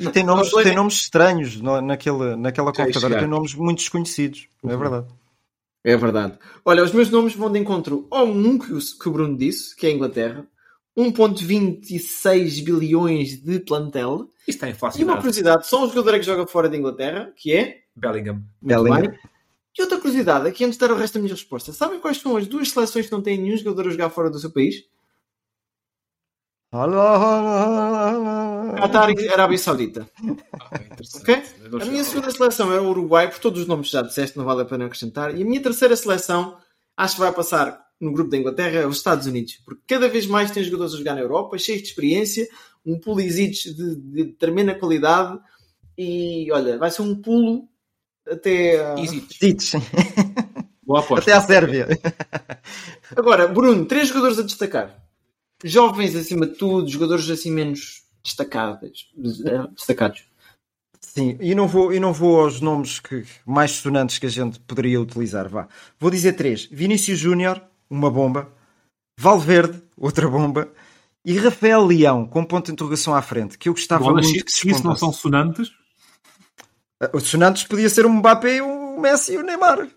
E 0.00 0.08
tem 0.08 0.24
nomes, 0.24 0.50
Não, 0.50 0.62
tem 0.62 0.74
nomes 0.74 0.94
estranhos 0.94 1.60
naquela 1.60 2.36
ia 2.36 2.72
computadora, 2.72 3.18
tem 3.18 3.28
nomes 3.28 3.54
muito 3.54 3.78
desconhecidos. 3.78 4.48
É 4.64 4.76
verdade. 4.76 5.06
É 5.84 5.96
verdade. 5.98 6.38
Olha, 6.64 6.82
os 6.82 6.92
meus 6.92 7.10
nomes 7.10 7.34
vão 7.34 7.52
de 7.52 7.58
encontro 7.58 8.08
ao 8.10 8.26
um 8.26 8.58
que 8.58 8.72
o, 8.72 8.78
que 8.78 9.10
Bruno 9.10 9.36
disse, 9.36 9.76
que 9.76 9.86
é 9.86 9.90
a 9.90 9.92
Inglaterra. 9.92 10.46
1.26 10.96 12.64
bilhões 12.64 13.42
de 13.42 13.58
plantel. 13.58 14.30
Isto 14.46 14.64
é 14.64 14.74
E 14.96 15.04
uma 15.04 15.16
curiosidade, 15.16 15.66
só 15.66 15.84
um 15.84 15.88
jogador 15.88 16.14
é 16.14 16.18
que 16.20 16.24
joga 16.24 16.46
fora 16.46 16.68
da 16.68 16.76
Inglaterra, 16.76 17.32
que 17.36 17.52
é... 17.52 17.80
Bellingham. 17.96 18.34
Muito 18.34 18.48
Bellingham. 18.62 19.10
bem. 19.10 19.18
E 19.76 19.82
outra 19.82 19.98
curiosidade, 19.98 20.46
aqui 20.46 20.64
antes 20.64 20.78
de 20.78 20.86
dar 20.86 20.94
o 20.94 20.96
resto 20.96 21.14
da 21.14 21.20
minha 21.20 21.34
resposta. 21.34 21.72
Sabem 21.72 21.98
quais 21.98 22.18
são 22.18 22.36
as 22.36 22.46
duas 22.46 22.70
seleções 22.70 23.06
que 23.06 23.12
não 23.12 23.22
têm 23.22 23.38
nenhum 23.38 23.56
jogador 23.56 23.88
a 23.88 23.90
jogar 23.90 24.10
fora 24.10 24.30
do 24.30 24.38
seu 24.38 24.50
país? 24.50 24.84
Qatar 28.80 29.10
e 29.10 29.28
Arábia 29.28 29.58
Saudita. 29.58 30.08
Ok? 31.20 31.42
A 31.80 31.84
minha 31.84 32.02
segunda 32.04 32.30
seleção 32.30 32.72
é 32.72 32.80
o 32.80 32.88
Uruguai, 32.88 33.30
por 33.30 33.38
todos 33.38 33.60
os 33.60 33.66
nomes 33.66 33.86
que 33.86 33.92
já 33.92 34.02
disseste, 34.02 34.36
não 34.36 34.44
vale 34.44 34.62
a 34.62 34.64
pena 34.64 34.86
acrescentar. 34.86 35.36
E 35.36 35.42
a 35.42 35.44
minha 35.44 35.62
terceira 35.62 35.96
seleção, 35.96 36.56
acho 36.96 37.14
que 37.14 37.20
vai 37.20 37.32
passar 37.32 37.84
no 38.00 38.12
grupo 38.12 38.30
da 38.30 38.36
Inglaterra, 38.36 38.80
é 38.80 38.86
os 38.86 38.96
Estados 38.96 39.26
Unidos. 39.26 39.60
Porque 39.64 39.82
cada 39.86 40.08
vez 40.08 40.26
mais 40.26 40.50
tem 40.50 40.64
jogadores 40.64 40.94
a 40.94 40.98
jogar 40.98 41.14
na 41.14 41.20
Europa, 41.20 41.58
cheios 41.58 41.82
de 41.82 41.88
experiência, 41.88 42.48
um 42.84 42.98
Pulisic 42.98 43.72
de, 43.72 43.96
de 43.96 44.24
tremenda 44.32 44.74
qualidade. 44.74 45.38
E 45.96 46.50
olha, 46.52 46.76
vai 46.76 46.90
ser 46.90 47.02
um 47.02 47.14
pulo 47.14 47.68
até. 48.30 48.84
a- 48.84 48.94
Tits. 49.28 49.72
Boa 50.86 51.00
aposta. 51.00 51.30
Até 51.30 51.32
à 51.32 51.40
Sérvia. 51.40 51.88
Agora, 53.16 53.48
Bruno, 53.48 53.84
três 53.86 54.08
jogadores 54.08 54.38
a 54.38 54.42
destacar. 54.42 54.94
Jovens 55.62 56.14
acima 56.14 56.46
de 56.46 56.54
tudo, 56.56 56.88
jogadores 56.88 57.28
assim 57.30 57.50
menos 57.50 58.02
destacados. 58.22 59.10
destacados. 59.16 60.24
Sim, 61.00 61.38
e 61.40 61.54
não 61.54 61.68
vou, 61.68 61.92
e 61.92 62.00
não 62.00 62.12
vou 62.12 62.40
aos 62.40 62.60
nomes 62.60 62.98
que, 62.98 63.24
mais 63.46 63.70
sonantes 63.72 64.18
que 64.18 64.26
a 64.26 64.30
gente 64.30 64.58
poderia 64.60 65.00
utilizar. 65.00 65.48
Vá. 65.48 65.68
Vou 65.98 66.10
dizer 66.10 66.32
três: 66.32 66.66
Vinícius 66.70 67.18
Júnior, 67.18 67.62
uma 67.88 68.10
bomba. 68.10 68.48
Valverde, 69.18 69.80
outra 69.96 70.28
bomba. 70.28 70.68
E 71.24 71.38
Rafael 71.38 71.84
Leão, 71.86 72.26
com 72.26 72.44
ponto 72.44 72.66
de 72.66 72.72
interrogação 72.72 73.14
à 73.14 73.22
frente, 73.22 73.56
que 73.56 73.68
eu 73.68 73.72
gostava 73.72 74.04
Bolas, 74.04 74.26
muito 74.26 74.44
que 74.44 74.52
se 74.52 74.68
isso 74.68 74.84
não 74.84 74.96
são 74.96 75.12
sonantes, 75.12 75.70
Os 77.12 77.24
sonantes 77.24 77.64
podia 77.64 77.88
ser 77.88 78.06
o 78.06 78.10
Mbappé, 78.10 78.62
o 78.62 79.00
Messi 79.00 79.34
e 79.34 79.38
o 79.38 79.42
Neymar. 79.42 79.88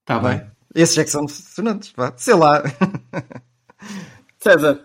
está 0.00 0.18
bem. 0.18 0.42
Esses 0.74 0.98
é 0.98 1.04
que 1.04 1.10
são 1.10 1.26
sonantes, 1.26 1.92
vá. 1.96 2.12
Sei 2.16 2.34
lá. 2.34 2.62
César, 4.38 4.80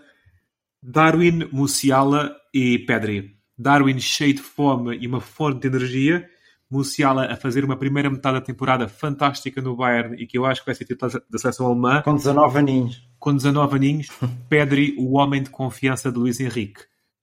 Darwin, 0.82 1.48
Musiala 1.52 2.34
e 2.52 2.78
Pedri. 2.80 3.36
Darwin 3.56 4.00
cheio 4.00 4.34
de 4.34 4.42
fome 4.42 4.96
e 4.96 5.06
uma 5.06 5.20
fonte 5.20 5.60
de 5.60 5.68
energia. 5.68 6.28
Musiala 6.68 7.26
a 7.26 7.36
fazer 7.36 7.64
uma 7.64 7.76
primeira 7.76 8.10
metade 8.10 8.40
da 8.40 8.44
temporada 8.44 8.88
fantástica 8.88 9.60
no 9.60 9.76
Bayern 9.76 10.16
e 10.20 10.26
que 10.26 10.38
eu 10.38 10.46
acho 10.46 10.62
que 10.62 10.66
vai 10.66 10.74
ser 10.74 10.86
titular 10.86 11.12
da 11.30 11.38
seleção 11.38 11.66
alemã. 11.66 12.02
Com 12.02 12.16
19 12.16 12.58
aninhos. 12.58 13.08
Com 13.18 13.36
19 13.36 13.76
aninhos, 13.76 14.08
Pedri, 14.48 14.96
o 14.98 15.16
homem 15.16 15.42
de 15.42 15.50
confiança 15.50 16.10
de 16.10 16.18
Luís 16.18 16.40
Henrique, 16.40 16.80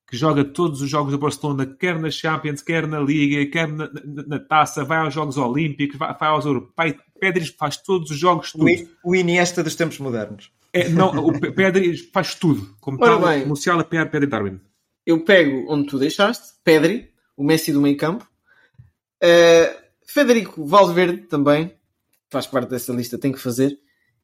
que 0.10 0.18
joga 0.18 0.44
todos 0.44 0.82
os 0.82 0.90
jogos 0.90 1.12
do 1.12 1.20
Barcelona, 1.20 1.66
quer 1.66 2.00
na 2.00 2.10
Champions, 2.10 2.62
quer 2.62 2.88
na 2.88 3.00
Liga, 3.00 3.46
quer 3.52 3.68
na, 3.68 3.90
na- 3.94 4.24
na 4.28 4.40
Taça, 4.40 4.84
vai 4.84 4.98
aos 5.00 5.14
Jogos 5.14 5.38
Olímpicos, 5.38 5.98
vai, 5.98 6.16
vai 6.18 6.30
aos 6.30 6.46
Europeus. 6.46 6.96
Pedri 7.20 7.46
faz 7.46 7.78
todos 7.78 8.10
os 8.12 8.18
jogos, 8.18 8.52
tudo. 8.52 8.66
O 9.04 9.16
Iniesta 9.16 9.64
dos 9.64 9.76
tempos 9.76 10.00
modernos. 10.00 10.52
É, 10.74 10.88
não, 10.90 11.10
o 11.26 11.40
Pe- 11.40 11.52
Pedri 11.52 11.96
faz 11.98 12.34
tudo. 12.36 12.76
Como 12.80 12.98
Ora 13.02 13.20
tal, 13.20 13.28
bem. 13.30 13.46
Musiala, 13.46 13.84
Pedri, 13.84 14.10
Pedri 14.10 14.28
Darwin. 14.30 14.60
eu 15.06 15.24
pego 15.24 15.66
onde 15.72 15.88
tu 15.88 16.00
deixaste, 16.00 16.54
Pedri, 16.64 17.10
o 17.38 17.44
Messi 17.44 17.72
do 17.72 17.82
meio 17.82 17.98
campo. 17.98 18.26
Uh, 19.24 19.76
Federico 20.06 20.66
Valverde 20.66 21.24
também 21.24 21.74
faz 22.32 22.48
parte 22.48 22.70
dessa 22.70 22.94
lista, 22.94 23.18
tem 23.18 23.32
que 23.32 23.40
fazer. 23.40 23.78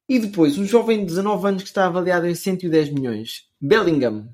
E 0.07 0.19
depois, 0.19 0.57
um 0.57 0.65
jovem 0.65 0.99
de 0.99 1.05
19 1.05 1.47
anos 1.47 1.63
que 1.63 1.69
está 1.69 1.85
avaliado 1.87 2.27
em 2.27 2.35
110 2.35 2.89
milhões, 2.91 3.45
Bellingham. 3.59 4.29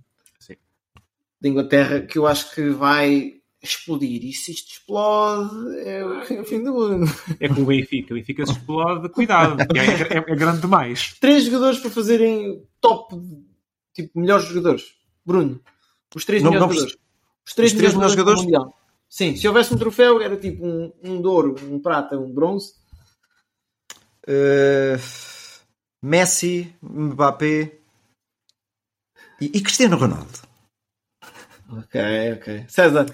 Da 1.41 1.49
Inglaterra, 1.49 2.01
que 2.01 2.17
eu 2.17 2.27
acho 2.27 2.53
que 2.53 2.69
vai 2.69 3.41
explodir. 3.61 4.23
E 4.23 4.33
se 4.33 4.51
isto 4.51 4.73
explode, 4.73 5.79
é 5.79 6.05
o 6.05 6.45
fim 6.45 6.63
do 6.63 6.73
mundo. 6.73 7.05
É 7.39 7.47
com 7.47 7.61
o 7.61 7.65
Benfica. 7.65 8.13
O 8.13 8.17
Benfica 8.17 8.45
se 8.45 8.51
explode, 8.53 9.09
cuidado. 9.09 9.61
É, 9.75 10.17
é, 10.17 10.17
é 10.17 10.35
grande 10.35 10.61
demais. 10.61 11.15
Três 11.19 11.45
jogadores 11.45 11.79
para 11.79 11.89
fazerem 11.91 12.63
top, 12.79 13.15
tipo, 13.93 14.19
melhores 14.19 14.45
jogadores. 14.45 14.93
Bruno, 15.25 15.59
os 16.15 16.25
três 16.25 16.41
Não- 16.43 16.51
melhores 16.51 16.75
não 16.75 16.79
jogadores. 16.79 17.01
Os 17.47 17.53
três, 17.53 17.71
os 17.71 17.77
três 17.77 17.93
melhores 17.93 17.95
melhores 17.95 18.13
jogadores 18.13 18.41
do 18.41 18.43
Mundial. 18.45 18.77
Sim, 19.09 19.35
se 19.35 19.47
houvesse 19.47 19.73
um 19.73 19.77
troféu, 19.77 20.21
era 20.21 20.37
tipo 20.37 20.65
um, 20.65 20.93
um 21.03 21.21
de 21.21 21.27
ouro, 21.27 21.55
um 21.63 21.79
prata, 21.79 22.17
um 22.17 22.31
bronze. 22.31 22.73
Uh, 24.27 24.97
Messi, 26.01 26.73
Mbappé 26.81 27.77
e, 29.41 29.45
e 29.57 29.61
Cristiano 29.61 29.97
Ronaldo. 29.97 30.50
Ok, 31.71 32.01
ok. 32.33 32.65
César, 32.67 33.05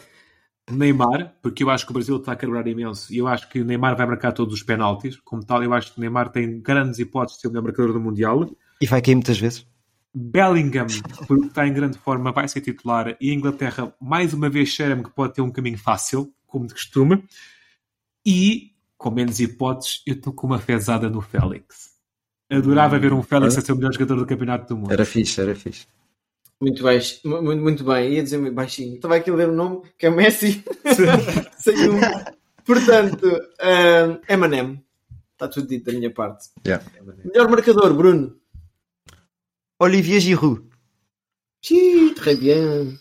Neymar, 0.70 1.36
porque 1.42 1.64
eu 1.64 1.70
acho 1.70 1.86
que 1.86 1.92
o 1.92 1.94
Brasil 1.94 2.18
está 2.18 2.34
a 2.34 2.36
carburar 2.36 2.68
imenso 2.68 3.14
e 3.14 3.18
eu 3.18 3.28
acho 3.28 3.48
que 3.50 3.62
o 3.62 3.66
Neymar 3.66 3.96
vai 3.96 4.06
marcar 4.06 4.34
todos 4.34 4.54
os 4.54 4.64
penaltis. 4.64 5.18
Como 5.18 5.46
tal, 5.46 5.64
eu 5.64 5.74
acho 5.74 5.94
que 5.94 6.00
o 6.00 6.02
Neymar 6.02 6.30
tem 6.30 6.60
grandes 6.60 7.00
hipóteses 7.00 7.38
de 7.38 7.42
ser 7.42 7.48
o 7.48 7.52
melhor 7.52 7.64
marcador 7.64 7.94
do 7.94 8.00
Mundial. 8.00 8.50
E 8.82 8.86
vai 8.86 9.02
cair 9.02 9.16
muitas 9.16 9.38
vezes. 9.40 9.66
Bellingham, 10.14 10.88
porque 11.28 11.46
está 11.46 11.68
em 11.68 11.74
grande 11.74 11.98
forma, 11.98 12.32
vai 12.32 12.48
ser 12.48 12.62
titular. 12.62 13.16
E 13.22 13.30
a 13.30 13.34
Inglaterra, 13.34 13.94
mais 14.02 14.34
uma 14.34 14.50
vez, 14.50 14.70
cheira-me 14.70 15.04
que 15.04 15.12
pode 15.12 15.34
ter 15.34 15.42
um 15.42 15.52
caminho 15.52 15.78
fácil, 15.78 16.34
como 16.48 16.66
de 16.66 16.74
costume. 16.74 17.24
E, 18.26 18.72
com 18.98 19.12
menos 19.12 19.40
hipóteses, 19.40 20.02
eu 20.08 20.16
estou 20.16 20.34
com 20.34 20.48
uma 20.48 20.60
fezada 20.60 21.10
no 21.10 21.22
Félix. 21.22 21.92
Adorava 22.50 22.98
ver 22.98 23.14
um 23.14 23.22
Félix 23.22 23.58
a 23.58 23.62
ser 23.62 23.74
o 23.74 23.76
melhor 23.76 23.94
jogador 23.94 24.16
do 24.16 24.26
Campeonato 24.26 24.68
do 24.68 24.78
Mundo. 24.78 24.92
Era 24.92 25.06
fixe, 25.06 25.40
era 25.40 25.54
fixe. 25.54 25.86
Muito, 26.62 26.84
baixo, 26.84 27.20
mu- 27.28 27.42
muito, 27.42 27.62
muito 27.64 27.84
bem. 27.84 28.14
Ia 28.14 28.24
dizer 28.24 28.38
muito 28.38 28.54
baixinho. 28.56 28.96
Estava 28.96 29.16
aqui 29.16 29.30
a 29.30 29.34
ler 29.36 29.50
o 29.50 29.54
nome, 29.56 29.82
que 29.98 30.06
é 30.06 30.10
Messi. 30.10 30.64
Um. 31.68 32.34
Portanto, 32.66 33.26
um, 33.28 34.34
Eminem. 34.34 34.84
Está 35.34 35.48
tudo 35.48 35.68
dito 35.68 35.86
da 35.86 35.98
minha 35.98 36.12
parte. 36.14 36.50
Yeah. 36.66 36.84
Melhor 37.24 37.50
marcador, 37.50 37.94
Bruno. 37.94 38.36
Olivier 39.80 40.20
Giroud. 40.20 40.68
Xiii, 41.64 42.14
très 42.16 42.40
bien. 42.40 42.98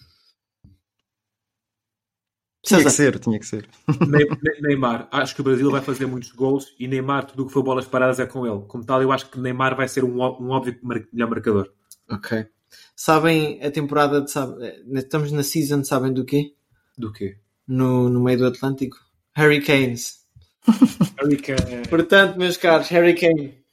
Tinha 2.63 2.83
que 2.83 2.91
ser, 2.91 3.19
tinha 3.21 3.39
que 3.39 3.47
ser. 3.47 3.69
Ne- 4.07 4.25
Ne- 4.25 4.61
Neymar, 4.61 5.09
acho 5.13 5.35
que 5.35 5.41
o 5.41 5.45
Brasil 5.45 5.71
vai 5.71 5.81
fazer 5.81 6.05
muitos 6.07 6.33
gols 6.33 6.75
e 6.79 6.87
Neymar, 6.89 7.25
tudo 7.27 7.45
o 7.45 7.47
que 7.47 7.53
for 7.53 7.63
bolas 7.63 7.87
paradas 7.87 8.19
é 8.21 8.27
com 8.27 8.47
ele. 8.47 8.65
Como 8.67 8.85
tal, 8.85 9.01
eu 9.01 9.13
acho 9.13 9.31
que 9.31 9.39
Neymar 9.41 9.77
vai 9.77 9.89
ser 9.89 10.05
um, 10.05 10.17
um 10.21 10.51
óbvio 10.51 10.77
melhor 10.83 11.31
marcador. 11.31 11.73
Ok. 12.11 12.47
Sabem 12.95 13.61
a 13.63 13.71
temporada 13.71 14.21
de. 14.23 14.31
Sabe, 14.31 14.65
eh, 14.65 14.83
estamos 14.95 15.31
na 15.33 15.43
season, 15.43 15.85
sabem 15.85 16.13
do 16.13 16.25
quê? 16.25 16.55
Do 16.97 17.13
quê? 17.13 17.37
No, 17.67 18.09
no 18.09 18.23
meio 18.23 18.39
do 18.39 18.47
Atlântico? 18.47 18.97
Hurricanes. 19.37 20.21
Hurricane. 21.23 21.87
Portanto, 21.89 22.39
meus 22.39 22.57
caros, 22.57 22.91
Hurricane. 22.91 23.65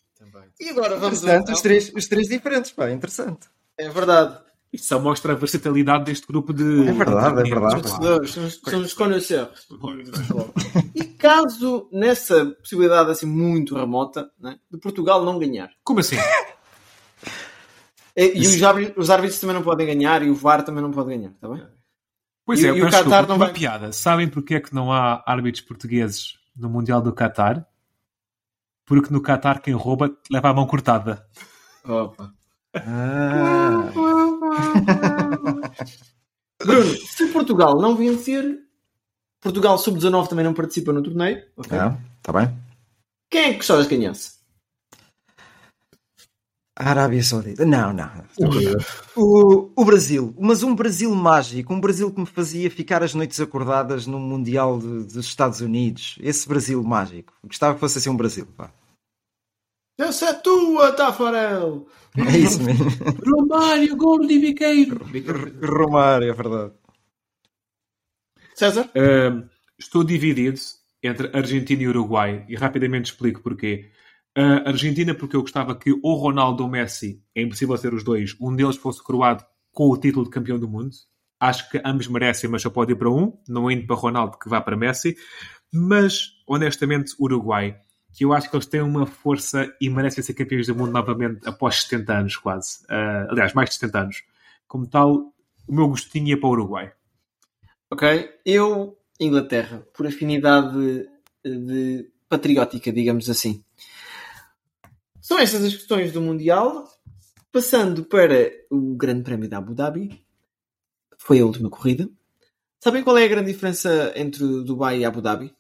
E 0.60 0.70
agora 0.70 0.98
vamos 0.98 1.22
Interessante, 1.24 1.52
os 1.52 1.62
três, 1.62 1.92
os 1.96 2.08
três 2.08 2.28
diferentes, 2.28 2.72
pá, 2.72 2.90
interessante. 2.92 3.48
É 3.78 3.90
verdade. 3.90 4.38
Isto 4.72 4.88
só 4.88 5.00
mostra 5.00 5.34
a 5.34 5.36
versatilidade 5.36 6.06
deste 6.06 6.26
grupo 6.26 6.54
de. 6.54 6.88
É 6.88 6.92
verdade, 6.94 7.42
é 7.42 7.44
verdade. 7.44 7.82
Vencedores, 7.82 8.32
São, 8.32 8.46
os- 8.46 8.62
são 8.66 8.82
os 8.82 8.94
conhecedores. 8.94 9.68
E 10.96 11.04
caso 11.06 11.88
nessa 11.92 12.46
possibilidade 12.46 13.10
assim 13.12 13.26
muito 13.26 13.76
remota 13.76 14.30
né, 14.40 14.58
de 14.72 14.78
Portugal 14.80 15.24
não 15.24 15.40
ganhar, 15.40 15.70
Como 15.84 16.00
assim? 16.00 16.18
e, 18.16 18.38
e 18.38 18.48
os, 18.48 18.62
árbitros, 18.64 19.04
os 19.06 19.10
árbitros 19.10 19.40
também 19.40 19.56
não 19.56 19.64
podem 19.64 19.88
ganhar 19.88 20.22
e 20.24 20.30
o 20.30 20.36
VAR 20.36 20.64
também 20.64 20.82
não 20.84 20.92
pode 20.92 21.10
ganhar, 21.10 21.32
está 21.32 21.48
bem? 21.48 21.64
Pois 22.46 22.62
E- 22.62 22.68
é, 22.68 22.70
e 22.76 22.82
o 22.84 22.90
Qatar 22.90 23.28
não 23.28 23.36
uma 23.38 23.46
vai- 23.46 23.54
piada. 23.54 23.92
Sabem 23.92 24.28
porque 24.28 24.56
é 24.56 24.60
que 24.60 24.74
não 24.74 24.92
há 24.92 25.24
árbitros 25.26 25.64
portugueses 25.64 26.38
no 26.56 26.70
Mundial 26.70 27.02
do 27.02 27.14
Qatar? 27.14 27.66
Porque 28.86 29.14
no 29.14 29.22
Qatar 29.22 29.62
quem 29.62 29.74
rouba 29.74 30.12
leva 30.30 30.50
a 30.50 30.54
mão 30.54 30.68
cortada. 30.68 31.26
Opa. 31.86 32.34
Ah, 32.76 33.90
Bruno, 36.66 36.84
se 37.08 37.28
Portugal 37.28 37.80
não 37.80 37.96
vencer, 37.96 38.60
Portugal 39.42 39.78
sub-19 39.78 40.28
também 40.28 40.46
não 40.46 40.54
participa 40.54 40.92
no 40.94 41.02
torneio, 41.04 41.44
ok? 41.58 41.78
não, 41.78 41.98
tá 42.22 42.32
bem. 42.34 42.54
Quem 43.30 43.42
é 43.46 43.52
que 43.52 43.58
gostavas 43.58 43.88
que 43.88 43.98
ganhasse? 43.98 44.34
A 46.76 46.90
Arábia 46.90 47.22
Saudita. 47.24 47.64
Não, 47.66 47.94
não. 47.94 48.10
O, 49.16 49.72
o 49.76 49.86
Brasil. 49.86 50.36
Mas 50.40 50.64
um 50.64 50.74
Brasil 50.74 51.14
mágico. 51.14 51.72
Um 51.72 51.80
Brasil 51.80 52.12
que 52.12 52.20
me 52.20 52.26
fazia 52.26 52.70
ficar 52.72 53.04
as 53.04 53.14
noites 53.14 53.40
acordadas 53.40 54.08
no 54.08 54.20
Mundial 54.20 54.80
de- 54.80 55.04
dos 55.04 55.16
Estados 55.18 55.62
Unidos. 55.62 56.18
Esse 56.20 56.48
Brasil 56.48 56.82
mágico. 56.84 57.32
Gostava 57.44 57.76
que 57.76 57.80
fosse 57.80 58.00
assim 58.00 58.10
um 58.10 58.18
Brasil. 58.18 58.48
Pá. 58.58 58.72
Essa 60.00 60.30
é 60.30 60.34
tua, 60.34 60.92
Tafarel! 60.94 61.88
É 62.18 62.38
isso 62.40 62.64
mesmo. 62.64 62.86
Romário, 63.24 63.96
gol 63.96 64.26
de 64.26 64.40
Viqueiro. 64.40 65.00
Romário, 65.64 66.30
é 66.32 66.34
verdade. 66.34 66.74
César? 68.56 68.90
Ahm, 68.96 69.48
estou 69.78 70.04
dividido 70.04 70.60
entre 71.04 71.30
Argentina 71.38 71.84
e 71.84 71.88
Uruguai 71.88 72.44
e 72.50 72.56
rapidamente 72.56 73.12
explico 73.12 73.42
porquê. 73.42 73.92
A 74.36 74.70
Argentina, 74.70 75.14
porque 75.14 75.36
eu 75.36 75.42
gostava 75.42 75.76
que 75.76 75.92
o 75.92 76.14
Ronaldo 76.16 76.64
ou 76.64 76.70
Messi, 76.70 77.22
é 77.36 77.42
impossível 77.42 77.78
ser 77.78 77.94
os 77.94 78.04
dois, 78.04 78.36
um 78.42 78.56
deles 78.56 78.78
fosse 78.78 79.02
coroado 79.02 79.46
com 79.72 79.90
o 79.90 79.98
título 79.98 80.26
de 80.26 80.32
campeão 80.32 80.58
do 80.58 80.68
mundo. 80.68 80.92
Acho 81.40 81.70
que 81.70 81.82
ambos 81.86 82.08
merecem, 82.08 82.50
mas 82.50 82.62
só 82.62 82.70
pode 82.70 82.94
ir 82.94 82.96
para 82.96 83.12
um, 83.12 83.38
não 83.48 83.70
indo 83.70 83.86
para 83.86 83.96
Ronaldo 83.96 84.38
que 84.38 84.50
vá 84.50 84.62
para 84.62 84.78
Messi. 84.78 85.16
Mas, 85.72 86.32
honestamente, 86.48 87.14
Uruguai, 87.20 87.78
que 88.14 88.24
eu 88.24 88.32
acho 88.32 88.50
que 88.50 88.56
eles 88.56 88.66
têm 88.66 88.82
uma 88.82 89.06
força 89.06 89.76
e 89.82 89.90
merecem 89.90 90.24
ser 90.24 90.34
campeões 90.34 90.68
do 90.68 90.76
mundo 90.76 90.92
novamente 90.92 91.48
após 91.48 91.82
70 91.84 92.14
anos, 92.14 92.38
quase. 92.38 92.86
Ah, 92.90 93.28
aliás, 93.30 93.54
mais 93.54 93.70
de 93.70 93.76
70 93.76 94.00
anos. 94.00 94.24
Como 94.68 94.88
tal, 94.88 95.34
o 95.68 95.74
meu 95.74 95.88
gostinho 95.88 96.28
ia 96.28 96.40
para 96.40 96.48
o 96.48 96.52
Uruguai. 96.52 96.92
Ok. 97.92 98.30
Eu, 98.46 98.98
Inglaterra, 99.20 99.86
por 99.94 100.08
afinidade 100.08 101.08
de 101.44 102.10
patriótica, 102.30 102.92
digamos 102.92 103.30
assim. 103.30 103.64
São 105.24 105.40
estas 105.40 105.64
as 105.64 105.74
questões 105.74 106.12
do 106.12 106.22
Mundial. 106.22 106.86
Passando 107.50 108.04
para 108.04 108.52
o 108.70 108.94
Grande 108.98 109.24
Prémio 109.24 109.48
da 109.48 109.58
Abu 109.58 109.74
Dhabi. 109.74 110.22
Foi 111.18 111.40
a 111.40 111.46
última 111.46 111.70
corrida. 111.70 112.10
Sabem 112.84 113.02
qual 113.02 113.18
é 113.18 113.24
a 113.24 113.28
grande 113.30 113.54
diferença 113.54 114.12
entre 114.18 114.44
Dubai 114.64 115.00
e 115.00 115.06
Abu 115.06 115.22
Dhabi? 115.22 115.56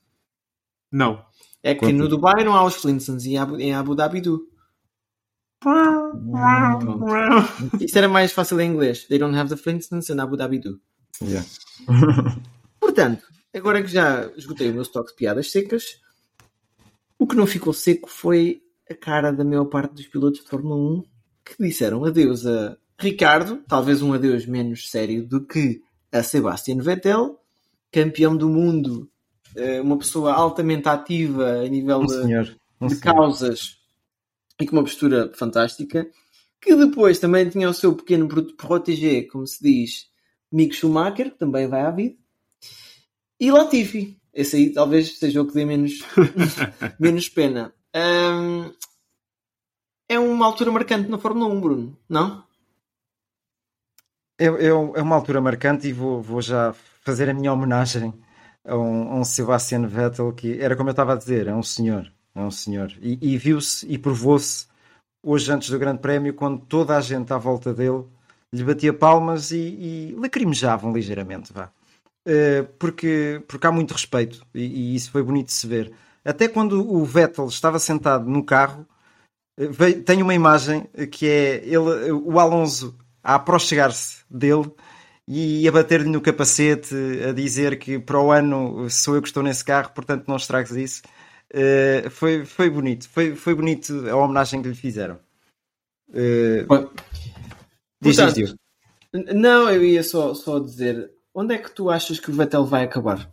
Não. 0.91 1.23
É 1.63 1.73
que 1.73 1.79
Conta. 1.79 1.93
no 1.93 2.09
Dubai 2.09 2.43
não 2.43 2.55
há 2.55 2.65
os 2.65 2.75
Flintstones 2.75 3.23
e 3.23 3.35
em 3.35 3.73
Abu, 3.73 3.95
Dhabi 3.95 4.19
do. 4.19 4.49
Isto 7.79 7.97
era 7.97 8.09
mais 8.09 8.33
fácil 8.33 8.59
em 8.59 8.69
inglês. 8.69 9.05
They 9.05 9.17
don't 9.17 9.37
have 9.37 9.49
the 9.49 9.55
Flintstones 9.55 10.09
and 10.09 10.21
Abu 10.21 10.35
Dhabi 10.35 10.59
do. 10.59 10.81
Yeah. 11.21 11.47
Portanto, 12.81 13.23
agora 13.55 13.81
que 13.81 13.87
já 13.87 14.29
esgotei 14.35 14.69
o 14.69 14.73
meu 14.73 14.81
estoque 14.81 15.11
de 15.11 15.15
piadas 15.15 15.49
secas, 15.51 16.01
o 17.17 17.25
que 17.25 17.37
não 17.37 17.47
ficou 17.47 17.71
seco 17.71 18.09
foi 18.09 18.62
a 18.89 18.93
cara 18.95 19.31
da 19.31 19.43
maior 19.43 19.65
parte 19.65 19.93
dos 19.93 20.07
pilotos 20.07 20.41
de 20.41 20.47
Fórmula 20.49 20.75
1 20.75 21.03
que 21.45 21.55
disseram 21.63 22.03
adeus 22.05 22.45
a 22.45 22.77
Ricardo, 22.99 23.61
talvez 23.67 24.01
um 24.01 24.13
adeus 24.13 24.45
menos 24.45 24.89
sério 24.89 25.25
do 25.27 25.45
que 25.45 25.81
a 26.11 26.21
Sebastian 26.23 26.77
Vettel, 26.79 27.39
campeão 27.91 28.35
do 28.35 28.47
mundo, 28.49 29.09
eh, 29.55 29.81
uma 29.81 29.97
pessoa 29.97 30.33
altamente 30.33 30.87
ativa 30.87 31.61
a 31.63 31.67
nível 31.67 31.99
Um 32.01 32.05
de, 32.05 32.13
senhor. 32.13 32.57
Um 32.79 32.87
de 32.87 32.95
causas 32.97 33.77
e 34.61 34.65
com 34.65 34.75
uma 34.77 34.83
postura 34.83 35.31
fantástica, 35.35 36.07
que 36.61 36.75
depois 36.75 37.19
também 37.19 37.49
tinha 37.49 37.69
o 37.69 37.73
seu 37.73 37.93
pequeno 37.95 38.27
pro- 38.27 38.55
protégé, 38.55 39.23
como 39.23 39.45
se 39.45 39.61
diz, 39.61 40.07
Mick 40.51 40.73
Schumacher, 40.75 41.31
que 41.31 41.39
também 41.39 41.67
vai 41.67 41.81
à 41.81 41.91
vida, 41.91 42.15
e 43.39 43.51
Latifi. 43.51 44.17
Esse 44.33 44.55
aí 44.55 44.69
talvez 44.71 45.17
seja 45.19 45.41
o 45.41 45.47
que 45.47 45.53
dê 45.53 45.65
menos, 45.65 45.99
menos 46.99 47.27
pena. 47.29 47.73
Ahm, 47.93 48.73
é 50.07 50.17
uma 50.17 50.45
altura 50.45 50.71
marcante 50.71 51.09
na 51.09 51.17
Fórmula 51.23 51.53
1, 51.53 51.59
Bruno, 51.59 51.97
não? 52.07 52.27
É, 54.37 54.45
é 54.45 54.73
um- 54.73 54.95
é 54.95 55.01
uma 55.01 55.15
altura 55.15 55.39
marcante 55.41 55.87
e 55.87 55.93
vou, 55.93 56.21
vou 56.21 56.41
já 56.41 56.73
fazer 57.03 57.29
a 57.29 57.33
minha 57.33 57.53
homenagem 57.53 58.13
a 58.65 58.75
um, 58.77 59.11
a 59.11 59.15
um 59.15 59.23
Sebastian 59.23 59.85
Vettel 59.87 60.33
que 60.33 60.59
era 60.61 60.75
como 60.75 60.89
eu 60.89 60.91
estava 60.91 61.13
a 61.13 61.15
dizer, 61.17 61.47
é 61.47 61.53
um 61.53 61.63
senhor, 61.63 62.11
é 62.35 62.39
um 62.41 62.51
senhor. 62.51 62.91
E, 63.01 63.17
e 63.21 63.37
viu-se 63.37 63.85
e 63.87 63.97
provou-se 63.97 64.67
hoje 65.23 65.51
antes 65.51 65.69
do 65.69 65.79
Grande 65.79 65.99
Prémio, 66.01 66.33
quando 66.33 66.59
toda 66.65 66.97
a 66.97 67.01
gente 67.01 67.33
à 67.33 67.37
volta 67.37 67.73
dele 67.73 68.05
lhe 68.53 68.63
batia 68.63 68.93
palmas 68.93 69.51
e, 69.51 69.57
e 70.11 70.15
lacrimejavam 70.19 70.93
ligeiramente, 70.93 71.53
vá. 71.53 71.71
uh, 72.27 72.65
porque, 72.79 73.43
porque 73.47 73.67
há 73.67 73.71
muito 73.71 73.93
respeito 73.93 74.45
e, 74.53 74.61
e, 74.93 74.95
isso 74.95 75.11
foi 75.11 75.23
bonito 75.23 75.47
de 75.47 75.53
se 75.53 75.67
ver. 75.67 75.93
Até 76.25 76.47
quando 76.47 76.89
o 76.89 77.03
Vettel 77.03 77.47
estava 77.47 77.79
sentado 77.79 78.29
no 78.29 78.43
carro, 78.43 78.87
veio, 79.57 80.01
tem 80.03 80.21
uma 80.21 80.33
imagem 80.33 80.87
que 81.11 81.27
é 81.27 81.55
ele, 81.65 82.11
o 82.11 82.39
Alonso 82.39 82.97
a 83.21 83.35
aproximar-se 83.35 84.23
dele 84.29 84.71
e 85.27 85.67
a 85.67 85.71
bater-lhe 85.71 86.09
no 86.09 86.21
capacete, 86.21 86.95
a 87.27 87.31
dizer 87.31 87.79
que 87.79 87.97
para 87.97 88.19
o 88.19 88.31
ano 88.31 88.89
sou 88.89 89.15
eu 89.15 89.21
que 89.21 89.27
estou 89.27 89.43
nesse 89.43 89.63
carro, 89.63 89.91
portanto 89.93 90.27
não 90.27 90.35
estragues 90.35 90.71
isso. 90.71 91.01
Uh, 91.53 92.09
foi, 92.09 92.45
foi 92.45 92.69
bonito, 92.69 93.07
foi, 93.09 93.35
foi 93.35 93.53
bonito 93.53 94.09
a 94.09 94.15
homenagem 94.15 94.61
que 94.61 94.69
lhe 94.69 94.75
fizeram. 94.75 95.19
Uh, 96.09 96.89
diz, 98.01 98.17
Portanto, 98.17 98.35
diz, 98.35 98.55
Não, 99.33 99.69
eu 99.69 99.83
ia 99.83 100.03
só, 100.03 100.33
só 100.33 100.59
dizer 100.59 101.11
onde 101.33 101.55
é 101.55 101.57
que 101.57 101.71
tu 101.71 101.89
achas 101.89 102.19
que 102.19 102.29
o 102.29 102.33
Vettel 102.33 102.65
vai 102.65 102.83
acabar? 102.83 103.32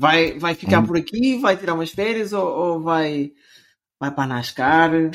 Vai, 0.00 0.38
vai 0.38 0.54
ficar 0.54 0.78
hum. 0.78 0.86
por 0.86 0.96
aqui, 0.96 1.40
vai 1.40 1.56
tirar 1.56 1.74
umas 1.74 1.90
férias 1.90 2.32
ou, 2.32 2.46
ou 2.46 2.80
vai, 2.80 3.32
vai 3.98 4.12
para 4.12 4.22
a 4.22 4.26
NASCAR, 4.28 5.10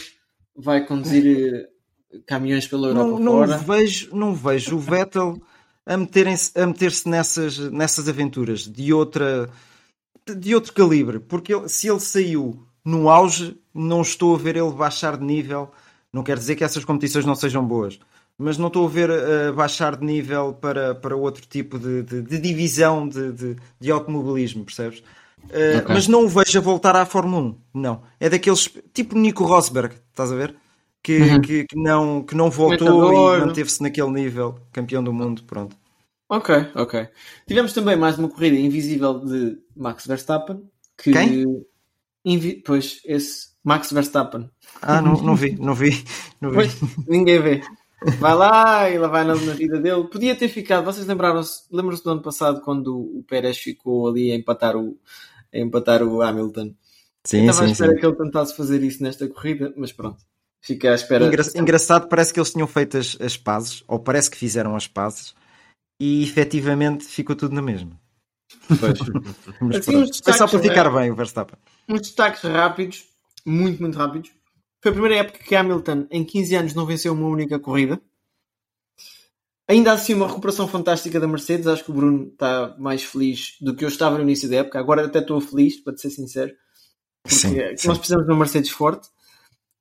vai 0.53 0.85
conduzir 0.85 1.69
caminhões 2.27 2.67
pela 2.67 2.89
Europa 2.89 3.17
não, 3.17 3.31
fora? 3.31 3.47
Não 3.47 3.59
vejo, 3.59 4.09
não 4.13 4.35
vejo 4.35 4.75
o 4.75 4.79
Vettel 4.79 5.41
a 5.85 5.95
meter-se 5.95 6.59
a 6.59 6.67
meter 6.67 6.91
nessas, 7.05 7.57
nessas 7.57 8.09
aventuras 8.09 8.67
de 8.67 8.91
outra 8.91 9.49
de 10.37 10.53
outro 10.53 10.73
calibre, 10.73 11.17
porque 11.17 11.53
ele, 11.53 11.69
se 11.69 11.87
ele 11.87 12.01
saiu 12.01 12.67
no 12.83 13.09
auge, 13.09 13.57
não 13.73 14.01
estou 14.01 14.35
a 14.35 14.37
ver 14.37 14.57
ele 14.57 14.71
baixar 14.71 15.15
de 15.15 15.23
nível. 15.23 15.71
Não 16.11 16.23
quer 16.23 16.37
dizer 16.37 16.57
que 16.57 16.63
essas 16.63 16.83
competições 16.83 17.25
não 17.25 17.35
sejam 17.35 17.65
boas, 17.65 17.97
mas 18.37 18.57
não 18.57 18.67
estou 18.67 18.85
a 18.85 18.89
ver 18.89 19.09
uh, 19.09 19.53
baixar 19.53 19.95
de 19.95 20.05
nível 20.05 20.53
para, 20.53 20.95
para 20.95 21.15
outro 21.15 21.45
tipo 21.47 21.77
de, 21.77 22.03
de, 22.03 22.21
de 22.21 22.37
divisão 22.39 23.07
de, 23.07 23.31
de, 23.31 23.55
de, 23.79 23.91
automobilismo, 23.91 24.65
percebes? 24.65 24.99
Uh, 25.45 25.79
okay. 25.81 25.93
Mas 25.93 26.07
não 26.07 26.25
o 26.25 26.29
vejo 26.29 26.57
a 26.57 26.61
voltar 26.61 26.95
à 26.95 27.05
Fórmula 27.05 27.41
1, 27.43 27.57
não. 27.73 28.03
É 28.19 28.29
daqueles 28.29 28.69
tipo 28.93 29.17
Nico 29.17 29.43
Rosberg, 29.43 29.95
estás 30.09 30.31
a 30.31 30.35
ver? 30.35 30.55
Que, 31.01 31.17
uhum. 31.17 31.41
que, 31.41 31.65
que, 31.65 31.75
não, 31.75 32.23
que 32.23 32.33
não 32.33 32.49
voltou 32.49 32.87
Metador. 32.87 33.37
e 33.37 33.45
manteve-se 33.45 33.83
naquele 33.83 34.09
nível, 34.09 34.57
campeão 34.71 35.03
do 35.03 35.11
mundo, 35.11 35.43
pronto. 35.43 35.75
Ok, 36.29 36.55
ok. 36.75 37.07
Tivemos 37.45 37.73
também 37.73 37.95
mais 37.95 38.17
uma 38.17 38.29
corrida 38.29 38.55
invisível 38.55 39.19
de 39.19 39.57
Max 39.75 40.07
Verstappen. 40.07 40.63
Que... 40.97 41.11
Quem? 41.11 41.65
Invi... 42.25 42.63
Pois, 42.65 43.01
esse 43.05 43.49
Max 43.63 43.91
Verstappen. 43.91 44.49
Ah, 44.81 45.01
não, 45.01 45.13
não 45.21 45.35
vi, 45.35 45.55
não 45.59 45.75
vi. 45.75 46.03
Não 46.41 46.49
vi. 46.49 46.55
Pois, 46.55 46.75
ninguém 47.07 47.41
vê. 47.41 47.61
Vai 48.19 48.35
lá 48.35 48.89
e 48.89 48.97
lá 48.97 49.07
vai 49.07 49.23
na, 49.23 49.35
na 49.35 49.53
vida 49.53 49.79
dele. 49.79 50.03
Podia 50.05 50.35
ter 50.35 50.47
ficado, 50.47 50.83
vocês 50.83 51.05
lembraram-se, 51.05 51.63
lembram-se 51.71 52.03
do 52.03 52.11
ano 52.11 52.21
passado 52.21 52.61
quando 52.61 52.95
o 52.97 53.23
Pérez 53.27 53.57
ficou 53.57 54.07
ali 54.07 54.31
a 54.31 54.35
empatar 54.35 54.75
o, 54.75 54.97
a 55.53 55.57
empatar 55.57 56.03
o 56.03 56.21
Hamilton? 56.21 56.73
Sim, 57.25 57.47
estava 57.47 57.59
sim, 57.59 57.69
à 57.69 57.71
espera 57.71 57.91
sim. 57.93 57.99
que 57.99 58.05
ele 58.05 58.15
tentasse 58.15 58.55
fazer 58.55 58.83
isso 58.83 59.01
nesta 59.01 59.27
corrida, 59.27 59.73
mas 59.77 59.91
pronto. 59.91 60.17
Fica 60.61 60.91
à 60.91 60.95
espera. 60.95 61.25
Engra 61.25 61.43
engraçado, 61.55 62.07
parece 62.07 62.33
que 62.33 62.39
eles 62.39 62.51
tinham 62.51 62.67
feito 62.67 62.97
as, 62.97 63.17
as 63.19 63.37
pazes, 63.37 63.83
ou 63.87 63.99
parece 63.99 64.29
que 64.29 64.37
fizeram 64.37 64.75
as 64.75 64.87
pazes, 64.87 65.33
e 65.99 66.23
efetivamente 66.23 67.05
ficou 67.05 67.35
tudo 67.35 67.55
na 67.55 67.61
mesma. 67.61 67.99
Pois. 68.79 68.99
Mas 69.61 69.77
assim, 69.77 70.05
Foi 70.23 70.33
só 70.33 70.47
para 70.47 70.59
ficar 70.59 70.89
bem 70.89 71.11
o 71.11 71.15
Verstappen. 71.15 71.57
Uns 71.89 72.01
destaques 72.01 72.41
rápidos, 72.43 73.05
muito, 73.45 73.81
muito 73.81 73.97
rápidos. 73.97 74.31
Foi 74.83 74.89
a 74.89 74.93
primeira 74.93 75.15
época 75.15 75.39
que 75.39 75.55
Hamilton, 75.55 76.07
em 76.11 76.25
15 76.25 76.55
anos, 76.55 76.73
não 76.73 76.85
venceu 76.85 77.13
uma 77.13 77.29
única 77.29 77.57
corrida. 77.57 78.01
Ainda 79.65 79.93
assim, 79.93 80.13
uma 80.13 80.27
recuperação 80.27 80.67
fantástica 80.67 81.21
da 81.21 81.27
Mercedes. 81.27 81.67
Acho 81.67 81.85
que 81.85 81.91
o 81.91 81.93
Bruno 81.93 82.27
está 82.27 82.75
mais 82.77 83.01
feliz 83.01 83.55
do 83.61 83.73
que 83.73 83.85
eu 83.85 83.87
estava 83.87 84.17
no 84.17 84.23
início 84.23 84.49
da 84.49 84.57
época. 84.57 84.77
Agora 84.77 85.05
até 85.05 85.19
estou 85.19 85.39
feliz, 85.39 85.79
para 85.79 85.95
ser 85.95 86.09
sincero. 86.09 86.53
Porque 87.23 87.33
sim, 87.33 87.55
nós 87.55 87.79
sim. 87.79 87.95
precisamos 87.95 88.25
de 88.25 88.31
uma 88.33 88.39
Mercedes 88.39 88.71
forte. 88.71 89.07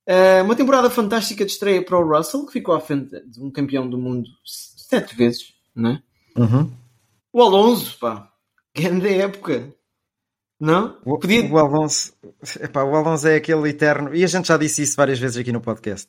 Uh, 0.07 0.45
uma 0.45 0.55
temporada 0.55 0.89
fantástica 0.89 1.43
de 1.43 1.51
estreia 1.51 1.83
para 1.83 1.99
o 1.99 2.07
Russell, 2.07 2.45
que 2.45 2.53
ficou 2.53 2.73
à 2.73 2.79
frente 2.79 3.19
de 3.27 3.41
um 3.41 3.51
campeão 3.51 3.89
do 3.89 3.97
mundo 3.97 4.29
sete 4.45 5.17
vezes, 5.17 5.53
não 5.75 5.89
é? 5.89 6.03
Uhum. 6.37 6.71
O 7.33 7.41
Alonso, 7.41 7.99
pá, 7.99 8.31
grande 8.73 9.09
época, 9.09 9.75
não? 10.63 10.97
O, 11.03 11.19
Podia... 11.19 11.45
o, 11.45 11.57
Alonso, 11.57 12.13
epá, 12.61 12.83
o 12.83 12.95
Alonso 12.95 13.27
é 13.27 13.35
aquele 13.35 13.69
eterno, 13.69 14.15
e 14.15 14.23
a 14.23 14.27
gente 14.27 14.47
já 14.47 14.55
disse 14.55 14.81
isso 14.81 14.95
várias 14.95 15.19
vezes 15.19 15.35
aqui 15.35 15.51
no 15.51 15.59
podcast. 15.59 16.07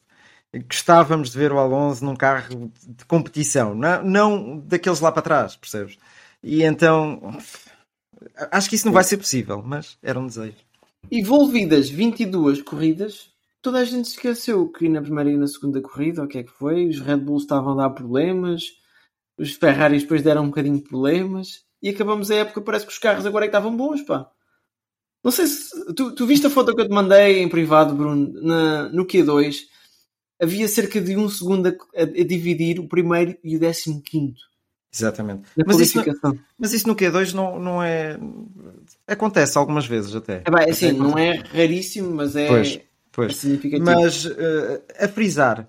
Gostávamos 0.71 1.31
de 1.31 1.39
ver 1.39 1.51
o 1.51 1.59
Alonso 1.59 2.05
num 2.05 2.15
carro 2.15 2.71
de 2.87 3.05
competição, 3.07 3.75
não, 3.75 4.05
não 4.05 4.61
daqueles 4.61 5.01
lá 5.01 5.11
para 5.11 5.23
trás, 5.23 5.57
percebes? 5.57 5.99
E 6.41 6.63
então 6.63 7.37
acho 8.53 8.69
que 8.69 8.77
isso 8.77 8.87
não 8.87 8.93
vai 8.93 9.03
ser 9.03 9.17
possível, 9.17 9.61
mas 9.61 9.99
era 10.01 10.21
um 10.21 10.27
desejo. 10.29 10.55
Envolvidas 11.11 11.91
22 11.91 12.63
corridas, 12.63 13.31
toda 13.61 13.79
a 13.79 13.85
gente 13.85 14.05
esqueceu 14.05 14.69
que 14.69 14.89
na 14.89 15.03
primeira 15.03 15.33
e 15.33 15.37
na 15.37 15.49
segunda 15.49 15.81
corrida, 15.81 16.23
o 16.23 16.29
que 16.29 16.39
é 16.39 16.45
que 16.45 16.53
foi? 16.53 16.87
Os 16.87 17.01
Red 17.01 17.17
Bulls 17.17 17.43
estavam 17.43 17.73
a 17.73 17.83
dar 17.83 17.91
problemas, 17.91 18.63
os 19.37 19.55
Ferraris 19.55 20.03
depois 20.03 20.23
deram 20.23 20.45
um 20.45 20.49
bocadinho 20.49 20.77
de 20.77 20.85
problemas 20.85 21.65
e 21.83 21.89
acabamos 21.89 22.31
a 22.31 22.37
época, 22.37 22.61
parece 22.61 22.87
que 22.87 22.93
os 22.93 22.99
carros 22.99 23.27
agora 23.27 23.47
é 23.47 23.49
que 23.49 23.57
estavam 23.57 23.77
bons, 23.77 24.01
pá. 24.03 24.31
Não 25.25 25.31
sei 25.31 25.47
se. 25.47 25.95
Tu, 25.95 26.15
tu 26.15 26.27
viste 26.27 26.47
a 26.47 26.51
foto 26.51 26.75
que 26.75 26.83
eu 26.83 26.87
te 26.87 26.95
mandei 26.95 27.43
em 27.43 27.49
privado, 27.49 27.95
Bruno, 27.95 28.31
na, 28.43 28.89
no 28.91 29.07
Q2? 29.07 29.63
Havia 30.41 30.69
cerca 30.69 31.01
de 31.01 31.17
um 31.17 31.29
segundo 31.29 31.69
a, 31.69 32.03
a, 32.03 32.05
dividir 32.05 32.79
o 32.79 32.87
primeiro 32.87 33.35
e 33.43 33.57
o 33.57 33.59
décimo 33.59 34.03
quinto. 34.03 34.43
Exatamente. 34.93 35.49
Mas 35.67 35.81
isso, 35.81 35.95
qualificação. 35.95 36.39
mas 36.59 36.73
isso 36.73 36.87
no 36.87 36.95
Q2 36.95 37.33
não, 37.33 37.59
não 37.59 37.83
é. 37.83 38.19
Acontece 39.07 39.57
algumas 39.57 39.87
vezes 39.87 40.15
até. 40.15 40.43
É 40.45 40.51
bem, 40.51 40.71
assim, 40.71 40.89
Até 40.91 40.99
não 40.99 41.19
é 41.19 41.33
raríssimo, 41.37 42.15
mas 42.15 42.37
é, 42.37 42.47
Pois, 42.47 42.75
é 42.77 42.83
pois. 43.11 43.37
significativo. 43.37 43.91
Mas 43.91 44.27
eh, 44.27 44.83
a 45.01 45.09
frisar 45.09 45.67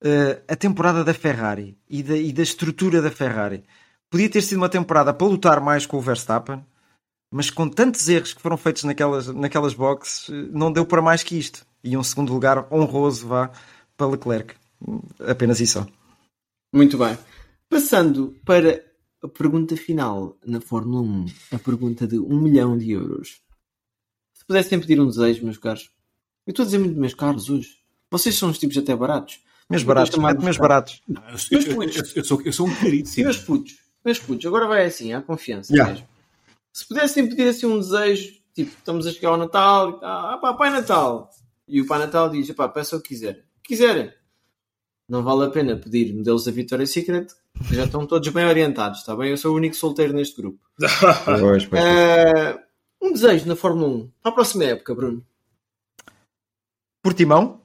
eh, 0.00 0.42
a 0.46 0.54
temporada 0.54 1.02
da 1.02 1.12
Ferrari 1.12 1.76
e 1.88 2.02
da, 2.02 2.16
e 2.16 2.32
da 2.32 2.42
estrutura 2.42 3.02
da 3.02 3.10
Ferrari 3.10 3.64
podia 4.08 4.28
ter 4.28 4.42
sido 4.42 4.58
uma 4.58 4.68
temporada 4.68 5.12
para 5.12 5.26
lutar 5.26 5.60
mais 5.60 5.86
com 5.86 5.96
o 5.96 6.00
Verstappen, 6.00 6.64
mas 7.30 7.50
com 7.50 7.68
tantos 7.68 8.08
erros 8.08 8.32
que 8.32 8.40
foram 8.40 8.56
feitos 8.56 8.84
naquelas, 8.84 9.26
naquelas 9.28 9.74
boxes, 9.74 10.28
não 10.52 10.72
deu 10.72 10.84
para 10.86 11.02
mais 11.02 11.22
que 11.22 11.38
isto. 11.38 11.66
E 11.84 11.96
um 11.96 12.02
segundo 12.02 12.32
lugar 12.32 12.66
honroso 12.72 13.26
vá 13.28 13.50
para 13.96 14.06
Leclerc. 14.08 14.54
Apenas 15.26 15.60
isso. 15.60 15.80
só. 15.80 15.86
Muito 16.72 16.96
bem. 16.98 17.16
Passando 17.68 18.34
para 18.44 18.82
a 19.22 19.28
pergunta 19.28 19.76
final 19.76 20.36
na 20.46 20.60
Fórmula 20.60 21.02
1, 21.02 21.26
a 21.52 21.58
pergunta 21.58 22.06
de 22.06 22.18
1 22.18 22.40
milhão 22.40 22.76
de 22.78 22.92
euros. 22.92 23.40
Se 24.34 24.44
pudessem 24.46 24.78
pedir 24.80 25.00
um 25.00 25.06
desejo, 25.06 25.44
meus 25.44 25.58
caros. 25.58 25.90
Eu 26.46 26.52
estou 26.52 26.62
a 26.62 26.66
dizer 26.66 26.78
muito 26.78 26.98
meus 26.98 27.14
caros 27.14 27.50
hoje. 27.50 27.76
Vocês 28.10 28.34
são 28.36 28.48
uns 28.48 28.58
tipos 28.58 28.78
até 28.78 28.94
baratos. 28.96 29.40
Meus 29.68 29.82
baratos, 29.82 30.16
mete 30.16 30.42
meus 30.42 30.56
baratos. 30.56 31.02
Eu, 31.50 31.60
eu- 31.60 31.82
eu- 31.82 31.90
eu 32.16 32.24
sou, 32.24 32.40
eu 32.42 32.52
sou 32.52 32.66
um 32.66 32.74
caríssimo. 32.74 33.24
Meus 33.24 33.36
putos, 33.38 33.76
meus 34.02 34.18
putos, 34.18 34.46
agora 34.46 34.66
vai 34.66 34.86
assim, 34.86 35.12
há 35.12 35.20
confiança 35.20 35.72
Yeah. 35.74 35.92
mesmo. 35.92 36.08
Se 36.72 36.86
pudessem 36.86 37.28
pedir 37.28 37.48
assim 37.48 37.66
um 37.66 37.78
desejo, 37.78 38.32
tipo, 38.54 38.70
estamos 38.70 39.06
a 39.06 39.12
chegar 39.12 39.30
ao 39.30 39.36
Natal 39.36 39.90
e 39.90 40.00
tal, 40.00 40.26
ah 40.26 40.38
pá, 40.38 40.54
Pai 40.54 40.70
Natal. 40.70 41.30
E 41.66 41.80
o 41.80 41.86
Pai 41.86 41.98
Natal 41.98 42.30
diz, 42.30 42.50
pá, 42.52 42.68
peça 42.68 42.96
o 42.96 43.00
que 43.02 43.08
quiser. 43.08 43.44
Quiserem. 43.62 44.12
Não 45.08 45.22
vale 45.22 45.46
a 45.46 45.50
pena 45.50 45.76
pedir 45.76 46.14
modelos 46.14 46.44
da 46.44 46.52
Victoria's 46.52 46.90
Secret, 46.90 47.28
que 47.66 47.74
já 47.74 47.84
estão 47.84 48.06
todos 48.06 48.28
bem 48.28 48.44
orientados, 48.46 49.00
está 49.00 49.16
bem? 49.16 49.30
Eu 49.30 49.36
sou 49.38 49.52
o 49.52 49.56
único 49.56 49.74
solteiro 49.74 50.12
neste 50.12 50.36
grupo. 50.40 50.58
Pois, 51.40 51.66
pois, 51.66 51.82
Ah, 51.82 52.62
um 53.00 53.12
desejo 53.12 53.46
na 53.46 53.56
Fórmula 53.56 53.88
1, 53.88 54.10
para 54.22 54.32
a 54.32 54.34
próxima 54.34 54.64
época, 54.64 54.94
Bruno. 54.94 55.24
Portimão, 57.02 57.60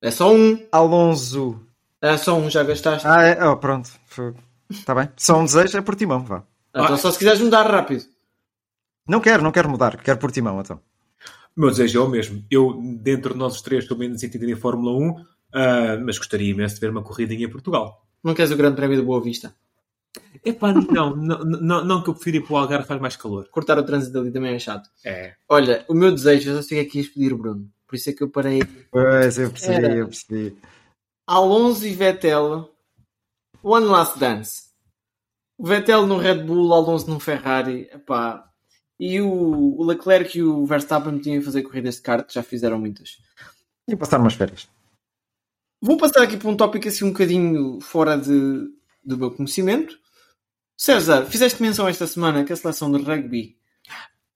É 0.00 0.10
só 0.10 0.32
um. 0.32 0.66
Alonso. 0.70 1.60
É 2.00 2.16
só 2.16 2.36
um, 2.36 2.50
já 2.50 2.62
gastaste. 2.62 3.06
Ah, 3.08 3.22
é, 3.22 3.44
oh, 3.44 3.56
pronto. 3.56 3.90
Está 4.70 4.94
bem. 4.94 5.08
Só 5.16 5.38
um 5.38 5.44
desejo 5.46 5.78
é 5.78 5.80
Portimão, 5.82 6.22
vá. 6.24 6.44
Então 6.74 6.96
só 6.96 7.10
se 7.10 7.18
quiseres 7.18 7.40
mudar 7.40 7.62
rápido. 7.70 8.04
Não 9.06 9.20
quero, 9.20 9.42
não 9.42 9.52
quero 9.52 9.68
mudar. 9.68 9.96
Quero 9.98 10.18
Portimão, 10.18 10.60
então. 10.60 10.80
O 11.56 11.60
meu 11.60 11.70
desejo 11.70 12.00
é 12.00 12.02
o 12.04 12.08
mesmo. 12.08 12.44
Eu, 12.50 12.80
dentro 13.00 13.32
de 13.32 13.38
nós 13.38 13.54
os 13.54 13.62
três, 13.62 13.84
estou 13.84 13.96
menos 13.96 14.22
entendido 14.22 14.50
em 14.50 14.56
Fórmula 14.56 14.92
1, 14.96 15.24
ah, 15.52 15.98
mas 16.04 16.18
gostaria 16.18 16.50
imenso 16.50 16.74
de 16.74 16.80
ver 16.80 16.90
uma 16.90 17.02
corridinha 17.02 17.46
em 17.46 17.50
Portugal. 17.50 18.04
Não 18.22 18.34
queres 18.34 18.50
o 18.50 18.56
Grande 18.56 18.76
Prémio 18.76 18.96
da 18.96 19.04
Boa 19.04 19.22
Vista? 19.22 19.54
Epá, 20.44 20.72
não, 20.72 21.14
não, 21.14 21.38
não, 21.44 21.84
não 21.84 22.02
que 22.02 22.10
eu 22.10 22.14
prefiro 22.14 22.38
ir 22.38 22.40
para 22.40 22.54
o 22.54 22.56
Algarve 22.56 22.88
faz 22.88 23.00
mais 23.00 23.16
calor. 23.16 23.48
Cortar 23.50 23.78
o 23.78 23.84
trânsito 23.84 24.18
ali 24.18 24.32
também 24.32 24.54
é 24.54 24.58
chato. 24.58 24.88
É. 25.04 25.34
Olha, 25.48 25.84
o 25.88 25.94
meu 25.94 26.10
desejo, 26.10 26.50
eu 26.50 26.56
já 26.56 26.62
sei 26.62 26.80
que 26.80 26.88
aqui 26.88 26.98
ias 26.98 27.08
pedir 27.08 27.32
o 27.32 27.38
Bruno. 27.38 27.70
Por 27.86 27.96
isso 27.96 28.10
é 28.10 28.12
que 28.12 28.22
eu 28.22 28.30
parei. 28.30 28.62
Pois, 28.90 29.38
eu 29.38 29.50
percebi, 29.50 29.74
Era. 29.74 29.94
eu 29.94 30.06
percebi. 30.06 30.58
Alonso 31.26 31.86
e 31.86 31.92
Vettel. 31.92 32.70
One 33.62 33.86
Last 33.86 34.18
Dance. 34.18 34.63
O 35.56 35.66
Vettel 35.66 36.06
no 36.06 36.18
Red 36.18 36.42
Bull, 36.44 36.68
o 36.68 36.74
Alonso 36.74 37.08
num 37.08 37.20
Ferrari. 37.20 37.88
Epá. 37.92 38.44
E 38.98 39.20
o, 39.20 39.28
o 39.28 39.84
Leclerc 39.84 40.38
e 40.38 40.42
o 40.42 40.64
Verstappen 40.66 41.18
tinham 41.18 41.40
a 41.40 41.44
fazer 41.44 41.62
corridas 41.62 41.96
de 41.96 42.02
kart, 42.02 42.32
já 42.32 42.42
fizeram 42.42 42.78
muitas. 42.78 43.18
E 43.88 43.96
passar 43.96 44.20
umas 44.20 44.34
férias. 44.34 44.68
Vou 45.80 45.96
passar 45.96 46.22
aqui 46.22 46.36
para 46.36 46.48
um 46.48 46.56
tópico 46.56 46.88
assim 46.88 47.04
um 47.04 47.10
bocadinho 47.10 47.80
fora 47.80 48.16
de, 48.16 48.68
do 49.04 49.18
meu 49.18 49.30
conhecimento. 49.30 49.98
César, 50.76 51.26
fizeste 51.26 51.60
menção 51.60 51.86
esta 51.86 52.06
semana 52.06 52.44
que 52.44 52.52
a 52.52 52.56
seleção 52.56 52.90
de 52.90 53.02
rugby. 53.02 53.56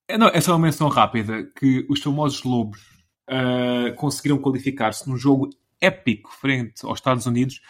É, 0.06 0.18
não, 0.18 0.28
é 0.28 0.40
só 0.40 0.52
uma 0.52 0.66
menção 0.66 0.88
rápida 0.88 1.44
que 1.58 1.86
os 1.88 2.02
famosos 2.02 2.42
Lobos 2.44 2.80
uh, 3.28 3.94
conseguiram 3.96 4.38
qualificar-se 4.38 5.08
num 5.08 5.16
jogo 5.16 5.50
épico 5.80 6.30
frente 6.32 6.84
aos 6.84 6.98
Estados 6.98 7.26
Unidos 7.26 7.60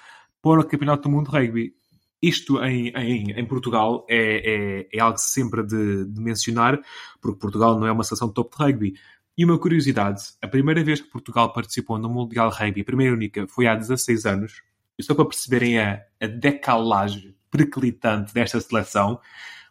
para 0.42 0.60
o 0.60 0.66
Campeonato 0.66 1.02
do 1.02 1.10
Mundo 1.10 1.30
de 1.30 1.36
Rugby. 1.36 1.74
Isto 2.20 2.62
em, 2.64 2.88
em, 2.88 3.30
em 3.30 3.46
Portugal 3.46 4.04
é, 4.08 4.16
é, 4.16 4.88
é, 4.92 5.00
algo 5.00 5.18
sempre 5.18 5.62
de, 5.62 6.04
de, 6.04 6.20
mencionar, 6.20 6.80
porque 7.20 7.38
Portugal 7.38 7.78
não 7.78 7.86
é 7.86 7.92
uma 7.92 8.02
seleção 8.02 8.28
top 8.28 8.56
de 8.56 8.64
rugby. 8.64 8.94
E 9.36 9.44
uma 9.44 9.58
curiosidade: 9.58 10.22
a 10.42 10.48
primeira 10.48 10.82
vez 10.82 11.00
que 11.00 11.08
Portugal 11.08 11.52
participou 11.52 11.96
no 11.96 12.08
Mundial 12.08 12.50
de 12.50 12.56
Rugby, 12.56 12.80
a 12.80 12.84
primeira 12.84 13.12
e 13.12 13.16
única, 13.16 13.46
foi 13.46 13.68
há 13.68 13.74
16 13.76 14.26
anos. 14.26 14.62
E 14.98 15.02
só 15.02 15.14
para 15.14 15.26
perceberem 15.26 15.78
a, 15.78 16.02
a 16.20 16.26
decalagem 16.26 17.36
preclitante 17.48 18.34
desta 18.34 18.60
seleção, 18.60 19.20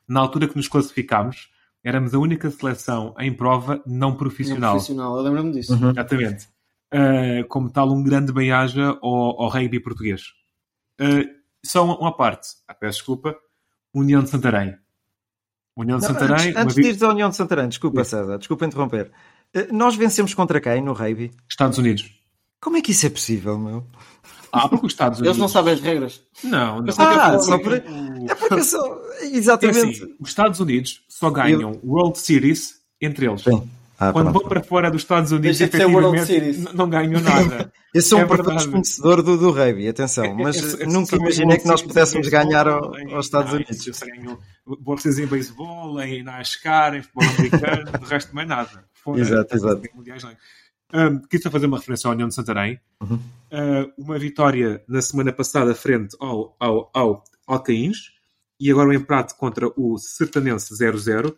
na 0.07 0.21
altura 0.21 0.47
que 0.47 0.55
nos 0.55 0.69
classificámos, 0.69 1.49
éramos 1.83 2.13
a 2.13 2.19
única 2.19 2.49
seleção 2.49 3.13
em 3.19 3.33
prova 3.33 3.83
não 3.85 4.15
profissional. 4.15 4.61
Não 4.61 4.71
profissional, 4.71 5.17
eu 5.17 5.23
lembro-me 5.23 5.51
disso. 5.51 5.73
Uhum. 5.73 5.89
Exatamente. 5.91 6.47
Uh, 6.93 7.45
como 7.49 7.69
tal, 7.69 7.91
um 7.91 8.01
grande 8.01 8.31
bem-aja 8.31 8.97
ao, 9.01 9.41
ao 9.41 9.49
rugby 9.49 9.81
português. 9.81 10.33
Uh, 10.99 11.36
só 11.67 11.83
uma, 11.83 11.97
uma 11.97 12.15
parte, 12.15 12.49
ah, 12.67 12.73
peço 12.73 12.99
desculpa, 12.99 13.35
União 13.93 14.23
de 14.23 14.29
Santarém. 14.29 14.75
União 15.75 15.99
de 15.99 16.07
não, 16.07 16.13
Santarém. 16.13 16.49
Antes, 16.49 16.61
antes 16.61 16.75
de 16.75 16.81
ires 16.81 17.03
à 17.03 17.09
União 17.09 17.29
de 17.29 17.35
Santarém, 17.35 17.69
desculpa, 17.69 18.03
Sim. 18.03 18.09
César, 18.09 18.37
desculpa 18.37 18.65
interromper. 18.65 19.11
Uh, 19.55 19.73
nós 19.73 19.95
vencemos 19.95 20.33
contra 20.33 20.59
quem 20.59 20.81
no 20.81 20.93
rugby? 20.93 21.31
Estados 21.47 21.77
Unidos. 21.77 22.11
Como 22.59 22.77
é 22.77 22.81
que 22.81 22.91
isso 22.91 23.05
é 23.05 23.09
possível, 23.09 23.57
meu? 23.59 23.85
Ah, 24.51 24.67
porque 24.67 24.87
os 24.87 24.93
Estados 24.93 25.19
Unidos. 25.19 25.37
Eles 25.37 25.41
não 25.41 25.47
sabem 25.47 25.73
as 25.73 25.81
regras. 25.81 26.21
Não, 26.43 26.81
não. 26.81 26.93
Ah, 26.97 27.37
só 27.39 27.59
por... 27.59 27.73
É 27.73 28.35
porque 28.35 28.63
só... 28.63 29.01
Exatamente. 29.21 30.01
É 30.01 30.03
assim, 30.03 30.15
os 30.19 30.29
Estados 30.29 30.59
Unidos 30.59 31.03
só 31.07 31.29
ganham 31.29 31.73
Eu... 31.73 31.81
World 31.83 32.17
Series 32.17 32.81
entre 32.99 33.27
eles. 33.27 33.43
Sim. 33.43 33.69
Ah, 33.99 34.11
Quando 34.13 34.31
vão 34.31 34.43
para 34.43 34.61
fora 34.61 34.91
dos 34.91 35.01
Estados 35.01 35.31
Unidos, 35.31 35.59
efetivamente, 35.59 36.73
não 36.73 36.87
ganham 36.87 37.19
nada. 37.19 37.71
Eu 37.93 38.01
sou 38.01 38.19
um 38.19 38.21
é 38.21 38.25
verdadeiro 38.25 38.59
desconhecedor 38.59 39.23
do, 39.23 39.37
do 39.37 39.49
rugby, 39.49 39.87
atenção, 39.87 40.35
mas 40.35 40.79
é, 40.79 40.83
é, 40.83 40.85
nunca 40.85 41.15
imaginei 41.15 41.57
que 41.57 41.65
nós 41.65 41.81
pudéssemos 41.81 42.27
ganhar 42.27 42.67
ao, 42.67 42.93
aos 43.15 43.25
Estados 43.25 43.53
Unidos. 43.53 43.87
Eu 43.87 43.93
ganho 44.07 44.39
bolsas 44.81 45.17
em 45.17 45.25
beisebol, 45.25 45.99
em 46.01 46.21
NASCAR, 46.21 46.95
em 46.95 47.01
futebol 47.01 47.23
americano, 47.27 47.91
do 47.99 48.05
resto 48.05 48.35
mais 48.35 48.47
nada. 48.47 48.85
Fora, 48.93 49.19
exato, 49.19 49.55
exato. 49.55 49.81
Mundiais, 49.95 50.23
um, 50.93 51.19
quis 51.19 51.41
fazer 51.41 51.65
uma 51.65 51.77
referência 51.77 52.07
à 52.07 52.11
União 52.11 52.27
de 52.27 52.35
Santarém. 52.35 52.79
Uhum. 53.01 53.15
Uh, 53.15 53.91
uma 53.97 54.19
vitória 54.19 54.83
na 54.87 55.01
semana 55.01 55.33
passada 55.33 55.73
frente 55.73 56.15
ao, 56.19 56.55
ao, 56.59 56.91
ao 56.93 57.23
Alcaíns 57.47 58.11
e 58.59 58.71
agora 58.71 58.89
um 58.89 58.93
empate 58.93 59.35
contra 59.35 59.67
o 59.75 59.97
Sertanense 59.97 60.73
0-0 60.73 61.33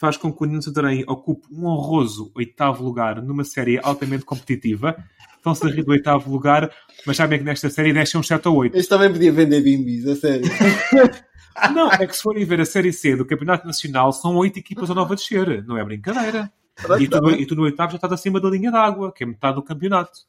faz 0.00 0.16
com 0.16 0.32
que 0.32 0.42
o 0.42 0.46
União 0.46 0.58
de 0.58 0.64
Santarém 0.64 1.04
ocupe 1.06 1.46
um 1.52 1.66
honroso 1.66 2.32
oitavo 2.34 2.82
lugar 2.82 3.20
numa 3.20 3.44
série 3.44 3.78
altamente 3.82 4.24
competitiva. 4.24 4.96
Estão-se 5.36 5.66
a 5.66 5.68
rir 5.68 5.84
do 5.84 5.90
oitavo 5.90 6.32
lugar, 6.32 6.70
mas 7.06 7.18
sabem 7.18 7.38
que 7.38 7.44
nesta 7.44 7.68
série 7.68 7.92
deixam 7.92 8.22
um 8.22 8.24
7 8.24 8.48
ou 8.48 8.56
8. 8.56 8.76
Este 8.78 8.88
também 8.88 9.12
podia 9.12 9.30
vender 9.30 9.60
bimbis, 9.60 10.06
a 10.06 10.16
sério. 10.16 10.46
Não, 11.74 11.92
é 11.92 12.06
que 12.06 12.16
se 12.16 12.22
forem 12.22 12.44
ver 12.46 12.60
a 12.60 12.64
Série 12.64 12.92
C 12.92 13.14
do 13.14 13.26
Campeonato 13.26 13.66
Nacional, 13.66 14.12
são 14.12 14.36
oito 14.36 14.58
equipas 14.58 14.90
a 14.90 14.94
nova 14.94 15.14
descer. 15.14 15.62
Não 15.66 15.76
é 15.76 15.84
brincadeira. 15.84 16.50
E 16.98 17.06
tu, 17.06 17.30
e 17.32 17.44
tu, 17.44 17.54
no 17.54 17.64
oitavo 17.64 17.90
já 17.90 17.96
estás 17.96 18.12
acima 18.12 18.40
da 18.40 18.48
linha 18.48 18.70
d'água, 18.70 19.12
que 19.12 19.24
é 19.24 19.26
metade 19.26 19.56
do 19.56 19.62
campeonato. 19.62 20.20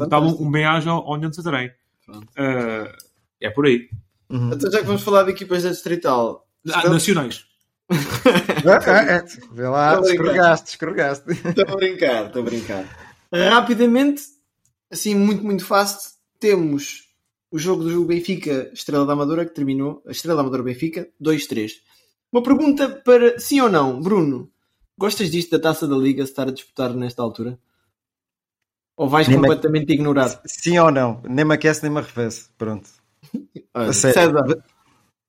Estava 0.00 0.24
um, 0.24 0.46
um 0.46 0.50
bem-aja 0.50 0.90
ao 0.90 1.12
União 1.12 1.28
de 1.28 1.36
Santarém. 1.36 1.70
Uh, 2.08 2.88
é 3.38 3.50
por 3.50 3.66
aí. 3.66 3.90
Uhum. 4.30 4.52
Então 4.54 4.70
já 4.70 4.78
que 4.78 4.86
vamos 4.86 5.02
falar 5.02 5.24
de 5.24 5.32
equipas 5.32 5.64
da 5.64 5.70
Distrital. 5.70 6.46
Ah, 6.72 6.88
nacionais. 6.88 7.49
É, 7.90 9.16
é. 9.16 9.24
Vê 9.52 9.68
lá, 9.68 10.00
escorregaste, 10.00 10.70
escorregaste. 10.70 11.30
Estou 11.30 11.64
a 11.68 11.76
brincar, 11.76 12.26
estou 12.26 12.42
a 12.42 12.44
brincar. 12.44 12.84
Rapidamente, 13.32 14.22
assim, 14.90 15.14
muito, 15.14 15.44
muito 15.44 15.64
fácil, 15.64 16.10
temos 16.38 17.08
o 17.50 17.58
jogo 17.58 17.82
do 17.82 18.04
Benfica 18.04 18.70
Estrela 18.72 19.04
da 19.04 19.12
Amadora, 19.12 19.44
que 19.44 19.54
terminou, 19.54 20.02
a 20.06 20.12
Estrela 20.12 20.36
da 20.36 20.42
Amadora 20.42 20.62
Benfica, 20.62 21.08
2-3. 21.20 21.72
Uma 22.32 22.42
pergunta 22.42 22.88
para 22.88 23.38
sim 23.38 23.60
ou 23.60 23.68
não, 23.68 24.00
Bruno. 24.00 24.50
Gostas 24.96 25.30
disto 25.30 25.50
da 25.50 25.58
taça 25.58 25.88
da 25.88 25.96
Liga 25.96 26.24
se 26.24 26.30
estar 26.30 26.46
a 26.46 26.52
disputar 26.52 26.94
nesta 26.94 27.22
altura? 27.22 27.58
Ou 28.96 29.08
vais 29.08 29.26
nem 29.26 29.40
completamente 29.40 29.88
me... 29.88 29.94
ignorar? 29.94 30.40
Sim 30.44 30.78
ou 30.78 30.90
não? 30.90 31.22
Nem 31.28 31.44
me 31.44 31.54
aquece 31.54 31.82
nem 31.82 31.90
me 31.90 31.98
arrefece. 31.98 32.50
Pronto. 32.56 32.88
Olha, 33.74 33.92
César. 33.92 34.62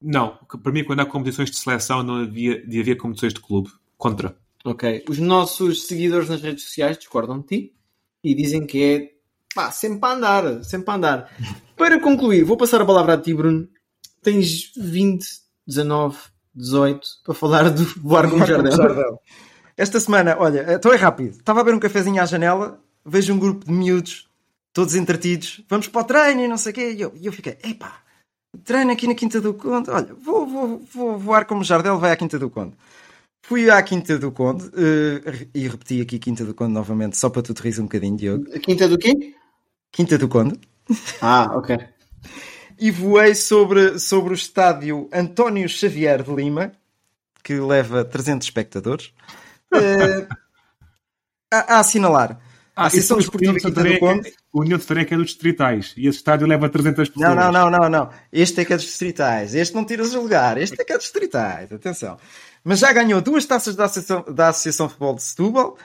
Não, 0.01 0.37
para 0.63 0.71
mim, 0.71 0.83
quando 0.83 1.01
há 1.01 1.05
competições 1.05 1.51
de 1.51 1.57
seleção, 1.57 2.01
não 2.01 2.15
havia 2.15 2.65
de 2.65 2.79
haver 2.79 2.95
competições 2.95 3.33
de 3.33 3.39
clube. 3.39 3.69
Contra. 3.97 4.35
Ok. 4.65 5.05
Os 5.07 5.19
nossos 5.19 5.85
seguidores 5.85 6.27
nas 6.27 6.41
redes 6.41 6.63
sociais 6.63 6.97
discordam 6.97 7.39
de 7.39 7.45
ti 7.45 7.73
e 8.23 8.33
dizem 8.33 8.65
que 8.65 8.83
é 8.83 9.11
pá, 9.53 9.71
sempre 9.71 9.99
para 9.99 10.15
andar, 10.15 10.63
sempre 10.63 10.85
para 10.85 10.93
andar. 10.95 11.37
Para 11.77 11.99
concluir, 11.99 12.43
vou 12.43 12.55
passar 12.55 12.79
a 12.79 12.85
palavra 12.85 13.15
a 13.15 13.17
ti, 13.17 13.33
Bruno. 13.33 13.67
Tens 14.21 14.71
20, 14.77 15.25
19, 15.65 16.15
18 16.53 17.07
para 17.25 17.33
falar 17.33 17.69
do 17.71 17.83
Barco 17.99 18.37
Jardel. 18.45 19.19
Esta 19.75 19.99
semana, 19.99 20.35
olha, 20.37 20.75
então 20.75 20.93
é 20.93 20.95
rápido. 20.95 21.31
Estava 21.31 21.61
a 21.61 21.63
ver 21.63 21.73
um 21.73 21.79
cafezinho 21.79 22.21
à 22.21 22.25
janela, 22.25 22.79
vejo 23.03 23.33
um 23.33 23.39
grupo 23.39 23.65
de 23.65 23.71
miúdos, 23.71 24.29
todos 24.71 24.93
entretidos, 24.93 25.63
vamos 25.67 25.87
para 25.87 26.01
o 26.01 26.03
treino 26.03 26.41
e 26.41 26.47
não 26.47 26.57
sei 26.57 26.71
o 26.71 26.75
quê. 26.75 26.91
E 26.91 27.01
eu, 27.01 27.13
eu 27.19 27.33
fiquei, 27.33 27.57
epá, 27.63 28.03
treino 28.63 28.91
aqui 28.91 29.07
na 29.07 29.15
Quinta 29.15 29.39
do 29.39 29.53
Conde. 29.53 29.89
Olha, 29.89 30.13
vou, 30.13 30.47
vou, 30.47 30.81
vou 30.93 31.17
voar 31.17 31.45
como 31.45 31.63
Jardel, 31.63 31.97
vai 31.97 32.11
à 32.11 32.15
Quinta 32.15 32.37
do 32.37 32.49
Conde. 32.49 32.75
Fui 33.43 33.69
à 33.69 33.81
Quinta 33.81 34.17
do 34.17 34.31
Conde 34.31 34.65
uh, 34.65 35.49
e 35.53 35.67
repeti 35.67 36.01
aqui 36.01 36.19
Quinta 36.19 36.45
do 36.45 36.53
Conde 36.53 36.73
novamente, 36.73 37.17
só 37.17 37.29
para 37.29 37.41
tu 37.41 37.53
te 37.53 37.79
um 37.79 37.83
bocadinho, 37.83 38.15
Diogo. 38.15 38.45
Quinta 38.59 38.87
do 38.87 38.97
quê? 38.97 39.35
Quinta 39.91 40.17
do 40.17 40.27
Conde. 40.27 40.59
Ah, 41.21 41.51
ok. 41.55 41.77
e 42.79 42.89
voei 42.89 43.35
sobre, 43.35 43.99
sobre 43.99 44.33
o 44.33 44.35
estádio 44.35 45.07
António 45.13 45.69
Xavier 45.69 46.23
de 46.23 46.33
Lima, 46.33 46.71
que 47.43 47.53
leva 47.59 48.03
300 48.03 48.47
espectadores 48.47 49.13
uh, 49.73 50.27
a, 51.51 51.75
a, 51.75 51.79
assinalar. 51.79 52.39
Ah, 52.75 52.83
a 52.83 52.87
Associação 52.87 53.17
Desportiva 53.17 53.53
Quinta 53.53 53.83
do 53.83 53.99
Conde. 53.99 54.33
O 54.53 54.61
União 54.61 54.77
de 54.77 54.83
Santarém 54.83 55.07
é 55.09 55.13
é 55.13 55.17
dos 55.17 55.27
distritais 55.27 55.93
e 55.97 56.07
esse 56.07 56.17
estádio 56.17 56.47
leva 56.47 56.69
300 56.69 57.09
pessoas. 57.09 57.35
Não, 57.35 57.51
não, 57.51 57.69
não, 57.69 57.79
não, 57.79 57.89
não. 57.89 58.09
Este 58.31 58.61
é 58.61 58.65
que 58.65 58.73
é 58.73 58.75
dos 58.75 58.85
distritais. 58.85 59.53
Este 59.53 59.75
não 59.75 59.85
tiras 59.85 60.13
o 60.13 60.21
lugar. 60.21 60.57
Este 60.57 60.81
é 60.81 60.85
que 60.85 60.93
é 60.93 60.95
dos 60.95 61.05
distritais. 61.05 61.71
Atenção. 61.71 62.17
Mas 62.63 62.79
já 62.79 62.93
ganhou 62.93 63.21
duas 63.21 63.45
taças 63.45 63.75
da 63.75 63.85
Associação, 63.85 64.25
da 64.33 64.49
Associação 64.49 64.87
de 64.87 64.93
Futebol 64.93 65.15
de 65.15 65.23
Setúbal 65.23 65.77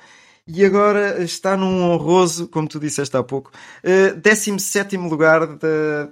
e 0.47 0.65
agora 0.65 1.23
está 1.23 1.57
num 1.57 1.83
honroso, 1.91 2.47
como 2.49 2.69
tu 2.69 2.79
disseste 2.79 3.17
há 3.17 3.23
pouco, 3.23 3.51
uh, 3.83 4.15
17 4.21 4.97
lugar 4.97 5.47
da 5.57 6.09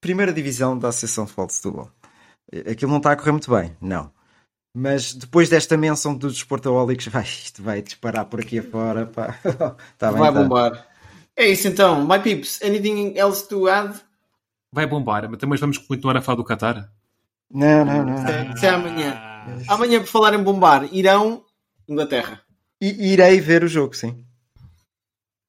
primeira 0.00 0.32
divisão 0.32 0.78
da 0.78 0.88
Associação 0.88 1.24
de 1.24 1.30
Futebol 1.30 1.46
de 1.46 1.54
Setúbal. 1.54 1.90
Aquilo 2.70 2.90
não 2.90 2.98
está 2.98 3.12
a 3.12 3.16
correr 3.16 3.32
muito 3.32 3.50
bem, 3.50 3.76
não. 3.80 4.10
Mas 4.80 5.12
depois 5.12 5.48
desta 5.48 5.76
menção 5.76 6.16
dos 6.16 6.34
Desportaólicos, 6.34 7.06
vai, 7.10 7.24
isto 7.24 7.60
vai 7.60 7.82
disparar 7.82 8.26
por 8.26 8.40
aqui 8.40 8.60
afora. 8.60 9.06
Pá. 9.06 9.36
tá 9.98 10.12
bem, 10.12 10.20
vai 10.20 10.32
tá. 10.32 10.40
bombar. 10.40 10.86
É 11.34 11.48
isso 11.48 11.66
então. 11.66 12.06
My 12.06 12.20
peeps, 12.20 12.62
anything 12.62 13.14
else 13.16 13.48
to 13.48 13.66
add? 13.66 14.00
Vai 14.72 14.86
bombar, 14.86 15.28
mas 15.28 15.40
também 15.40 15.58
vamos 15.58 15.78
continuar 15.78 16.16
a 16.16 16.22
falar 16.22 16.36
do 16.36 16.44
Qatar? 16.44 16.92
Não, 17.52 17.84
não, 17.84 18.04
não. 18.04 18.52
Até, 18.52 18.68
amanhã. 18.68 19.20
Amanhã, 19.66 19.98
por 19.98 20.06
falar 20.06 20.34
em 20.34 20.42
bombar, 20.42 20.88
irão 20.92 21.42
Inglaterra. 21.88 22.42
I, 22.80 23.12
irei 23.12 23.40
ver 23.40 23.64
o 23.64 23.68
jogo, 23.68 23.96
sim. 23.96 24.24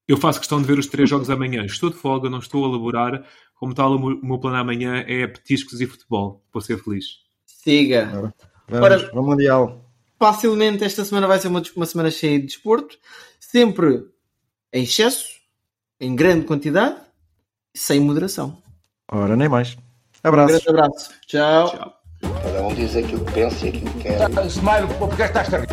Eu 0.08 0.18
faço 0.18 0.40
questão 0.40 0.60
de 0.60 0.66
ver 0.66 0.80
os 0.80 0.88
três 0.88 1.08
jogos 1.08 1.30
amanhã. 1.30 1.64
Estou 1.66 1.92
de 1.92 1.98
folga, 1.98 2.32
não 2.32 2.40
estou 2.40 2.66
a 2.66 2.70
elaborar. 2.70 3.24
Como 3.54 3.76
tal, 3.76 3.96
o 3.96 4.26
meu 4.26 4.40
plano 4.40 4.58
amanhã 4.58 5.04
é 5.08 5.28
petiscos 5.28 5.82
e 5.82 5.86
futebol. 5.86 6.44
Vou 6.52 6.62
ser 6.62 6.82
feliz. 6.82 7.06
Siga. 7.46 8.34
Vamos, 8.70 8.86
Ora, 8.86 9.10
ao 9.14 9.24
Mundial. 9.24 9.82
Facilmente 10.18 10.84
esta 10.84 11.04
semana 11.04 11.28
vai 11.28 11.40
ser 11.40 11.48
uma, 11.48 11.62
uma 11.76 11.86
semana 11.86 12.12
cheia 12.12 12.40
de 12.40 12.46
desporto, 12.46 12.98
sempre 13.40 14.06
em 14.72 14.84
excesso, 14.84 15.28
em 16.00 16.16
grande 16.16 16.46
quantidade, 16.46 16.96
sem 17.74 18.00
moderação. 18.00 18.62
Ora, 19.12 19.36
nem 19.36 19.50
mais. 19.50 19.78
Abraço. 20.24 20.54
Um 20.54 20.58
grande 20.58 20.70
abraço. 20.70 21.12
Tchau. 21.26 21.70
Tchau. 21.70 21.94
Cada 22.22 22.62
um 22.62 22.74
diz 22.76 22.96
aquilo 22.96 23.24
que 23.26 23.32
pensa 23.32 23.66
e 23.66 23.70
aquilo 23.70 23.92
que 23.94 24.00
quer. 24.00 24.46
Smile, 24.48 24.88
porque 25.00 25.24
estás 25.24 25.54
a 25.54 25.58
rir? 25.60 25.68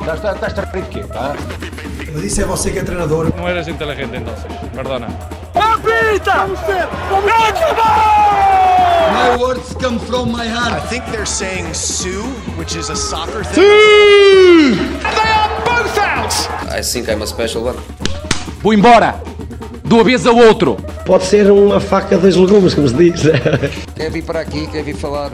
Estás 0.00 0.58
a 0.58 0.62
rir 0.64 0.88
quê? 0.90 1.04
Tá? 1.04 1.34
Mas 2.12 2.24
isso 2.24 2.42
é 2.42 2.44
você 2.44 2.70
que 2.70 2.78
é 2.78 2.84
treinador. 2.84 3.34
Não 3.34 3.48
eras 3.48 3.66
inteligente 3.66 4.16
então, 4.16 4.34
perdona. 4.74 5.08
Apita! 6.00 6.48
My 9.12 9.36
words 9.38 9.74
come 9.74 9.98
from 9.98 10.32
my 10.32 10.46
heart. 10.46 10.72
I 10.72 10.80
think 10.86 11.04
they're 11.06 11.26
saying 11.26 11.74
Sue, 11.74 12.22
which 12.56 12.74
is 12.74 12.90
a 12.90 12.96
soccer 12.96 13.44
thing. 13.44 13.54
Sue! 13.54 14.76
And 14.78 15.16
they 15.16 15.30
are 15.30 15.64
both 15.64 15.98
out! 15.98 16.32
I 16.70 16.82
think 16.82 17.08
I'm 17.08 17.22
a 17.22 17.26
special 17.26 17.64
one. 17.64 17.76
Vou 18.62 18.72
embora! 18.72 19.20
Do 19.84 20.00
avesso 20.00 20.28
ao 20.28 20.36
outro! 20.36 20.76
Pode 21.04 21.24
ser 21.24 21.50
uma 21.50 21.80
faca 21.80 22.16
dos 22.16 22.36
legumes, 22.36 22.74
como 22.74 22.88
se 22.88 22.94
diz. 22.94 23.22
quer 23.96 24.10
vir 24.10 24.22
para 24.22 24.40
aqui, 24.40 24.66
quer 24.68 24.82
vir 24.84 24.96
falar. 24.96 25.32